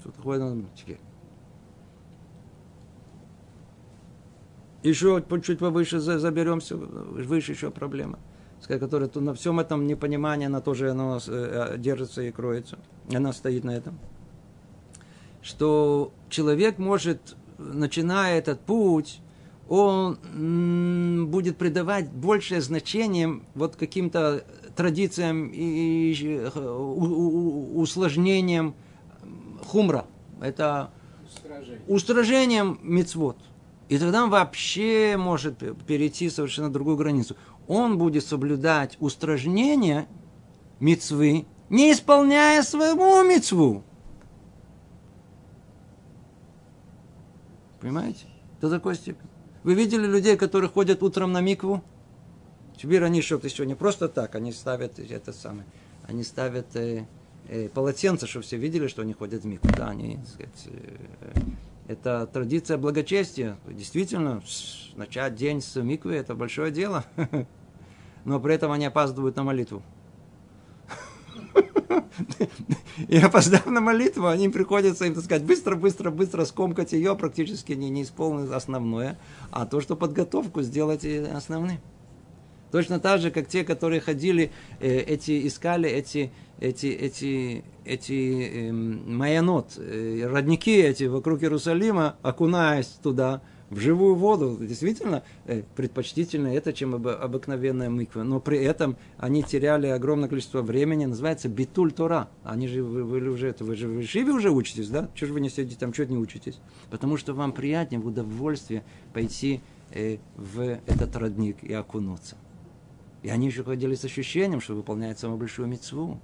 Что 0.00 0.10
такое 0.10 0.40
надо 0.40 0.64
теперь? 0.74 0.98
Еще 4.86 5.20
чуть 5.42 5.58
повыше 5.58 5.98
заберемся, 5.98 6.76
выше 6.76 7.50
еще 7.52 7.72
проблема, 7.72 8.20
которая 8.68 9.10
на 9.14 9.34
всем 9.34 9.58
этом 9.58 9.84
непонимании, 9.84 10.46
она 10.46 10.60
тоже 10.60 10.90
она 10.92 11.18
э, 11.26 11.74
держится 11.76 12.22
и 12.22 12.30
кроется. 12.30 12.78
Она 13.12 13.32
стоит 13.32 13.64
на 13.64 13.72
этом. 13.72 13.98
Что 15.42 16.12
человек 16.28 16.78
может, 16.78 17.34
начиная 17.58 18.38
этот 18.38 18.60
путь, 18.60 19.20
он 19.68 20.18
будет 21.32 21.56
придавать 21.56 22.08
большее 22.08 22.60
значение 22.60 23.40
вот 23.56 23.74
каким-то 23.74 24.44
традициям 24.76 25.50
и 25.52 26.46
усложнениям 27.74 28.76
хумра. 29.64 30.06
Это 30.40 30.90
устражением 31.88 32.78
мицвод. 32.84 33.36
И 33.88 33.98
тогда 33.98 34.24
он 34.24 34.30
вообще 34.30 35.16
может 35.16 35.58
перейти 35.86 36.28
совершенно 36.28 36.70
другую 36.70 36.96
границу. 36.96 37.36
Он 37.68 37.98
будет 37.98 38.24
соблюдать 38.24 38.96
устражнение 39.00 40.08
мицвы, 40.80 41.46
не 41.68 41.92
исполняя 41.92 42.62
своему 42.62 43.22
мицву. 43.22 43.84
Понимаете? 47.80 48.26
До 48.60 48.70
такой 48.70 48.96
степени. 48.96 49.28
Вы 49.62 49.74
видели 49.74 50.06
людей, 50.06 50.36
которые 50.36 50.70
ходят 50.70 51.02
утром 51.02 51.32
на 51.32 51.40
микву? 51.40 51.82
Теперь 52.76 53.04
они 53.04 53.18
еще, 53.18 53.40
еще 53.42 53.66
не 53.66 53.74
просто 53.74 54.08
так, 54.08 54.34
они 54.34 54.52
ставят 54.52 54.98
это 54.98 55.32
самое, 55.32 55.66
они 56.06 56.24
ставят 56.24 56.76
э, 56.76 57.06
э, 57.48 57.68
полотенце, 57.70 58.26
чтобы 58.26 58.44
все 58.44 58.58
видели, 58.58 58.86
что 58.86 59.02
они 59.02 59.14
ходят 59.14 59.42
в 59.42 59.46
микву. 59.46 59.70
Да, 59.76 59.88
они, 59.88 60.16
так 60.16 60.28
сказать, 60.28 60.66
э, 60.66 61.40
это 61.88 62.26
традиция 62.26 62.78
благочестия. 62.78 63.58
Действительно, 63.66 64.42
начать 64.96 65.34
день 65.34 65.60
с 65.60 65.80
миквы– 65.80 66.14
это 66.16 66.34
большое 66.34 66.70
дело. 66.72 67.04
Но 68.24 68.40
при 68.40 68.54
этом 68.54 68.72
они 68.72 68.86
опаздывают 68.86 69.36
на 69.36 69.44
молитву. 69.44 69.82
И 73.08 73.18
опоздав 73.18 73.66
на 73.66 73.80
молитву, 73.80 74.26
они 74.26 74.48
приходится 74.48 75.04
им, 75.04 75.14
так 75.14 75.24
сказать, 75.24 75.44
быстро, 75.44 75.76
быстро, 75.76 76.10
быстро 76.10 76.44
скомкать 76.44 76.92
ее, 76.92 77.14
практически 77.14 77.72
не, 77.72 77.90
не 77.90 78.02
исполнить 78.02 78.50
основное, 78.50 79.18
а 79.50 79.66
то, 79.66 79.80
что 79.80 79.96
подготовку 79.96 80.62
сделать 80.62 81.04
основным. 81.04 81.78
Точно 82.76 83.00
так 83.00 83.22
же, 83.22 83.30
как 83.30 83.48
те, 83.48 83.64
которые 83.64 84.02
ходили, 84.02 84.50
э, 84.80 84.98
эти 84.98 85.46
искали 85.48 85.88
эти, 85.88 86.30
эти, 86.60 86.88
эти, 86.88 87.64
эти 87.86 88.68
э, 88.68 88.70
майонот, 88.70 89.78
э, 89.78 90.28
родники 90.30 90.76
эти 90.76 91.04
вокруг 91.04 91.42
Иерусалима, 91.42 92.16
окунаясь 92.20 92.88
туда, 93.02 93.40
в 93.70 93.80
живую 93.80 94.14
воду. 94.14 94.58
Действительно, 94.60 95.22
э, 95.46 95.62
предпочтительно 95.74 96.48
это, 96.48 96.74
чем 96.74 96.94
об, 96.94 97.08
обыкновенная 97.08 97.88
мыква. 97.88 98.24
Но 98.24 98.40
при 98.40 98.62
этом 98.62 98.98
они 99.16 99.42
теряли 99.42 99.86
огромное 99.86 100.28
количество 100.28 100.60
времени. 100.60 101.06
Называется 101.06 101.48
битуль 101.48 101.92
Тора. 101.92 102.28
Они 102.44 102.68
же, 102.68 102.82
вы, 102.82 103.04
вы 103.04 103.26
уже, 103.26 103.48
это, 103.48 103.64
вы 103.64 103.74
же 103.74 103.88
в 103.88 104.04
Шиве 104.04 104.32
уже 104.32 104.50
учитесь, 104.50 104.90
да? 104.90 105.08
Чего 105.14 105.28
же 105.28 105.32
вы 105.32 105.40
не 105.40 105.48
сидите 105.48 105.76
там, 105.80 105.94
чего 105.94 106.06
не 106.08 106.18
учитесь? 106.18 106.60
Потому 106.90 107.16
что 107.16 107.32
вам 107.32 107.52
приятнее, 107.52 108.02
в 108.02 108.06
удовольствие 108.06 108.84
пойти 109.14 109.62
э, 109.92 110.18
в 110.36 110.78
этот 110.86 111.16
родник 111.16 111.64
и 111.64 111.72
окунуться. 111.72 112.36
И 113.26 113.28
они 113.28 113.48
еще 113.48 113.64
ходили 113.64 113.96
с 113.96 114.04
ощущением, 114.04 114.60
что 114.60 114.76
выполняют 114.76 115.18
самую 115.18 115.36
большую 115.36 115.66
мецву. 115.66 116.20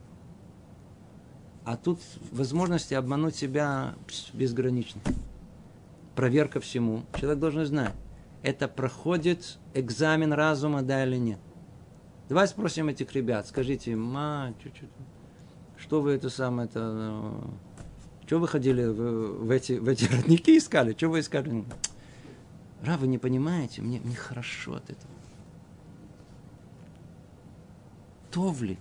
А 1.64 1.76
тут 1.76 1.98
возможности 2.30 2.94
обмануть 2.94 3.34
себя 3.34 3.96
безграничны. 4.32 5.00
Проверка 6.14 6.60
всему. 6.60 7.02
Человек 7.18 7.40
должен 7.40 7.66
знать, 7.66 7.92
это 8.44 8.68
проходит 8.68 9.58
экзамен 9.74 10.32
разума, 10.32 10.82
да 10.82 11.04
или 11.04 11.16
нет. 11.16 11.40
Давай 12.28 12.46
спросим 12.46 12.88
этих 12.88 13.12
ребят, 13.14 13.48
скажите, 13.48 13.96
ма, 13.96 14.54
что 15.76 16.02
вы 16.02 16.12
это 16.12 16.30
самое, 16.30 16.68
это, 16.68 16.92
ну, 16.92 17.54
что 18.28 18.38
вы 18.38 18.46
ходили 18.46 18.84
в, 18.84 19.46
в, 19.46 19.50
эти, 19.50 19.72
в 19.72 19.88
эти 19.88 20.04
родники 20.12 20.56
искали, 20.56 20.94
что 20.96 21.08
вы 21.08 21.18
искали? 21.18 21.64
Ра, 22.84 22.96
вы 22.96 23.08
не 23.08 23.18
понимаете, 23.18 23.82
мне, 23.82 23.98
мне 23.98 24.14
хорошо 24.14 24.74
от 24.74 24.88
этого. 24.88 25.11
Товли. 28.32 28.78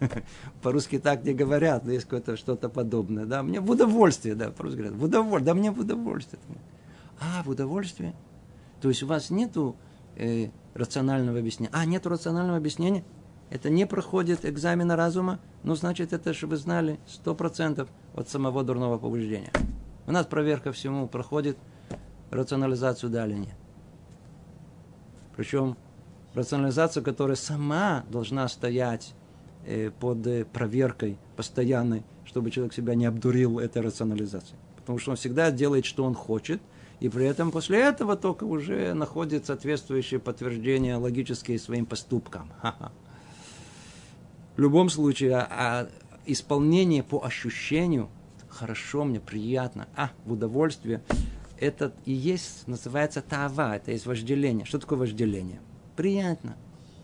По-русски 0.62 0.98
так 0.98 1.24
не 1.24 1.32
говорят, 1.32 1.84
но 1.84 1.92
есть 1.92 2.04
какое-то 2.04 2.36
что-то 2.36 2.68
подобное. 2.68 3.24
Да, 3.26 3.42
мне 3.42 3.60
в 3.60 3.70
удовольствие, 3.70 4.34
да, 4.34 4.50
по-русски 4.50 4.78
говорят, 4.78 4.98
в 4.98 5.04
удовольствие, 5.04 5.46
да, 5.46 5.54
мне 5.54 5.70
в 5.70 5.78
удовольствие. 5.78 6.40
А, 7.20 7.42
в 7.44 7.50
удовольствие? 7.50 8.14
То 8.80 8.88
есть 8.88 9.02
у 9.02 9.06
вас 9.06 9.30
нету 9.30 9.76
э, 10.16 10.48
рационального 10.74 11.38
объяснения. 11.38 11.70
А, 11.72 11.84
нету 11.84 12.08
рационального 12.08 12.58
объяснения? 12.58 13.04
Это 13.50 13.70
не 13.70 13.86
проходит 13.86 14.44
экзамена 14.44 14.96
разума? 14.96 15.38
Ну, 15.62 15.74
значит, 15.76 16.12
это, 16.12 16.34
чтобы 16.34 16.52
вы 16.52 16.56
знали, 16.56 16.98
сто 17.06 17.34
процентов 17.34 17.88
от 18.14 18.28
самого 18.28 18.64
дурного 18.64 18.98
побуждения. 18.98 19.52
У 20.06 20.12
нас 20.12 20.26
проверка 20.26 20.72
всему 20.72 21.06
проходит 21.06 21.56
рационализацию 22.30 23.10
далее. 23.10 23.46
Причем 25.36 25.76
рационализацию, 26.36 27.02
которая 27.02 27.36
сама 27.36 28.04
должна 28.10 28.46
стоять 28.48 29.14
э, 29.64 29.90
под 29.98 30.26
э, 30.26 30.44
проверкой 30.44 31.18
постоянной, 31.36 32.04
чтобы 32.24 32.50
человек 32.50 32.74
себя 32.74 32.94
не 32.94 33.06
обдурил 33.06 33.58
этой 33.58 33.82
рационализацией. 33.82 34.58
Потому 34.76 34.98
что 34.98 35.12
он 35.12 35.16
всегда 35.16 35.50
делает, 35.50 35.86
что 35.86 36.04
он 36.04 36.14
хочет, 36.14 36.60
и 37.00 37.08
при 37.08 37.26
этом 37.26 37.50
после 37.50 37.80
этого 37.80 38.16
только 38.16 38.44
уже 38.44 38.94
находит 38.94 39.46
соответствующее 39.46 40.20
подтверждение 40.20 40.96
логические 40.96 41.58
своим 41.58 41.86
поступкам. 41.86 42.52
В 44.56 44.60
любом 44.60 44.88
случае, 44.88 45.36
а, 45.36 45.48
а 45.50 45.88
исполнение 46.24 47.02
по 47.02 47.24
ощущению, 47.24 48.08
хорошо 48.48 49.04
мне, 49.04 49.20
приятно, 49.20 49.88
а, 49.94 50.10
в 50.24 50.32
удовольствие, 50.32 51.02
это 51.58 51.92
и 52.04 52.12
есть, 52.12 52.66
называется 52.66 53.22
тава, 53.22 53.76
это 53.76 53.90
есть 53.90 54.06
вожделение. 54.06 54.64
Что 54.66 54.78
такое 54.78 54.98
вожделение? 54.98 55.60
Приятно, 55.96 56.56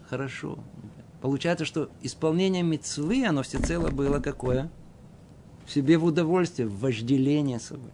хорошо. 0.08 0.58
Получается, 1.22 1.64
что 1.64 1.90
исполнение 2.02 2.62
мецвы, 2.62 3.24
оно 3.24 3.42
всецело 3.42 3.90
было 3.90 4.20
какое? 4.20 4.70
В 5.64 5.72
себе 5.72 5.96
в 5.96 6.04
удовольствие, 6.04 6.68
в 6.68 6.78
вожделение 6.80 7.58
собой. 7.58 7.90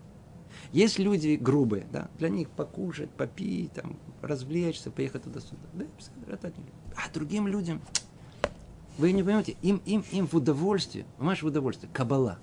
Есть 0.72 0.99
люди 0.99 1.38
грубые, 1.40 1.86
да, 1.92 2.09
для 2.18 2.28
них 2.28 2.51
покушать, 2.51 3.11
попить, 3.11 3.72
там, 3.72 3.96
развлечься, 4.22 4.90
поехать 4.90 5.22
туда-сюда. 5.22 5.62
Да, 5.74 6.51
А 6.96 7.12
другим 7.12 7.46
людям, 7.46 7.80
вы 8.99 9.12
не 9.12 9.22
понимаете, 9.22 9.57
им, 9.62 9.80
им, 9.86 10.05
им 10.11 10.26
в 10.26 10.34
удовольствие, 10.34 11.07
понимаешь, 11.16 11.42
в 11.42 11.46
удовольствие, 11.46 11.90
кабала. 11.92 12.38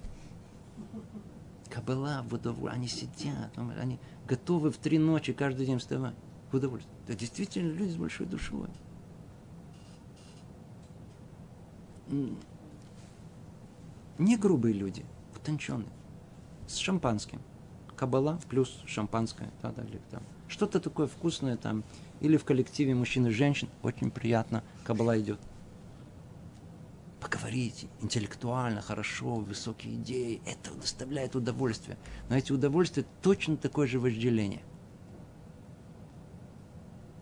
Кабала 1.69 2.23
в 2.27 2.33
удовольствие, 2.33 2.71
они 2.71 2.87
сидят, 2.87 3.51
они 3.57 3.99
готовы 4.27 4.71
в 4.71 4.77
три 4.77 4.97
ночи 4.97 5.33
каждый 5.33 5.65
день 5.65 5.77
вставать 5.77 6.15
в 6.51 6.55
удовольствие. 6.55 6.94
Это 7.05 7.15
действительно 7.15 7.71
люди 7.71 7.91
с 7.91 7.97
большой 7.97 8.25
душой. 8.25 8.67
Не 14.17 14.37
грубые 14.37 14.73
люди, 14.73 15.05
утонченные, 15.35 15.89
с 16.67 16.77
шампанским. 16.77 17.41
Кабала 17.95 18.39
плюс 18.49 18.81
шампанское, 18.87 19.51
да, 19.61 19.71
да, 19.71 19.83
или 19.83 20.01
там. 20.09 20.23
Что-то 20.47 20.79
такое 20.79 21.05
вкусное 21.07 21.57
там, 21.57 21.83
или 22.21 22.37
в 22.37 22.43
коллективе 22.43 22.95
мужчин 22.95 23.27
и 23.27 23.29
женщин, 23.29 23.69
очень 23.83 24.09
приятно, 24.09 24.63
кабала 24.83 25.19
идет. 25.19 25.39
Поговорите 27.21 27.87
интеллектуально, 28.01 28.81
хорошо, 28.81 29.35
высокие 29.35 29.95
идеи, 29.95 30.41
это 30.45 30.73
доставляет 30.73 31.35
удовольствие. 31.35 31.97
Но 32.29 32.35
эти 32.35 32.51
удовольствия 32.51 33.05
точно 33.21 33.57
такое 33.57 33.85
же 33.85 33.99
вожделение– 33.99 34.63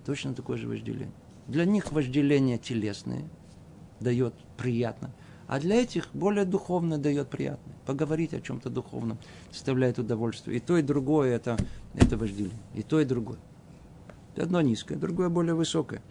Точно 0.05 0.33
такое 0.33 0.57
же 0.57 0.67
вожделение. 0.67 1.13
Для 1.47 1.65
них 1.65 1.91
вожделение 1.91 2.57
телесное 2.57 3.23
дает 3.99 4.33
приятно, 4.57 5.11
а 5.47 5.59
для 5.59 5.81
этих 5.81 6.09
более 6.13 6.45
духовное 6.45 6.97
дает 6.97 7.29
приятно. 7.29 7.73
Поговорить 7.85 8.33
о 8.33 8.41
чем-то 8.41 8.69
духовном 8.69 9.17
доставляет 9.49 9.99
удовольствие. 9.99 10.57
И 10.57 10.59
то, 10.59 10.77
и 10.77 10.81
другое 10.81 11.35
это, 11.35 11.57
это 11.93 12.17
вожделение. 12.17 12.57
И 12.73 12.81
то, 12.81 12.99
и 12.99 13.05
другое. 13.05 13.39
Одно 14.35 14.61
низкое, 14.61 14.97
другое 14.97 15.29
более 15.29 15.53
высокое. 15.53 16.01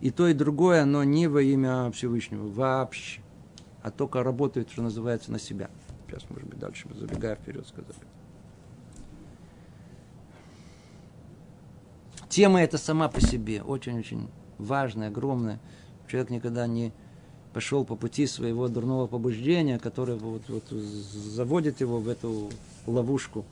И 0.00 0.10
то, 0.10 0.26
и 0.26 0.34
другое, 0.34 0.82
оно 0.82 1.04
не 1.04 1.28
во 1.28 1.42
имя 1.42 1.90
Всевышнего 1.92 2.48
вообще, 2.48 3.20
а 3.82 3.90
только 3.90 4.22
работает, 4.22 4.70
что 4.70 4.82
называется, 4.82 5.30
на 5.30 5.38
себя. 5.38 5.70
Сейчас, 6.06 6.28
может 6.30 6.48
быть, 6.48 6.58
дальше, 6.58 6.88
забегая 6.94 7.36
вперед, 7.36 7.66
сказать. 7.68 7.96
Тема 12.30 12.62
эта 12.62 12.78
сама 12.78 13.08
по 13.08 13.20
себе 13.20 13.60
очень-очень 13.60 14.28
важная, 14.56 15.08
огромная. 15.08 15.58
Человек 16.08 16.30
никогда 16.30 16.68
не 16.68 16.92
пошел 17.52 17.84
по 17.84 17.96
пути 17.96 18.28
своего 18.28 18.68
дурного 18.68 19.08
побуждения, 19.08 19.80
которое 19.80 20.16
вот, 20.16 20.42
вот 20.48 20.68
заводит 20.68 21.80
его 21.80 21.98
в 21.98 22.08
эту 22.08 22.50
ловушку, 22.86 23.44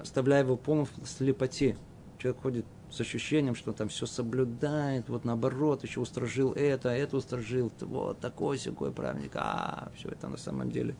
оставляя 0.00 0.44
его 0.44 0.56
полностью 0.56 1.02
в 1.02 1.08
слепоте. 1.08 1.76
Человек 2.18 2.40
ходит 2.40 2.66
с 2.88 3.00
ощущением, 3.00 3.56
что 3.56 3.72
там 3.72 3.88
все 3.88 4.06
соблюдает, 4.06 5.08
вот 5.08 5.24
наоборот, 5.24 5.82
еще 5.82 5.98
устражил 5.98 6.52
это, 6.52 6.90
это 6.90 7.16
устражил, 7.16 7.72
вот 7.80 8.20
такой 8.20 8.58
секой 8.58 8.92
праведник, 8.92 9.32
а 9.34 9.90
все 9.96 10.08
это 10.10 10.28
на 10.28 10.36
самом 10.36 10.70
деле 10.70 10.94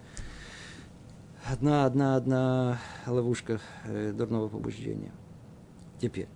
одна, 1.49 1.87
одна, 1.87 2.17
одна 2.17 2.79
ловушка 3.07 3.61
э, 3.85 4.13
дурного 4.13 4.49
побуждения. 4.49 5.13
Теперь. 6.01 6.29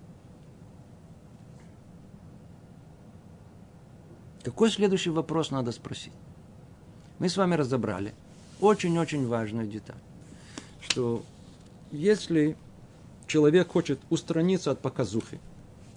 Какой 4.42 4.70
следующий 4.70 5.10
вопрос 5.10 5.50
надо 5.50 5.70
спросить? 5.70 6.12
Мы 7.18 7.28
с 7.28 7.36
вами 7.36 7.54
разобрали 7.54 8.14
очень-очень 8.60 9.26
важную 9.28 9.68
деталь, 9.68 10.00
что 10.80 11.22
если 11.92 12.56
человек 13.26 13.70
хочет 13.70 14.00
устраниться 14.10 14.72
от 14.72 14.80
показухи, 14.80 15.40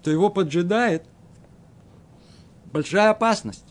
то 0.02 0.10
его 0.10 0.30
поджидает 0.30 1.04
большая 2.72 3.10
опасность. 3.10 3.64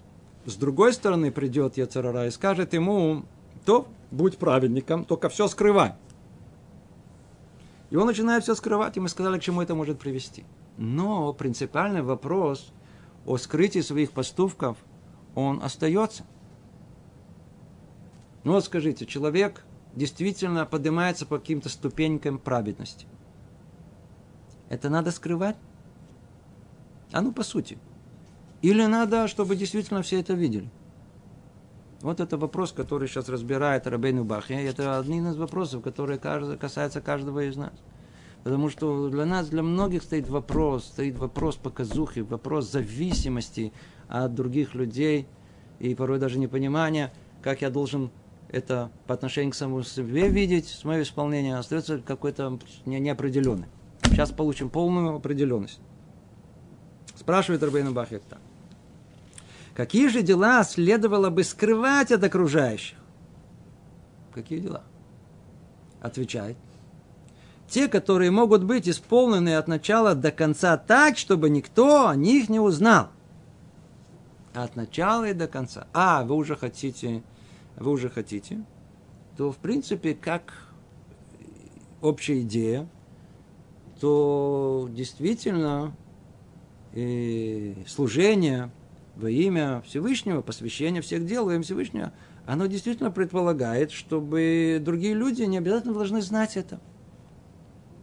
С 0.46 0.56
другой 0.56 0.94
стороны 0.94 1.32
придет 1.32 1.78
Яцерара 1.78 2.28
и 2.28 2.32
скажет 2.32 2.74
ему, 2.74 3.24
то 3.66 3.88
будь 4.12 4.38
праведником, 4.38 5.06
только 5.06 5.30
все 5.30 5.48
скрывай. 5.48 5.94
И 7.90 7.96
он 7.96 8.08
начинает 8.08 8.44
все 8.44 8.56
скрывать, 8.56 8.98
и 8.98 9.00
мы 9.00 9.10
сказали, 9.10 9.40
к 9.40 9.42
чему 9.44 9.62
это 9.62 9.76
может 9.76 10.00
привести. 10.00 10.46
Но 10.78 11.34
принципиальный 11.34 12.02
вопрос 12.02 12.74
о 13.26 13.38
скрытии 13.38 13.80
своих 13.82 14.12
поступков, 14.12 14.78
он 15.36 15.62
остается. 15.64 16.24
Ну 18.44 18.54
вот 18.54 18.66
скажите, 18.66 19.06
человек 19.06 19.64
действительно 19.96 20.66
поднимается 20.66 21.26
по 21.26 21.40
каким-то 21.40 21.70
ступенькам 21.70 22.38
праведности. 22.38 23.08
Это 24.70 24.90
надо 24.90 25.12
скрывать? 25.12 25.56
А 27.12 27.22
ну, 27.22 27.32
по 27.32 27.44
сути. 27.44 27.78
Или 28.62 28.86
надо, 28.86 29.28
чтобы 29.28 29.56
действительно 29.56 30.02
все 30.02 30.20
это 30.20 30.34
видели? 30.34 30.70
Вот 32.02 32.20
это 32.20 32.38
вопрос, 32.38 32.72
который 32.72 33.08
сейчас 33.08 33.30
разбирает 33.30 33.88
Рабейну 33.88 34.24
Бахи. 34.24 34.54
Это 34.54 35.00
один 35.00 35.28
из 35.28 35.38
вопросов, 35.38 35.82
который 35.82 36.18
касается 36.18 37.02
каждого 37.02 37.48
из 37.48 37.56
нас. 37.56 37.74
Потому 38.44 38.70
что 38.70 39.10
для 39.10 39.26
нас, 39.26 39.50
для 39.50 39.64
многих 39.64 40.04
стоит 40.04 40.30
вопрос, 40.30 40.86
стоит 40.86 41.18
вопрос 41.18 41.56
показухи, 41.56 42.20
вопрос 42.20 42.72
зависимости 42.72 43.74
от 44.08 44.36
других 44.36 44.76
людей 44.76 45.28
и 45.80 45.96
порой 45.96 46.20
даже 46.20 46.38
непонимания, 46.38 47.12
как 47.42 47.64
я 47.64 47.72
должен 47.72 48.12
это 48.50 48.92
по 49.08 49.16
отношению 49.16 49.52
к 49.52 49.56
самому 49.56 49.82
себе 49.82 50.30
видеть, 50.30 50.68
с 50.68 50.84
моего 50.84 51.02
исполнения 51.02 51.58
остается 51.58 51.98
какой-то 51.98 52.60
неопределенный. 52.86 53.68
Сейчас 54.04 54.32
получим 54.32 54.70
полную 54.70 55.16
определенность. 55.16 55.82
Спрашивает 57.16 57.64
Рабейна 57.64 57.92
Бахек 57.92 58.22
так. 58.30 58.40
Какие 59.76 60.08
же 60.08 60.22
дела 60.22 60.64
следовало 60.64 61.30
бы 61.30 61.44
скрывать 61.44 62.12
от 62.12 62.24
окружающих? 62.24 62.98
Какие 64.34 64.60
дела? 64.60 64.84
Отвечает. 66.02 66.56
Те, 67.68 67.90
которые 67.90 68.32
могут 68.32 68.64
быть 68.64 68.88
исполнены 68.88 69.56
от 69.56 69.68
начала 69.68 70.16
до 70.16 70.32
конца 70.32 70.78
так, 70.78 71.18
чтобы 71.18 71.50
никто 71.50 72.08
о 72.08 72.16
них 72.16 72.48
не 72.48 72.60
узнал. 72.60 73.10
От 74.54 74.78
начала 74.78 75.28
и 75.28 75.34
до 75.34 75.48
конца. 75.48 75.88
А, 75.94 76.24
вы 76.24 76.36
уже 76.36 76.56
хотите, 76.56 77.22
вы 77.76 77.92
уже 77.92 78.10
хотите, 78.10 78.64
то 79.36 79.52
в 79.52 79.58
принципе, 79.58 80.14
как 80.14 80.54
общая 82.02 82.42
идея, 82.42 82.88
то 84.00 84.88
действительно 84.90 85.94
служение 87.88 88.72
во 89.16 89.30
имя 89.30 89.82
Всевышнего, 89.86 90.42
посвящение 90.42 91.02
всех 91.02 91.26
дел 91.26 91.46
во 91.46 91.56
имя 91.56 91.64
Всевышнего, 91.64 92.12
оно 92.46 92.66
действительно 92.68 93.12
предполагает, 93.12 93.92
чтобы 93.92 94.82
другие 94.84 95.14
люди 95.14 95.44
не 95.44 95.58
обязательно 95.58 95.94
должны 95.94 96.22
знать 96.22 96.58
это. 96.58 96.80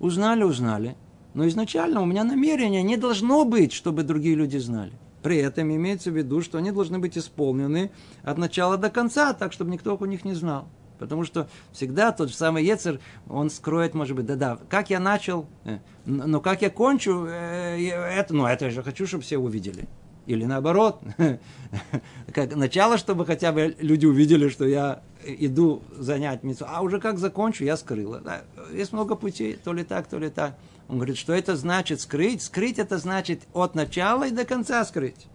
Узнали, 0.00 0.42
узнали. 0.42 0.96
Но 1.34 1.46
изначально 1.46 2.02
у 2.02 2.06
меня 2.06 2.24
намерение 2.24 2.82
не 2.82 2.96
должно 2.96 3.44
быть, 3.44 3.72
чтобы 3.72 4.02
другие 4.02 4.34
люди 4.34 4.56
знали. 4.58 4.92
При 5.22 5.36
этом 5.36 5.74
имеется 5.74 6.10
в 6.10 6.16
виду, 6.16 6.42
что 6.42 6.58
они 6.58 6.72
должны 6.72 6.98
быть 6.98 7.16
исполнены 7.16 7.92
от 8.24 8.38
начала 8.38 8.76
до 8.76 8.90
конца, 8.90 9.32
так, 9.32 9.52
чтобы 9.52 9.70
никто 9.70 9.96
у 9.96 10.04
них 10.04 10.24
не 10.24 10.34
знал. 10.34 10.66
Потому 10.98 11.24
что 11.24 11.48
всегда 11.72 12.12
тот 12.12 12.28
же 12.28 12.34
самый 12.34 12.64
Ецер, 12.64 13.00
он 13.28 13.50
скроет, 13.50 13.94
может 13.94 14.16
быть, 14.16 14.26
да-да, 14.26 14.58
как 14.68 14.90
я 14.90 15.00
начал, 15.00 15.46
э, 15.64 15.78
но 16.04 16.40
как 16.40 16.62
я 16.62 16.70
кончу, 16.70 17.26
э, 17.26 17.88
это, 17.88 18.34
ну, 18.34 18.46
это 18.46 18.66
я 18.66 18.70
же 18.70 18.82
хочу, 18.82 19.06
чтобы 19.06 19.22
все 19.22 19.38
увидели. 19.38 19.88
Или 20.32 20.46
наоборот, 20.46 21.02
как 22.34 22.56
начало, 22.56 22.96
чтобы 22.96 23.26
хотя 23.26 23.52
бы 23.52 23.76
люди 23.80 24.06
увидели, 24.06 24.48
что 24.48 24.64
я 24.64 25.02
иду 25.24 25.82
занять 25.98 26.42
митцву, 26.42 26.66
а 26.70 26.80
уже 26.80 27.00
как 27.00 27.18
закончу, 27.18 27.64
я 27.64 27.76
скрыла. 27.76 28.20
Да, 28.20 28.42
есть 28.72 28.94
много 28.94 29.14
путей, 29.14 29.58
то 29.62 29.74
ли 29.74 29.84
так, 29.84 30.06
то 30.06 30.18
ли 30.18 30.30
так. 30.30 30.56
Он 30.88 30.96
говорит, 30.96 31.18
что 31.18 31.34
это 31.34 31.54
значит 31.54 32.00
скрыть? 32.00 32.40
Скрыть 32.40 32.78
это 32.78 32.96
значит 32.96 33.42
от 33.52 33.74
начала 33.74 34.26
и 34.26 34.30
до 34.30 34.46
конца 34.46 34.82
скрыть. 34.86 35.26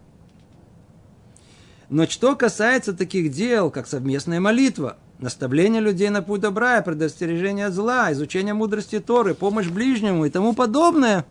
Но 1.88 2.06
что 2.06 2.34
касается 2.34 2.92
таких 2.92 3.30
дел, 3.30 3.70
как 3.70 3.86
совместная 3.86 4.40
молитва– 4.40 4.96
наставление 5.18 5.80
людей 5.80 6.10
на 6.10 6.22
путь 6.22 6.40
добра, 6.40 6.80
предостережение 6.82 7.66
от 7.66 7.74
зла, 7.74 8.12
изучение 8.12 8.54
мудрости 8.54 9.00
Торы, 9.00 9.34
помощь 9.34 9.68
ближнему 9.68 10.24
и 10.24 10.30
тому 10.30 10.54
подобное, 10.54 11.24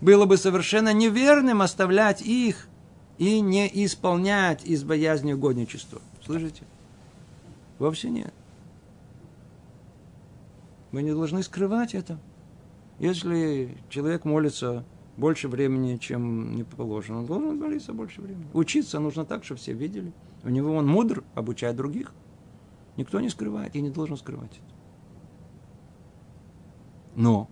было 0.00 0.24
бы 0.26 0.36
совершенно 0.36 0.92
неверным 0.92 1.62
оставлять 1.62 2.22
их 2.22 2.68
и 3.18 3.40
не 3.40 3.70
исполнять 3.84 4.64
из 4.64 4.84
боязни 4.84 5.32
угодничества. 5.32 6.00
Слышите? 6.24 6.62
Вовсе 7.78 8.10
нет. 8.10 8.32
Мы 10.92 11.02
не 11.02 11.10
должны 11.10 11.42
скрывать 11.42 11.94
это. 11.94 12.18
Если 13.00 13.76
человек 13.88 14.24
молится 14.24 14.84
больше 15.16 15.48
времени, 15.48 15.96
чем 15.96 16.54
не 16.54 16.62
положено, 16.62 17.18
он 17.18 17.26
должен 17.26 17.58
молиться 17.58 17.92
больше 17.92 18.20
времени. 18.20 18.46
Учиться 18.52 19.00
нужно 19.00 19.24
так, 19.24 19.44
чтобы 19.44 19.58
все 19.58 19.72
видели. 19.72 20.12
У 20.44 20.50
него 20.50 20.74
он 20.74 20.86
мудр, 20.86 21.24
обучает 21.34 21.74
других. 21.76 22.12
Никто 22.96 23.20
не 23.20 23.28
скрывает, 23.28 23.74
я 23.74 23.80
не 23.80 23.90
должен 23.90 24.16
скрывать 24.16 24.52
это. 24.52 24.74
Но 27.16 27.48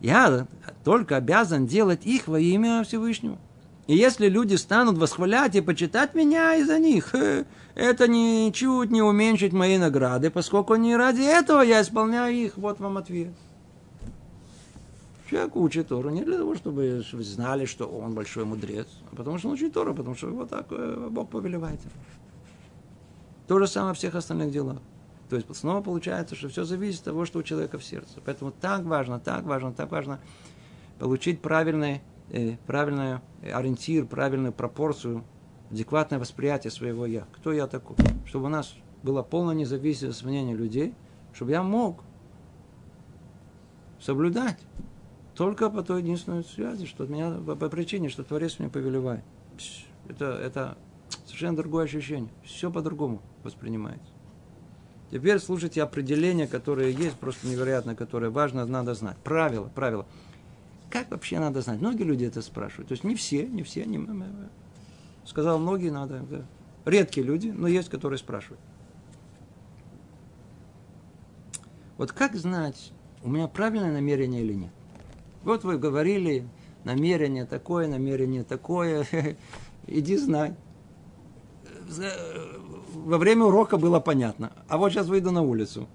я 0.00 0.46
только 0.84 1.16
обязан 1.16 1.66
делать 1.66 2.06
их 2.06 2.28
во 2.28 2.38
имя 2.38 2.84
Всевышнего. 2.84 3.38
И 3.86 3.94
если 3.94 4.28
люди 4.28 4.56
станут 4.56 4.98
восхвалять 4.98 5.54
и 5.54 5.60
почитать 5.60 6.14
меня 6.14 6.56
из-за 6.56 6.78
них, 6.78 7.14
э, 7.14 7.44
это 7.76 8.08
ничуть 8.08 8.90
не 8.90 9.00
уменьшит 9.00 9.52
мои 9.52 9.78
награды, 9.78 10.30
поскольку 10.30 10.74
не 10.74 10.96
ради 10.96 11.22
этого 11.22 11.60
я 11.60 11.82
исполняю 11.82 12.34
их. 12.34 12.56
Вот 12.56 12.80
вам 12.80 12.98
ответ. 12.98 13.32
Человек 15.30 15.56
учит 15.56 15.88
Тору 15.88 16.10
не 16.10 16.22
для 16.22 16.38
того, 16.38 16.54
чтобы 16.56 17.04
знали, 17.20 17.64
что 17.64 17.86
он 17.86 18.14
большой 18.14 18.44
мудрец, 18.44 18.88
а 19.12 19.16
потому 19.16 19.38
что 19.38 19.48
он 19.48 19.54
учит 19.54 19.72
Тору, 19.72 19.94
потому 19.94 20.16
что 20.16 20.28
вот 20.28 20.50
так 20.50 20.66
э, 20.70 21.08
Бог 21.10 21.30
повелевает. 21.30 21.80
То 23.46 23.58
же 23.58 23.66
самое 23.66 23.90
во 23.90 23.94
всех 23.94 24.14
остальных 24.14 24.50
делах. 24.50 24.78
То 25.28 25.36
есть 25.36 25.54
снова 25.56 25.82
получается, 25.82 26.34
что 26.34 26.48
все 26.48 26.64
зависит 26.64 27.00
от 27.00 27.04
того, 27.06 27.24
что 27.24 27.40
у 27.40 27.42
человека 27.42 27.78
в 27.78 27.84
сердце. 27.84 28.20
Поэтому 28.24 28.52
так 28.52 28.84
важно, 28.84 29.18
так 29.18 29.44
важно, 29.44 29.72
так 29.72 29.90
важно 29.90 30.20
получить 30.98 31.40
правильный, 31.40 32.00
э, 32.30 32.56
правильный 32.66 33.20
ориентир, 33.42 34.06
правильную 34.06 34.52
пропорцию, 34.52 35.24
адекватное 35.70 36.18
восприятие 36.18 36.70
своего 36.70 37.06
«я». 37.06 37.26
Кто 37.32 37.52
я 37.52 37.66
такой? 37.66 37.96
Чтобы 38.24 38.46
у 38.46 38.48
нас 38.48 38.74
была 39.02 39.22
полная 39.22 39.54
независимость 39.54 40.24
мнения 40.24 40.54
людей, 40.54 40.94
чтобы 41.32 41.50
я 41.50 41.62
мог 41.62 42.02
соблюдать 44.00 44.58
только 45.34 45.68
по 45.70 45.82
той 45.82 46.02
единственной 46.02 46.44
связи, 46.44 46.86
что 46.86 47.04
от 47.04 47.10
меня, 47.10 47.30
по, 47.32 47.68
причине, 47.68 48.08
что 48.08 48.24
Творец 48.24 48.58
меня 48.58 48.70
повелевает. 48.70 49.24
Это, 50.08 50.26
это 50.26 50.78
совершенно 51.36 51.56
другое 51.58 51.84
ощущение. 51.84 52.30
Все 52.44 52.70
по-другому 52.70 53.20
воспринимается. 53.44 54.08
Теперь 55.10 55.38
слушайте 55.38 55.82
определения, 55.82 56.46
которые 56.46 56.94
есть, 56.94 57.16
просто 57.16 57.46
невероятно, 57.46 57.94
которые 57.94 58.30
важно, 58.30 58.64
надо 58.64 58.94
знать. 58.94 59.18
Правила, 59.18 59.66
правила. 59.74 60.06
Как 60.88 61.10
вообще 61.10 61.38
надо 61.38 61.60
знать? 61.60 61.78
Многие 61.78 62.04
люди 62.04 62.24
это 62.24 62.40
спрашивают. 62.40 62.88
То 62.88 62.92
есть 62.92 63.04
не 63.04 63.14
все, 63.14 63.46
не 63.46 63.62
все. 63.64 63.84
Не... 63.84 64.00
Сказал 65.26 65.58
многие, 65.58 65.90
надо. 65.90 66.20
Да. 66.20 66.46
Редкие 66.86 67.26
люди, 67.26 67.48
но 67.48 67.68
есть, 67.68 67.90
которые 67.90 68.18
спрашивают. 68.18 68.60
Вот 71.98 72.12
как 72.12 72.34
знать, 72.34 72.92
у 73.22 73.28
меня 73.28 73.46
правильное 73.46 73.92
намерение 73.92 74.42
или 74.42 74.54
нет? 74.54 74.72
Вот 75.44 75.64
вы 75.64 75.76
говорили, 75.76 76.48
намерение 76.84 77.44
такое, 77.44 77.88
намерение 77.88 78.42
такое, 78.42 79.06
иди 79.86 80.16
знай. 80.16 80.56
Во 82.94 83.18
время 83.18 83.44
урока 83.44 83.76
было 83.76 84.00
понятно. 84.00 84.52
А 84.68 84.78
вот 84.78 84.92
сейчас 84.92 85.06
выйду 85.06 85.30
на 85.30 85.42
улицу. 85.42 85.88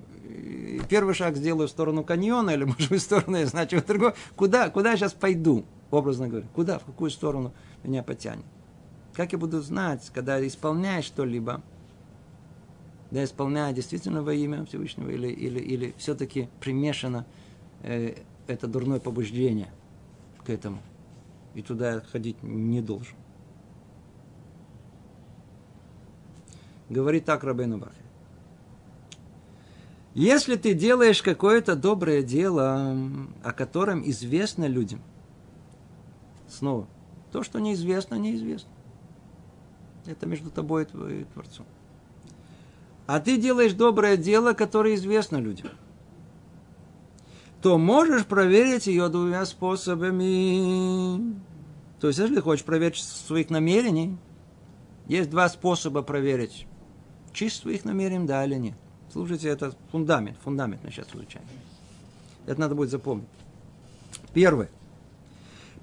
Первый 0.89 1.14
шаг 1.14 1.36
сделаю 1.36 1.68
в 1.68 1.72
сторону 1.72 2.04
каньона, 2.04 2.52
или, 2.52 2.64
может 2.66 2.89
быть, 2.89 3.02
в 3.02 3.04
сторону, 3.04 3.38
я 3.38 3.46
знаю, 3.46 3.68
чего 3.68 3.82
другого. 3.82 4.16
Куда, 4.36 4.70
куда 4.70 4.92
я 4.92 4.98
сейчас 4.98 5.14
пойду, 5.14 5.66
образно 5.89 6.28
говоря? 6.28 6.48
Куда, 6.54 6.80
в 6.80 6.86
какую 6.86 7.12
сторону 7.12 7.54
меня 7.84 8.04
потянет? 8.04 8.46
Как 9.14 9.34
я 9.34 9.38
буду 9.38 9.62
знать, 9.62 10.10
когда 10.14 10.46
исполняешь 10.46 11.06
что-либо, 11.06 11.62
да, 13.12 13.24
исполняя 13.26 13.74
действительно 13.74 14.24
во 14.24 14.34
имя 14.34 14.66
Всевышнего, 14.66 15.10
или, 15.10 15.28
или, 15.28 15.60
или 15.60 15.94
все-таки 15.98 16.48
примешано 16.62 17.26
э, 17.84 18.16
это 18.48 18.68
дурное 18.68 19.00
побуждение 19.00 19.70
к 20.46 20.50
этому. 20.50 20.80
И 21.54 21.62
туда 21.62 22.02
ходить 22.12 22.42
не 22.42 22.82
должен. 22.82 23.16
Говорит 26.92 27.24
так 27.24 27.46
Рабейну 27.46 27.78
Бахе. 27.78 27.96
Если 30.14 30.58
ты 30.58 30.74
делаешь 30.74 31.22
какое-то 31.22 31.78
доброе 31.78 32.22
дело, 32.22 32.94
о 33.46 33.54
котором 33.54 34.04
известно 34.10 34.66
людям, 34.66 35.02
снова, 36.50 36.86
то, 37.32 37.44
что 37.44 37.60
неизвестно, 37.60 38.16
неизвестно. 38.16 38.70
Это 40.06 40.26
между 40.26 40.52
тобой 40.52 40.84
и 40.84 41.24
Творцом. 41.34 41.66
А 43.08 43.22
ты 43.22 43.38
делаешь 43.38 43.72
доброе 43.72 44.18
дело, 44.18 44.52
которое 44.52 44.96
известно 44.96 45.38
людям. 45.38 45.70
То 47.62 47.78
можешь 47.78 48.26
проверить 48.26 48.88
ее 48.88 49.08
двумя 49.08 49.46
способами. 49.46 51.36
То 52.02 52.08
есть, 52.08 52.20
если 52.20 52.42
хочешь 52.42 52.66
проверить 52.66 53.02
своих 53.02 53.50
намерений, 53.50 54.18
есть 55.08 55.30
два 55.30 55.48
способа 55.48 56.02
проверить, 56.02 56.68
чист 57.34 57.62
своих 57.62 57.86
намерений, 57.86 58.26
да 58.26 58.46
или 58.46 58.56
нет. 58.56 58.76
Слушайте, 59.12 59.50
это 59.50 59.76
фундамент, 59.92 60.38
фундамент 60.44 60.84
мы 60.84 60.92
сейчас 60.92 61.08
изучаем. 61.14 61.46
Это 62.46 62.60
надо 62.60 62.76
будет 62.76 62.90
запомнить. 62.90 63.28
Первое. 64.34 64.70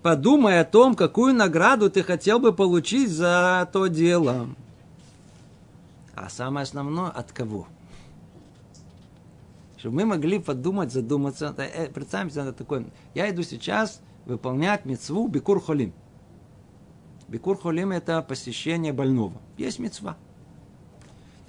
Подумай 0.03 0.61
о 0.61 0.65
том, 0.65 0.95
какую 0.95 1.35
награду 1.35 1.91
ты 1.91 2.03
хотел 2.03 2.39
бы 2.39 2.53
получить 2.53 3.11
за 3.11 3.69
то 3.73 3.87
дело. 3.89 4.49
А 6.15 6.29
самое 6.29 6.63
основное, 6.63 7.11
от 7.11 7.33
кого? 7.33 7.67
Чтобы 9.77 9.97
мы 9.97 10.05
могли 10.07 10.39
подумать, 10.39 10.93
задуматься. 10.93 11.55
Э, 11.57 11.89
представьте 11.89 12.35
себе 12.35 12.53
такое. 12.53 12.87
Я 13.15 13.31
иду 13.31 13.43
сейчас 13.43 14.01
выполнять 14.25 14.85
мецву 14.85 15.29
Бикур 15.29 15.61
Холим. 15.61 15.93
Бикур 17.29 17.59
Холим– 17.59 17.91
это 17.93 18.23
посещение 18.23 18.93
больного. 18.93 19.35
Есть 19.57 19.79
мецва. 19.79 20.17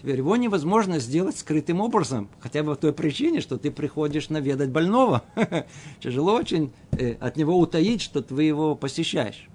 Теперь 0.01 0.17
его 0.17 0.37
невозможно 0.37 0.97
сделать 0.99 1.37
скрытым 1.37 1.81
образом, 1.81 2.29
хотя 2.39 2.63
бы 2.63 2.75
по 2.75 2.79
той 2.79 2.93
причине, 2.93 3.41
что 3.41 3.57
ты 3.57 3.69
приходишь 3.69 4.29
наведать 4.29 4.69
больного. 4.69 5.23
Тяжело 5.99 6.35
очень 6.35 6.71
э, 6.93 7.15
от 7.19 7.35
него 7.35 7.59
утаить, 7.59 8.01
что 8.01 8.21
ты 8.21 8.41
его 8.41 8.75
посещаешь. 8.75 9.49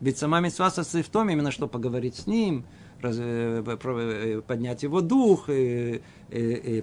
Ведь 0.00 0.16
сама 0.16 0.40
митцва 0.40 0.70
состоит 0.70 1.06
в 1.06 1.10
том, 1.10 1.28
именно 1.28 1.50
что 1.50 1.68
поговорить 1.68 2.16
с 2.16 2.26
ним, 2.26 2.64
э, 3.02 3.62
э, 3.66 4.42
поднять 4.46 4.82
его 4.82 5.02
дух, 5.02 5.50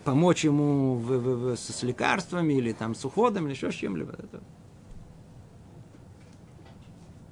помочь 0.04 0.46
ему 0.46 0.94
в, 0.96 1.18
в, 1.18 1.54
в, 1.54 1.56
с 1.56 1.82
лекарствами 1.82 2.54
или 2.54 2.74
там 2.74 2.94
с 2.94 3.04
уходом, 3.04 3.46
или 3.46 3.54
еще 3.56 3.72
с 3.72 3.76
чем-либо. 3.76 4.14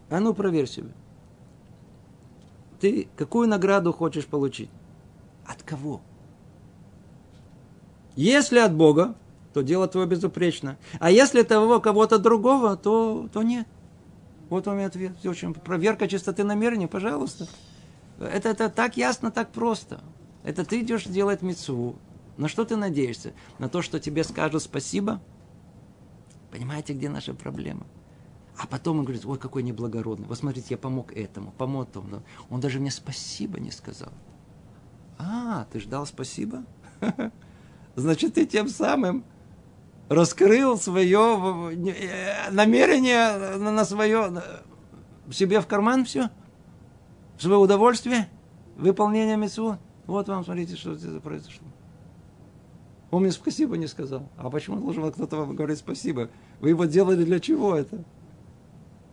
А 0.09 0.19
ну 0.19 0.33
проверь 0.33 0.67
себя. 0.67 0.89
Ты 2.79 3.07
какую 3.15 3.47
награду 3.47 3.93
хочешь 3.93 4.25
получить? 4.25 4.71
От 5.51 5.63
кого? 5.63 6.01
Если 8.15 8.59
от 8.59 8.73
Бога, 8.73 9.15
то 9.53 9.61
дело 9.61 9.87
твое 9.87 10.07
безупречно. 10.07 10.77
А 10.99 11.11
если 11.11 11.43
того 11.43 11.81
кого-то 11.81 12.19
другого, 12.19 12.77
то, 12.77 13.27
то 13.33 13.43
нет. 13.43 13.67
Вот 14.49 14.65
вам 14.65 14.79
и 14.79 14.83
ответ. 14.83 15.17
Все, 15.19 15.29
очень 15.29 15.53
проверка 15.53 16.07
чистоты 16.07 16.45
намерений, 16.45 16.87
пожалуйста. 16.87 17.47
Это, 18.19 18.49
это 18.49 18.69
так 18.69 18.95
ясно, 18.95 19.29
так 19.29 19.51
просто. 19.51 20.01
Это 20.43 20.63
ты 20.63 20.81
идешь 20.81 21.03
делать 21.03 21.41
мецву. 21.41 21.95
На 22.37 22.47
что 22.47 22.63
ты 22.63 22.77
надеешься? 22.77 23.33
На 23.59 23.67
то, 23.67 23.81
что 23.81 23.99
тебе 23.99 24.23
скажут 24.23 24.63
спасибо? 24.63 25.21
Понимаете, 26.49 26.93
где 26.93 27.09
наша 27.09 27.33
проблема? 27.33 27.85
А 28.57 28.67
потом 28.67 28.99
он 28.99 29.05
говорит, 29.05 29.25
ой, 29.25 29.37
какой 29.37 29.63
неблагородный. 29.63 30.27
Вот 30.27 30.37
смотрите, 30.37 30.67
я 30.71 30.77
помог 30.77 31.11
этому, 31.13 31.51
помог 31.51 31.89
тому. 31.89 32.21
Он 32.49 32.59
даже 32.61 32.79
мне 32.79 32.91
спасибо 32.91 33.59
не 33.59 33.71
сказал. 33.71 34.11
А, 35.23 35.65
ты 35.71 35.79
ждал 35.79 36.05
спасибо? 36.05 36.63
Значит, 37.95 38.35
ты 38.35 38.45
тем 38.45 38.67
самым 38.67 39.23
раскрыл 40.09 40.77
свое 40.77 41.71
э, 41.73 42.51
намерение 42.51 43.57
на 43.57 43.85
свое 43.85 44.41
себе 45.31 45.61
в 45.61 45.67
карман 45.67 46.05
все? 46.05 46.29
Свое 47.37 47.57
удовольствие? 47.57 48.29
Выполнение 48.77 49.37
митцвот? 49.37 49.77
Вот 50.07 50.27
вам, 50.27 50.43
смотрите, 50.43 50.75
что 50.75 50.93
это 50.93 51.19
произошло. 51.19 51.67
Он 53.11 53.21
мне 53.21 53.31
спасибо 53.31 53.77
не 53.77 53.87
сказал. 53.87 54.27
А 54.37 54.49
почему 54.49 54.79
должен 54.79 55.11
кто-то 55.11 55.37
вам 55.37 55.55
говорить 55.55 55.77
спасибо? 55.77 56.29
Вы 56.61 56.69
его 56.69 56.85
делали 56.85 57.23
для 57.23 57.39
чего 57.39 57.75
это? 57.75 58.03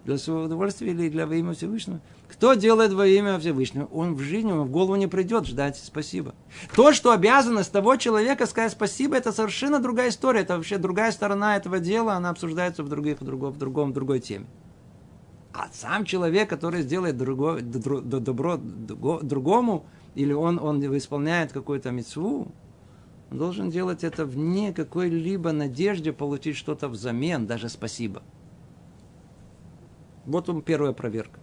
Для 0.08 0.16
своего 0.16 0.44
удовольствия 0.44 0.90
или 0.90 1.10
для 1.10 1.26
во 1.26 1.34
имя 1.34 1.52
Всевышнего. 1.52 2.00
Кто 2.32 2.54
делает 2.54 2.94
во 2.94 3.06
имя 3.06 3.38
Всевышнего? 3.38 3.84
Он 3.92 4.14
в 4.14 4.20
жизни, 4.20 4.50
ему 4.50 4.64
в 4.64 4.70
голову 4.70 4.96
не 4.96 5.06
придет 5.06 5.46
ждать 5.46 5.76
спасибо. 5.76 6.34
То, 6.74 6.94
что 6.94 7.12
обязанность 7.12 7.70
того 7.70 7.96
человека 7.96 8.46
сказать 8.46 8.72
спасибо, 8.72 9.16
это 9.16 9.32
совершенно 9.32 9.80
другая 9.80 10.08
история. 10.08 10.40
Это 10.40 10.56
вообще 10.56 10.78
другая 10.78 11.12
сторона 11.12 11.56
этого 11.56 11.78
дела, 11.78 12.14
она 12.14 12.30
обсуждается 12.30 12.82
в, 12.82 12.88
других, 12.88 13.20
в, 13.20 13.24
другом, 13.24 13.52
в 13.52 13.58
другом, 13.58 13.90
в 13.90 13.92
другой 13.92 14.20
теме. 14.20 14.46
А 15.52 15.68
сам 15.72 16.06
человек, 16.06 16.48
который 16.48 16.80
сделает 16.80 17.18
другое, 17.18 17.60
добро 17.60 18.56
другому, 18.56 19.84
или 20.14 20.32
он, 20.32 20.58
он 20.58 20.80
исполняет 20.96 21.52
какую-то 21.52 21.90
мецву, 21.90 22.50
он 23.30 23.36
должен 23.36 23.68
делать 23.68 24.04
это 24.04 24.24
вне 24.24 24.72
какой-либо 24.72 25.52
надежды 25.52 26.14
получить 26.14 26.56
что-то 26.56 26.88
взамен, 26.88 27.46
даже 27.46 27.68
спасибо. 27.68 28.22
Вот 30.28 30.46
вам 30.46 30.60
первая 30.60 30.92
проверка. 30.92 31.40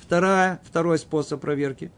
Вторая, 0.00 0.60
второй 0.64 0.98
способ 0.98 1.42
проверки. 1.42 1.92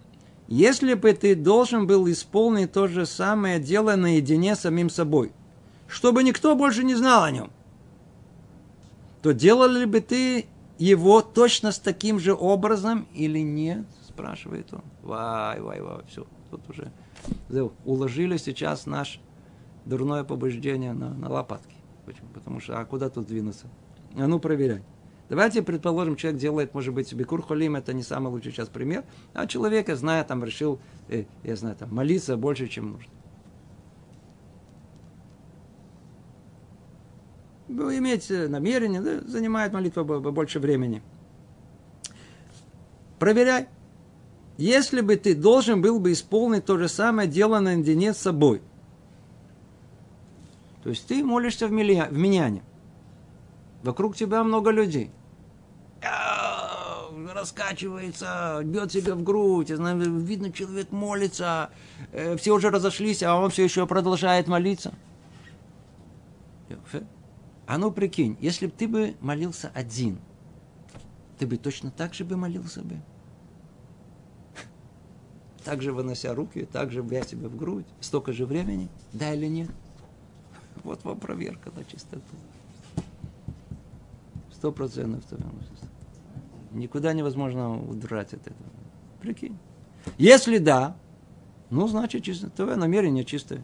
Если 0.48 0.94
бы 0.94 1.12
ты 1.12 1.36
должен 1.36 1.86
был 1.86 2.10
исполнить 2.10 2.72
то 2.72 2.88
же 2.88 3.06
самое 3.06 3.60
дело 3.60 3.94
наедине 3.94 4.56
с 4.56 4.60
самим 4.60 4.90
собой, 4.90 5.32
чтобы 5.86 6.24
никто 6.24 6.56
больше 6.56 6.82
не 6.82 6.96
знал 6.96 7.22
о 7.22 7.30
нем, 7.30 7.52
то 9.22 9.32
делали 9.32 9.84
бы 9.84 10.00
ты 10.00 10.46
его 10.78 11.22
точно 11.22 11.70
с 11.70 11.78
таким 11.78 12.18
же 12.18 12.34
образом 12.34 13.06
или 13.14 13.38
нет? 13.38 13.86
Спрашивает 14.08 14.72
он. 14.72 14.82
Вай, 15.02 15.60
вай, 15.60 15.80
вай, 15.80 16.00
все. 16.08 16.26
Тут 16.50 16.68
уже 16.68 16.90
уложили 17.84 18.38
сейчас 18.38 18.86
наше 18.86 19.20
дурное 19.84 20.24
побуждение 20.24 20.92
на, 20.94 21.14
на 21.14 21.28
лопатки. 21.28 21.76
Потому 22.34 22.58
что, 22.58 22.80
а 22.80 22.84
куда 22.84 23.08
тут 23.08 23.26
двинуться? 23.26 23.68
А 24.16 24.26
ну, 24.26 24.40
проверяй. 24.40 24.82
Давайте 25.28 25.62
предположим, 25.62 26.14
человек 26.14 26.40
делает, 26.40 26.74
может 26.74 26.94
быть, 26.94 27.12
бикур 27.12 27.42
холим, 27.42 27.74
это 27.74 27.92
не 27.92 28.02
самый 28.02 28.28
лучший 28.28 28.52
сейчас 28.52 28.68
пример, 28.68 29.04
а 29.34 29.46
человек, 29.46 29.88
я 29.88 29.96
знаю, 29.96 30.24
там 30.24 30.44
решил, 30.44 30.78
э, 31.08 31.24
я 31.42 31.56
знаю, 31.56 31.74
там, 31.74 31.92
молиться 31.92 32.36
больше, 32.36 32.68
чем 32.68 32.92
нужно. 32.92 33.10
Иметь 37.68 38.30
намерение, 38.30 39.00
да, 39.00 39.20
занимает 39.22 39.72
молитва 39.72 40.04
больше 40.04 40.60
времени. 40.60 41.02
Проверяй. 43.18 43.66
Если 44.56 45.00
бы 45.00 45.16
ты 45.16 45.34
должен 45.34 45.82
был 45.82 45.98
бы 45.98 46.12
исполнить 46.12 46.64
то 46.64 46.78
же 46.78 46.88
самое 46.88 47.28
дело 47.28 47.58
наедине 47.58 48.14
с 48.14 48.18
собой, 48.18 48.62
то 50.82 50.90
есть 50.90 51.06
ты 51.06 51.22
молишься 51.24 51.66
в, 51.66 51.72
милья, 51.72 52.06
в 52.08 52.16
миняне, 52.16 52.62
вокруг 53.82 54.16
тебя 54.16 54.44
много 54.44 54.70
людей, 54.70 55.10
раскачивается, 57.36 58.60
бьет 58.64 58.92
себя 58.92 59.14
в 59.14 59.22
грудь, 59.22 59.70
видно, 59.70 60.52
человек 60.52 60.90
молится, 60.90 61.70
э, 62.12 62.36
все 62.36 62.52
уже 62.52 62.70
разошлись, 62.70 63.22
а 63.22 63.36
он 63.36 63.50
все 63.50 63.64
еще 63.64 63.86
продолжает 63.86 64.48
молиться. 64.48 64.94
А 67.66 67.78
ну 67.78 67.90
прикинь, 67.90 68.36
если 68.40 68.66
бы 68.66 68.72
ты 68.72 68.88
бы 68.88 69.16
молился 69.20 69.70
один, 69.74 70.18
ты 71.38 71.46
бы 71.46 71.56
точно 71.56 71.90
так 71.90 72.14
же 72.14 72.24
бы 72.24 72.36
молился 72.36 72.82
бы. 72.82 72.96
Так 75.64 75.82
же 75.82 75.92
вынося 75.92 76.34
руки, 76.34 76.68
так 76.70 76.92
же 76.92 77.02
бья 77.02 77.22
себя 77.22 77.48
в 77.48 77.56
грудь, 77.56 77.86
столько 78.00 78.32
же 78.32 78.46
времени, 78.46 78.88
да 79.12 79.34
или 79.34 79.46
нет? 79.46 79.70
Вот 80.84 81.02
вам 81.04 81.18
проверка 81.18 81.70
на 81.74 81.84
чистоту. 81.84 82.22
Сто 84.52 84.70
процентов. 84.70 85.24
Никуда 86.72 87.12
невозможно 87.12 87.76
удрать 87.76 88.34
от 88.34 88.42
этого. 88.42 88.70
Прикинь. 89.20 89.56
Если 90.18 90.58
да, 90.58 90.96
ну, 91.70 91.88
значит, 91.88 92.22
чисто, 92.22 92.50
твое 92.50 92.76
намерение 92.76 93.24
чистое. 93.24 93.62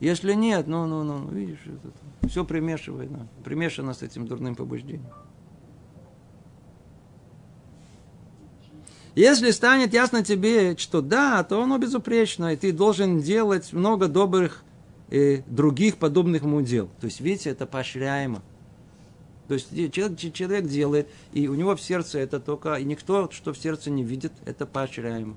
Если 0.00 0.34
нет, 0.34 0.66
ну, 0.66 0.86
ну, 0.86 1.02
ну, 1.02 1.28
видишь, 1.30 1.62
это, 1.66 2.28
все 2.28 2.44
примешивает, 2.44 3.10
ну, 3.10 3.26
примешано 3.42 3.94
с 3.94 4.02
этим 4.02 4.26
дурным 4.26 4.54
побуждением. 4.54 5.10
Если 9.14 9.50
станет 9.50 9.92
ясно 9.92 10.22
тебе, 10.22 10.76
что 10.76 11.02
да, 11.02 11.42
то 11.42 11.60
оно 11.60 11.78
безупречно, 11.78 12.52
и 12.52 12.56
ты 12.56 12.70
должен 12.72 13.18
делать 13.18 13.72
много 13.72 14.06
добрых 14.06 14.62
э, 15.10 15.42
других 15.48 15.96
подобных 15.96 16.42
ему 16.42 16.60
дел. 16.60 16.88
То 17.00 17.06
есть, 17.06 17.20
видите, 17.20 17.50
это 17.50 17.66
поощряемо. 17.66 18.42
То 19.48 19.54
есть 19.54 19.70
человек, 19.92 20.18
человек 20.34 20.66
делает, 20.66 21.08
и 21.32 21.48
у 21.48 21.54
него 21.54 21.74
в 21.74 21.80
сердце 21.80 22.18
это 22.18 22.38
только, 22.38 22.74
и 22.74 22.84
никто, 22.84 23.30
что 23.32 23.52
в 23.52 23.58
сердце 23.58 23.90
не 23.90 24.04
видит, 24.04 24.32
это 24.44 24.66
поощряемо. 24.66 25.36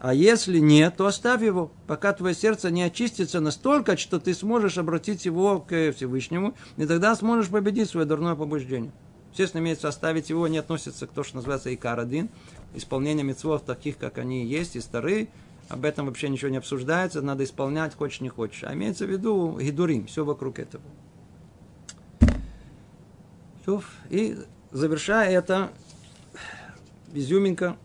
А 0.00 0.12
если 0.12 0.58
нет, 0.58 0.96
то 0.96 1.06
оставь 1.06 1.42
его, 1.42 1.70
пока 1.86 2.12
твое 2.12 2.34
сердце 2.34 2.70
не 2.70 2.82
очистится 2.82 3.40
настолько, 3.40 3.96
что 3.96 4.18
ты 4.18 4.34
сможешь 4.34 4.78
обратить 4.78 5.24
его 5.24 5.60
к 5.60 5.92
Всевышнему, 5.92 6.54
и 6.76 6.86
тогда 6.86 7.14
сможешь 7.14 7.50
победить 7.50 7.88
свое 7.88 8.06
дурное 8.06 8.34
побуждение. 8.34 8.92
Естественно, 9.32 9.62
имеется 9.62 9.88
оставить 9.88 10.30
его, 10.30 10.46
не 10.46 10.58
относится 10.58 11.06
к 11.06 11.10
тому, 11.10 11.24
что 11.24 11.36
называется 11.36 11.74
икарадин, 11.74 12.28
исполнение 12.74 13.24
мецвод 13.24 13.64
таких, 13.64 13.98
как 13.98 14.18
они 14.18 14.46
есть, 14.46 14.76
и 14.76 14.80
старые, 14.80 15.28
об 15.68 15.84
этом 15.84 16.06
вообще 16.06 16.28
ничего 16.28 16.50
не 16.50 16.58
обсуждается, 16.58 17.22
надо 17.22 17.44
исполнять, 17.44 17.94
хочешь 17.94 18.20
не 18.20 18.28
хочешь. 18.28 18.64
А 18.64 18.74
имеется 18.74 19.06
в 19.06 19.10
виду 19.10 19.58
гидурим, 19.58 20.06
все 20.06 20.24
вокруг 20.24 20.58
этого. 20.58 20.84
И 24.10 24.36
завершая 24.72 25.30
это, 25.30 25.70
изюминка, 27.12 27.76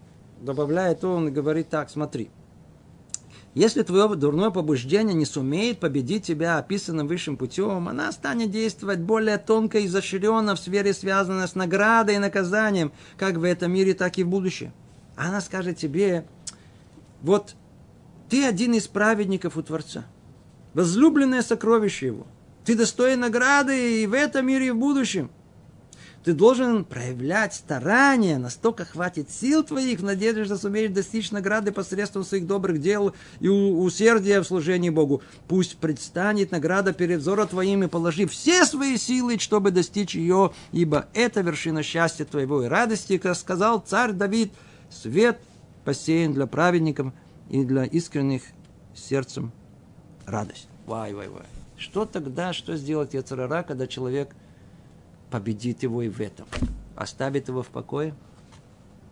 добавляет 0.42 1.04
он 1.04 1.28
и 1.28 1.32
говорит 1.32 1.70
так, 1.70 1.90
смотри. 1.90 2.30
Если 3.56 3.82
твое 3.82 4.08
дурное 4.16 4.52
побуждение 4.52 5.16
не 5.16 5.26
сумеет 5.26 5.80
победить 5.80 6.24
тебя 6.24 6.60
описанным 6.60 7.08
высшим 7.08 7.36
путем, 7.36 7.90
она 7.90 8.12
станет 8.12 8.52
действовать 8.52 9.00
более 9.00 9.38
тонко 9.38 9.80
и 9.80 9.88
изощренно 9.88 10.56
в 10.56 10.60
сфере, 10.60 10.94
связанной 10.94 11.48
с 11.48 11.56
наградой 11.56 12.16
и 12.16 12.20
наказанием, 12.20 12.92
как 13.18 13.36
в 13.36 13.44
этом 13.44 13.72
мире, 13.72 13.96
так 13.96 14.18
и 14.18 14.24
в 14.24 14.30
будущем. 14.30 14.72
Она 15.16 15.42
скажет 15.42 15.78
тебе, 15.78 16.26
вот 17.22 17.56
ты 18.30 18.46
один 18.46 18.76
из 18.76 18.88
праведников 18.88 19.58
у 19.58 19.64
Творца, 19.64 20.06
возлюбленное 20.74 21.42
сокровище 21.42 22.06
его. 22.08 22.28
Ты 22.66 22.76
достоин 22.76 23.22
награды 23.22 24.04
и 24.04 24.08
в 24.08 24.14
этом 24.14 24.46
мире, 24.46 24.68
и 24.68 24.72
в 24.72 24.78
будущем. 24.78 25.32
Ты 26.30 26.36
должен 26.36 26.86
проявлять 26.86 27.56
старание, 27.56 28.38
настолько 28.38 28.86
хватит 28.86 29.32
сил 29.32 29.64
твоих 29.64 30.02
в 30.02 30.04
надежде, 30.04 30.46
что 30.46 30.58
сумеешь 30.58 30.92
достичь 30.92 31.32
награды 31.32 31.72
посредством 31.72 32.24
своих 32.24 32.46
добрых 32.46 32.80
дел 32.80 33.16
и 33.40 33.48
усердия 33.48 34.40
в 34.40 34.46
служении 34.46 34.92
Богу. 34.92 35.24
Пусть 35.48 35.78
предстанет 35.78 36.52
награда 36.52 36.94
перед 36.94 37.22
взором 37.22 37.48
твоим 37.48 37.84
и 37.84 37.88
положи 37.88 38.28
все 38.28 38.64
свои 38.66 38.98
силы, 38.98 39.40
чтобы 39.40 39.72
достичь 39.72 40.14
ее, 40.14 40.54
ибо 40.72 41.08
это 41.16 41.42
вершина 41.42 41.82
счастья 41.82 42.26
твоего 42.26 42.62
и 42.62 42.68
радости, 42.68 43.18
как 43.18 43.36
сказал 43.36 43.80
царь 43.80 44.12
Давид, 44.12 44.54
свет 44.92 45.40
посеян 45.84 46.32
для 46.34 46.46
праведников 46.46 47.12
и 47.50 47.64
для 47.64 47.86
искренних 47.86 48.44
сердцем 48.94 49.52
радость. 50.28 50.68
Вай, 50.86 51.12
вай, 51.12 51.28
вай. 51.28 51.48
Что 51.76 52.06
тогда, 52.06 52.54
что 52.54 52.78
сделать 52.78 53.16
Яцерара, 53.16 53.64
когда 53.64 53.88
человек– 53.88 54.30
победит 55.30 55.84
его 55.84 56.02
и 56.02 56.10
в 56.10 56.20
этом. 56.20 56.48
Оставит 56.96 57.48
его 57.48 57.64
в 57.64 57.68
покое. 57.68 58.14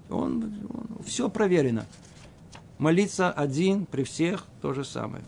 Он, 0.10 0.44
он, 0.70 1.04
все 1.06 1.30
проверено. 1.30 1.86
Молиться 2.78 3.32
один 3.32 3.86
при 3.86 4.04
всех 4.04 4.46
то 4.62 4.74
же 4.74 4.84
самое. 4.84 5.24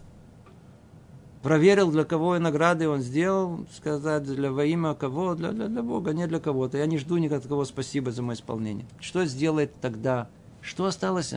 Проверил, 1.42 1.90
для 1.90 2.04
кого 2.04 2.36
и 2.36 2.40
награды 2.40 2.90
он 2.90 3.02
сделал, 3.02 3.66
сказать, 3.74 4.24
для 4.24 4.52
во 4.52 4.66
имя 4.66 4.94
кого, 4.94 5.36
для, 5.36 5.52
для, 5.52 5.68
для 5.68 5.82
Бога, 5.82 6.12
не 6.14 6.28
для 6.28 6.40
кого-то. 6.40 6.78
Я 6.78 6.86
не 6.86 6.98
жду 6.98 7.18
никакого 7.18 7.64
спасибо 7.64 8.12
за 8.12 8.22
мое 8.22 8.36
исполнение. 8.36 8.86
Что 9.00 9.24
сделает 9.26 9.74
тогда? 9.80 10.28
Что 10.62 10.86
осталось? 10.86 11.34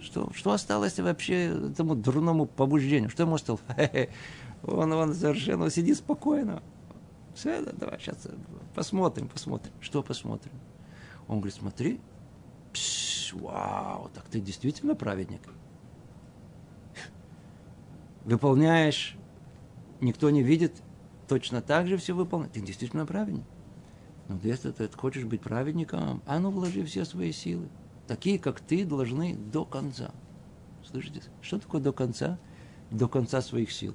Что, 0.00 0.30
что 0.34 0.52
осталось 0.52 0.98
вообще 0.98 1.68
этому 1.70 1.94
дурному 1.94 2.46
побуждению? 2.46 3.10
Что 3.10 3.24
ему 3.24 3.34
осталось? 3.34 3.60
Он, 4.64 4.92
он 4.92 5.12
совершенно 5.12 5.70
сидит 5.70 5.96
спокойно. 5.96 6.62
Все, 7.34 7.62
давай, 7.62 7.98
сейчас 7.98 8.28
посмотрим, 8.74 9.28
посмотрим. 9.28 9.72
Что 9.80 10.02
посмотрим? 10.02 10.52
Он 11.28 11.38
говорит, 11.38 11.54
смотри, 11.54 12.00
Пш, 12.72 13.32
вау, 13.34 14.10
так 14.14 14.24
ты 14.24 14.40
действительно 14.40 14.94
праведник. 14.94 15.42
Выполняешь, 18.24 19.16
никто 20.00 20.30
не 20.30 20.42
видит, 20.42 20.82
точно 21.26 21.62
так 21.62 21.86
же 21.86 21.96
все 21.96 22.14
выполняешь. 22.14 22.54
Ты 22.54 22.60
действительно 22.60 23.06
праведник. 23.06 23.44
Но 24.28 24.38
если 24.42 24.70
ты 24.70 24.88
хочешь 24.88 25.24
быть 25.24 25.40
праведником, 25.40 26.22
а 26.26 26.38
ну 26.38 26.50
вложи 26.50 26.84
все 26.84 27.04
свои 27.04 27.32
силы. 27.32 27.68
Такие, 28.06 28.38
как 28.38 28.60
ты, 28.60 28.84
должны 28.84 29.34
до 29.34 29.64
конца. 29.64 30.12
Слышите? 30.88 31.22
Что 31.40 31.58
такое 31.58 31.80
до 31.80 31.92
конца? 31.92 32.38
До 32.90 33.08
конца 33.08 33.40
своих 33.40 33.72
сил. 33.72 33.94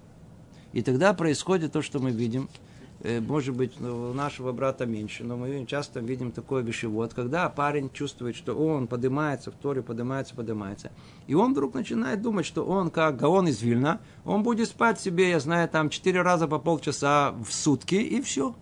И 0.74 0.82
тогда 0.82 1.14
происходит 1.14 1.72
то, 1.72 1.82
что 1.82 2.00
мы 2.00 2.12
видим– 2.12 2.50
Э, 2.60 2.67
может 3.04 3.56
быть, 3.56 3.80
ну, 3.80 4.10
у 4.10 4.14
нашего 4.14 4.52
брата 4.52 4.86
меньше, 4.88 5.24
но 5.24 5.38
мы 5.38 5.66
часто 5.68 6.00
видим 6.00 6.32
такое 6.32 6.64
вещевод, 6.64 7.14
когда 7.14 7.48
парень 7.50 7.92
чувствует, 7.92 8.36
что 8.36 8.56
он 8.56 8.88
поднимается 8.88 9.52
в 9.52 9.56
Торе, 9.56 9.84
поднимается, 9.84 10.36
поднимается. 10.36 10.92
И 11.28 11.36
он 11.36 11.52
вдруг 11.52 11.76
начинает 11.76 12.22
думать, 12.22 12.46
что 12.46 12.66
он, 12.66 12.90
как 12.90 13.18
Гаон 13.18 13.50
из 13.50 13.62
Вильна, 13.62 14.02
он 14.26 14.42
будет 14.42 14.70
спать 14.70 15.00
себе, 15.00 15.30
я 15.30 15.40
знаю, 15.40 15.70
там 15.70 15.90
четыре 15.90 16.24
раза 16.24 16.48
по 16.48 16.58
полчаса 16.58 17.34
в 17.34 17.54
сутки, 17.54 17.96
и 17.96 18.20
все. 18.22 18.56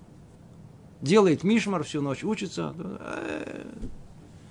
Делает 1.02 1.44
мишмар 1.44 1.84
всю 1.84 2.02
ночь, 2.02 2.24
учится. 2.24 2.74
Э, 2.78 3.64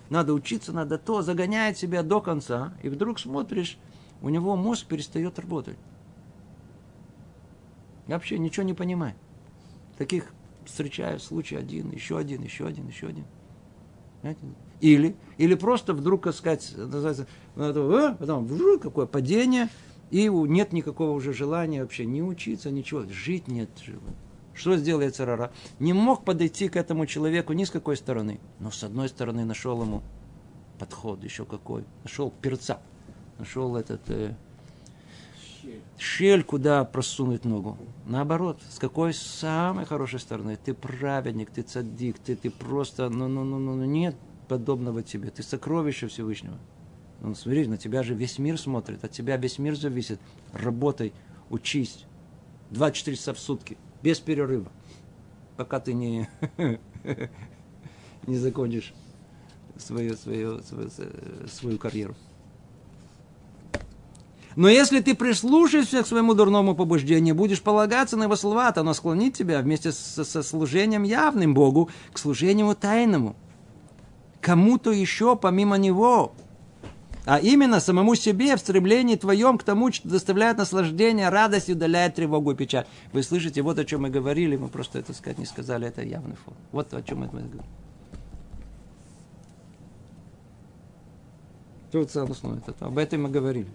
надо 0.09 0.33
учиться, 0.33 0.73
надо 0.73 0.97
то, 0.97 1.21
загоняет 1.21 1.77
себя 1.77 2.03
до 2.03 2.21
конца, 2.21 2.75
и 2.83 2.89
вдруг 2.89 3.19
смотришь, 3.19 3.79
у 4.23 4.31
него 4.31 4.57
мозг 4.57 4.87
перестает 4.87 5.39
работать. 5.39 5.77
Вообще 8.07 8.39
ничего 8.39 8.65
не 8.65 8.75
понимает. 8.75 9.17
Таких 9.99 10.33
встречаю 10.65 11.21
случай 11.21 11.57
один, 11.57 11.91
еще 11.91 12.19
один, 12.19 12.43
еще 12.43 12.67
один, 12.67 12.89
еще 12.89 13.09
один. 13.09 13.25
Знаете? 14.23 14.41
Или, 14.81 15.17
или 15.39 15.55
просто 15.55 15.95
вдруг, 15.95 16.25
так 16.25 16.35
сказать, 16.35 16.73
называется, 16.77 17.27
«Э», 17.57 18.17
потом 18.19 18.47
вжу, 18.47 18.79
какое 18.79 19.07
падение, 19.07 19.69
и 20.11 20.29
нет 20.29 20.73
никакого 20.73 21.11
уже 21.11 21.33
желания 21.33 21.83
вообще 21.83 22.07
не 22.07 22.23
учиться, 22.23 22.71
ничего, 22.71 23.05
жить 23.09 23.49
нет 23.49 23.71
желания. 23.85 24.17
Что 24.55 24.77
сделает 24.77 25.17
Царара? 25.17 25.53
Не 25.81 25.93
мог 25.93 26.25
подойти 26.25 26.69
к 26.69 26.77
этому 26.77 27.07
человеку 27.07 27.53
ни 27.53 27.65
с 27.65 27.71
какой 27.71 27.97
стороны. 27.97 28.41
Но 28.61 28.71
с 28.71 28.85
одной 28.85 29.09
стороны 29.09 29.45
нашел 29.45 29.83
ему 29.83 30.03
подход 30.79 31.25
еще 31.25 31.45
какой. 31.45 31.85
Нашел 32.05 32.31
перца. 32.31 32.79
Нашел 33.39 33.77
этот 33.77 34.09
э, 34.09 34.37
щель, 35.99 36.43
куда 36.43 36.85
просунуть 36.85 37.45
ногу. 37.45 37.77
Наоборот, 38.07 38.61
с 38.69 38.79
какой 38.79 39.15
самой 39.15 39.85
хорошей 39.85 40.21
стороны? 40.21 40.57
Ты 40.63 40.75
праведник, 40.75 41.51
ты 41.51 41.63
цадик, 41.63 42.19
ты, 42.19 42.37
ты 42.37 42.51
просто, 42.51 43.09
ну, 43.09 43.29
ну, 43.29 43.45
ну, 43.45 43.59
ну, 43.59 43.85
нет 43.85 44.17
подобного 44.49 45.03
тебе. 45.03 45.31
Ты 45.31 45.43
сокровище 45.43 46.07
Всевышнего. 46.07 46.59
Ну, 47.21 47.35
смотри, 47.35 47.67
на 47.67 47.79
тебя 47.79 48.03
же 48.03 48.15
весь 48.15 48.39
мир 48.39 48.59
смотрит, 48.59 49.05
от 49.05 49.11
тебя 49.11 49.37
весь 49.37 49.59
мир 49.59 49.77
зависит. 49.77 50.21
Работай, 50.53 51.13
учись. 51.49 52.05
24 52.71 53.17
часа 53.17 53.33
в 53.33 53.39
сутки, 53.39 53.79
без 54.03 54.21
перерыва. 54.21 54.71
Пока 55.57 55.81
ты 55.81 55.95
не, 55.95 56.29
не 58.27 58.37
закончишь 58.37 58.93
свою, 59.77 60.17
свою, 60.17 60.63
свою, 60.63 60.91
свою 61.49 61.79
карьеру. 61.79 62.15
Но 64.57 64.69
если 64.69 65.01
ты 65.01 65.15
прислушаешься 65.15 66.03
к 66.03 66.07
своему 66.07 66.35
дурному 66.35 66.75
побуждению, 66.75 67.35
будешь 67.35 67.63
полагаться 67.63 68.17
на 68.17 68.25
его 68.25 68.37
слова, 68.37 68.71
то 68.73 68.83
оно 68.83 68.95
склонит 68.95 69.35
тебя 69.35 69.61
вместе 69.61 69.91
со, 69.91 70.25
со 70.25 70.43
служением 70.43 71.03
явным 71.03 71.55
Богу 71.55 71.91
к 72.13 72.19
служению 72.19 72.75
тайному. 72.77 73.35
Кому-то 74.41 74.93
еще 74.93 75.37
помимо 75.37 75.77
него. 75.77 76.35
А 77.27 77.39
именно 77.39 77.81
самому 77.81 78.15
себе 78.15 78.55
в 78.55 78.61
стремлении 78.61 79.17
твоем 79.17 79.57
к 79.57 79.65
тому, 79.65 79.91
что 79.91 80.09
доставляет 80.09 80.59
наслаждение, 80.59 81.31
радость 81.31 81.71
удаляет 81.71 82.15
тревогу 82.15 82.53
и 82.53 82.55
печаль. 82.55 82.87
Вы 83.13 83.23
слышите, 83.23 83.63
вот 83.63 83.79
о 83.79 83.85
чем 83.85 84.03
мы 84.03 84.11
говорили, 84.11 84.57
мы 84.57 84.69
просто 84.69 84.99
это 84.99 85.15
сказать 85.15 85.39
не 85.39 85.47
сказали, 85.47 85.89
это 85.89 86.03
явный 86.03 86.37
фон. 86.45 86.55
Вот 86.71 86.93
о 86.93 87.03
чем 87.03 87.21
мы 87.21 87.29
говорим. 87.29 87.63
Тут, 91.91 92.15
об 92.81 92.99
этом 92.99 93.23
мы 93.23 93.31
говорили. 93.31 93.69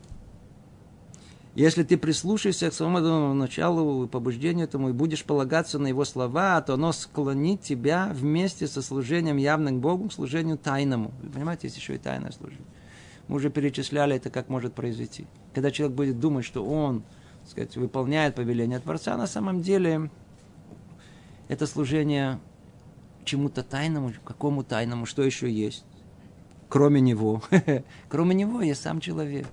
Если 1.60 1.84
ты 1.84 1.98
прислушаешься 1.98 2.70
к 2.70 2.74
самому 2.74 3.34
началу 3.34 4.06
и 4.06 4.08
побуждению 4.08 4.64
этому 4.64 4.92
и 4.92 4.94
будешь 4.94 5.26
полагаться 5.26 5.78
на 5.78 5.88
его 5.88 6.06
слова, 6.06 6.62
то 6.62 6.76
оно 6.76 6.94
склонит 6.94 7.62
тебя 7.64 8.10
вместе 8.14 8.66
со 8.66 8.82
служением 8.82 9.36
явным 9.36 9.82
Богу 9.82 10.08
к 10.08 10.14
служению 10.14 10.58
тайному. 10.58 11.12
Вы 11.22 11.30
понимаете, 11.32 11.68
есть 11.68 11.76
еще 11.76 11.96
и 11.96 11.98
тайное 11.98 12.32
служение. 12.32 12.64
Мы 13.28 13.36
уже 13.36 13.50
перечисляли 13.50 14.16
это, 14.16 14.30
как 14.30 14.48
может 14.48 14.74
произойти. 14.74 15.28
Когда 15.54 15.70
человек 15.70 15.98
будет 15.98 16.18
думать, 16.22 16.46
что 16.46 16.66
он, 16.66 17.04
так 17.42 17.52
сказать, 17.52 17.76
выполняет 17.76 18.36
повеление 18.36 18.80
Творца, 18.80 19.18
на 19.18 19.28
самом 19.28 19.62
деле 19.62 20.10
это 21.50 21.68
служение 21.68 22.40
чему-то 23.26 23.64
тайному, 23.64 24.14
какому 24.24 24.64
тайному, 24.64 25.06
что 25.06 25.24
еще 25.24 25.52
есть, 25.52 25.84
кроме 26.70 27.02
него. 27.02 27.44
Кроме 28.08 28.34
него 28.34 28.62
есть 28.62 28.82
сам 28.82 29.02
человек 29.02 29.46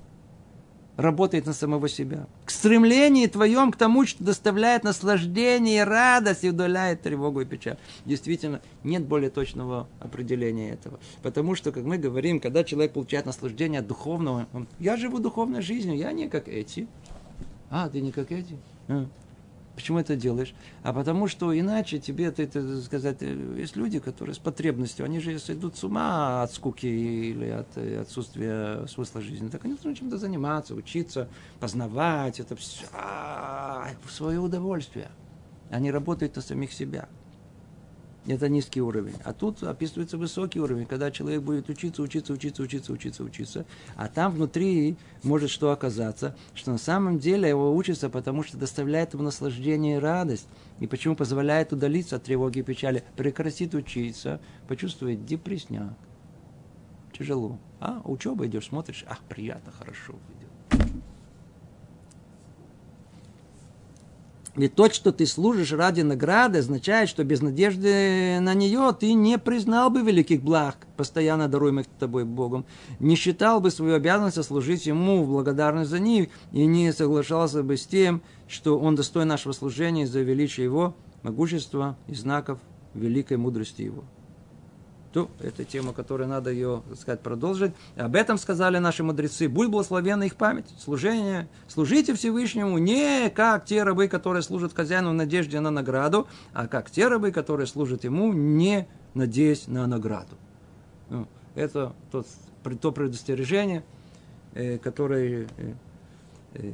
работает 0.97 1.47
на 1.47 1.53
самого 1.53 1.89
себя. 1.89 2.27
К 2.45 2.51
стремлению 2.51 3.29
твоем 3.31 3.73
к 3.73 3.77
тому, 3.77 4.07
что 4.07 4.25
доставляет 4.25 4.85
наслаждение 4.85 5.79
и 5.79 5.85
радость 5.85 6.45
и 6.45 6.51
удаляет 6.51 7.03
тревогу 7.03 7.43
и 7.43 7.45
печаль. 7.45 7.77
Действительно, 8.05 8.61
нет 8.85 9.05
более 9.05 9.31
точного 9.31 9.89
определения 10.01 10.71
этого. 10.71 10.99
Потому 11.23 11.55
что, 11.55 11.73
как 11.73 11.85
мы 11.85 11.99
говорим, 11.99 12.41
когда 12.41 12.65
человек 12.65 12.93
получает 12.93 13.27
наслаждение 13.27 13.81
от 13.81 13.87
духовного, 13.87 14.47
он, 14.53 14.67
я 14.79 14.97
живу 14.97 15.19
духовной 15.19 15.63
жизнью, 15.63 15.97
я 15.97 16.13
не 16.13 16.29
как 16.29 16.49
эти. 16.49 16.89
А, 17.71 17.89
ты 17.89 18.01
не 18.01 18.13
как 18.13 18.33
эти? 18.33 18.57
А. 18.89 19.07
Почему 19.77 19.99
это 19.99 20.17
делаешь? 20.17 20.55
А 20.83 20.95
потому 20.95 21.29
что 21.29 21.57
иначе 21.57 21.99
тебе, 21.99 22.31
ты, 22.31 22.47
ты 22.47 22.81
сказать, 22.81 23.19
э, 23.21 23.57
есть 23.59 23.77
люди, 23.77 24.01
которые 24.01 24.35
с 24.35 24.39
потребностью, 24.39 25.05
они 25.05 25.21
же 25.21 25.39
сойдут 25.39 25.77
с 25.77 25.85
ума 25.85 26.43
от 26.43 26.53
скуки 26.53 26.87
или 26.87 27.51
от 27.51 27.69
э, 27.77 28.01
отсутствия 28.01 28.87
смысла 28.87 29.21
жизни. 29.21 29.49
Так 29.49 29.67
они 29.67 29.75
должны 29.75 29.95
чем-то 29.95 30.17
заниматься, 30.17 30.75
учиться, 30.75 31.29
познавать, 31.61 32.41
это 32.41 32.57
все 32.57 32.87
в 34.03 34.11
свое 34.11 34.41
удовольствие. 34.41 35.11
Они 35.71 35.91
работают 35.91 36.37
на 36.37 36.43
самих 36.43 36.73
себя. 36.73 37.09
Это 38.29 38.49
низкий 38.49 38.83
уровень. 38.83 39.15
А 39.25 39.33
тут 39.33 39.63
описывается 39.63 40.19
высокий 40.19 40.59
уровень, 40.59 40.87
когда 40.87 41.13
человек 41.13 41.43
будет 41.43 41.69
учиться, 41.69 42.03
учиться, 42.03 42.33
учиться, 42.33 42.63
учиться, 42.63 42.93
учиться, 42.93 43.23
учиться. 43.23 43.67
А 43.95 44.09
там 44.09 44.33
внутри 44.33 44.97
может 45.23 45.51
что 45.51 45.71
оказаться, 45.71 46.37
что 46.55 46.73
на 46.73 46.79
самом 46.79 47.21
деле 47.21 47.49
его 47.49 47.75
учится, 47.75 48.11
потому 48.11 48.43
что 48.43 48.57
доставляет 48.59 49.15
ему 49.15 49.23
наслаждение 49.23 49.97
и 49.97 50.01
радость. 50.01 50.49
И 50.81 50.89
почему 50.89 51.15
позволяет 51.15 51.73
удалиться 51.73 52.17
от 52.17 52.25
тревоги 52.25 52.59
и 52.59 52.63
печали. 52.63 53.05
Прекратит 53.17 53.75
учиться, 53.75 54.41
почувствует 54.67 55.25
депрессняк. 55.25 55.95
Тяжело. 57.17 57.59
А 57.81 58.01
учеба 58.05 58.47
идешь, 58.47 58.67
смотришь, 58.67 59.05
ах, 59.09 59.21
приятно, 59.29 59.71
хорошо. 59.71 60.17
Ведь 64.57 64.75
то, 64.75 64.89
что 64.91 65.13
ты 65.13 65.27
служишь 65.27 65.73
ради 65.73 66.01
награды, 66.01 66.61
означает, 66.61 67.11
что 67.11 67.25
без 67.25 67.43
надежды 67.43 68.41
на 68.41 68.55
нее 68.55 68.97
ты 68.99 69.13
не 69.13 69.37
признал 69.37 69.91
бы 69.91 70.01
великих 70.01 70.43
благ, 70.43 70.87
постоянно 70.97 71.47
даруемых 71.47 71.87
тобой 71.99 72.25
Богом, 72.25 72.65
не 72.99 73.17
считал 73.17 73.61
бы 73.61 73.71
свою 73.71 73.97
обязанность 73.97 74.43
служить 74.43 74.87
Ему 74.87 75.23
в 75.23 75.29
благодарность 75.29 75.91
за 75.91 75.99
них 75.99 76.31
и 76.53 76.65
не 76.65 76.91
соглашался 76.95 77.63
бы 77.63 77.77
с 77.77 77.87
тем, 77.87 78.23
что 78.49 78.79
Он 78.79 78.95
достоин 78.95 79.29
нашего 79.29 79.53
служения 79.53 80.07
за 80.07 80.21
величие 80.21 80.65
Его, 80.65 80.97
могущества 81.23 81.99
и 82.09 82.15
знаков 82.15 82.59
великой 82.95 83.37
мудрости 83.37 83.83
Его. 83.83 84.05
То, 85.17 85.31
это 85.41 85.65
тема, 85.65 85.95
которую 85.95 86.29
надо 86.29 86.51
ее, 86.51 86.83
так 86.91 86.99
сказать, 86.99 87.21
продолжить. 87.21 87.73
Об 87.97 88.15
этом 88.17 88.37
сказали 88.37 88.77
наши 88.77 89.03
мудрецы. 89.03 89.49
Будь 89.49 89.71
благословенна 89.71 90.25
их 90.25 90.37
память, 90.37 90.67
служение. 90.79 91.49
Служите 91.69 92.13
Всевышнему 92.13 92.77
не 92.77 93.31
как 93.31 93.65
те 93.65 93.83
рабы, 93.83 94.09
которые 94.09 94.43
служат 94.43 94.75
хозяину 94.75 95.13
в 95.13 95.15
надежде 95.15 95.59
на 95.61 95.71
награду, 95.71 96.29
а 96.53 96.69
как 96.69 96.91
те 96.91 97.09
рабы, 97.09 97.33
которые 97.33 97.67
служат 97.67 98.05
ему, 98.05 98.35
не 98.35 98.87
надеясь 99.15 99.69
на 99.69 99.87
награду. 99.87 100.37
Ну, 101.09 101.27
это 101.55 101.95
тот, 102.13 102.27
то 102.83 102.93
предостережение, 102.93 103.85
э, 104.53 104.77
которое 104.77 105.49
э, 105.57 105.73
э, 106.57 106.73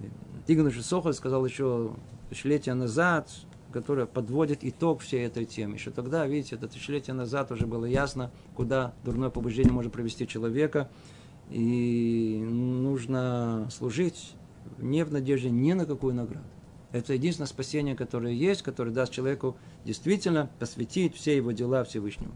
Игнаш 0.48 0.80
Сохоль 0.80 1.14
сказал 1.14 1.46
еще 1.46 1.92
тысячелетия 2.28 2.74
назад, 2.74 3.28
которая 3.72 4.06
подводит 4.06 4.60
итог 4.62 5.00
всей 5.00 5.26
этой 5.26 5.44
темы. 5.44 5.74
Еще 5.74 5.90
тогда, 5.90 6.26
видите, 6.26 6.54
это 6.54 6.68
тысячелетия 6.68 7.12
назад 7.12 7.50
уже 7.50 7.66
было 7.66 7.84
ясно, 7.84 8.30
куда 8.54 8.94
дурное 9.04 9.30
побуждение 9.30 9.72
может 9.72 9.92
привести 9.92 10.28
человека. 10.28 10.88
И 11.50 12.40
нужно 12.48 13.68
служить 13.70 14.34
не 14.78 15.04
в 15.04 15.12
надежде 15.12 15.50
ни 15.50 15.72
на 15.72 15.86
какую 15.86 16.14
награду. 16.14 16.46
Это 16.92 17.14
единственное 17.14 17.48
спасение, 17.48 17.96
которое 17.96 18.34
есть, 18.34 18.62
которое 18.62 18.90
даст 18.90 19.12
человеку 19.12 19.56
действительно 19.84 20.50
посвятить 20.58 21.16
все 21.16 21.36
его 21.36 21.52
дела 21.52 21.84
Всевышнему. 21.84 22.32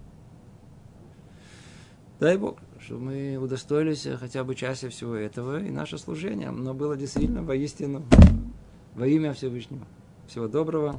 Дай 2.18 2.38
Бог, 2.38 2.58
чтобы 2.80 3.02
мы 3.02 3.36
удостоились 3.36 4.08
хотя 4.18 4.42
бы 4.42 4.54
части 4.54 4.88
всего 4.88 5.14
этого 5.14 5.62
и 5.62 5.70
наше 5.70 5.98
служение. 5.98 6.50
Но 6.50 6.72
было 6.72 6.96
действительно 6.96 7.42
воистину 7.42 8.04
во 8.94 9.06
имя 9.06 9.34
Всевышнего. 9.34 9.86
Всего 10.26 10.48
доброго. 10.48 10.98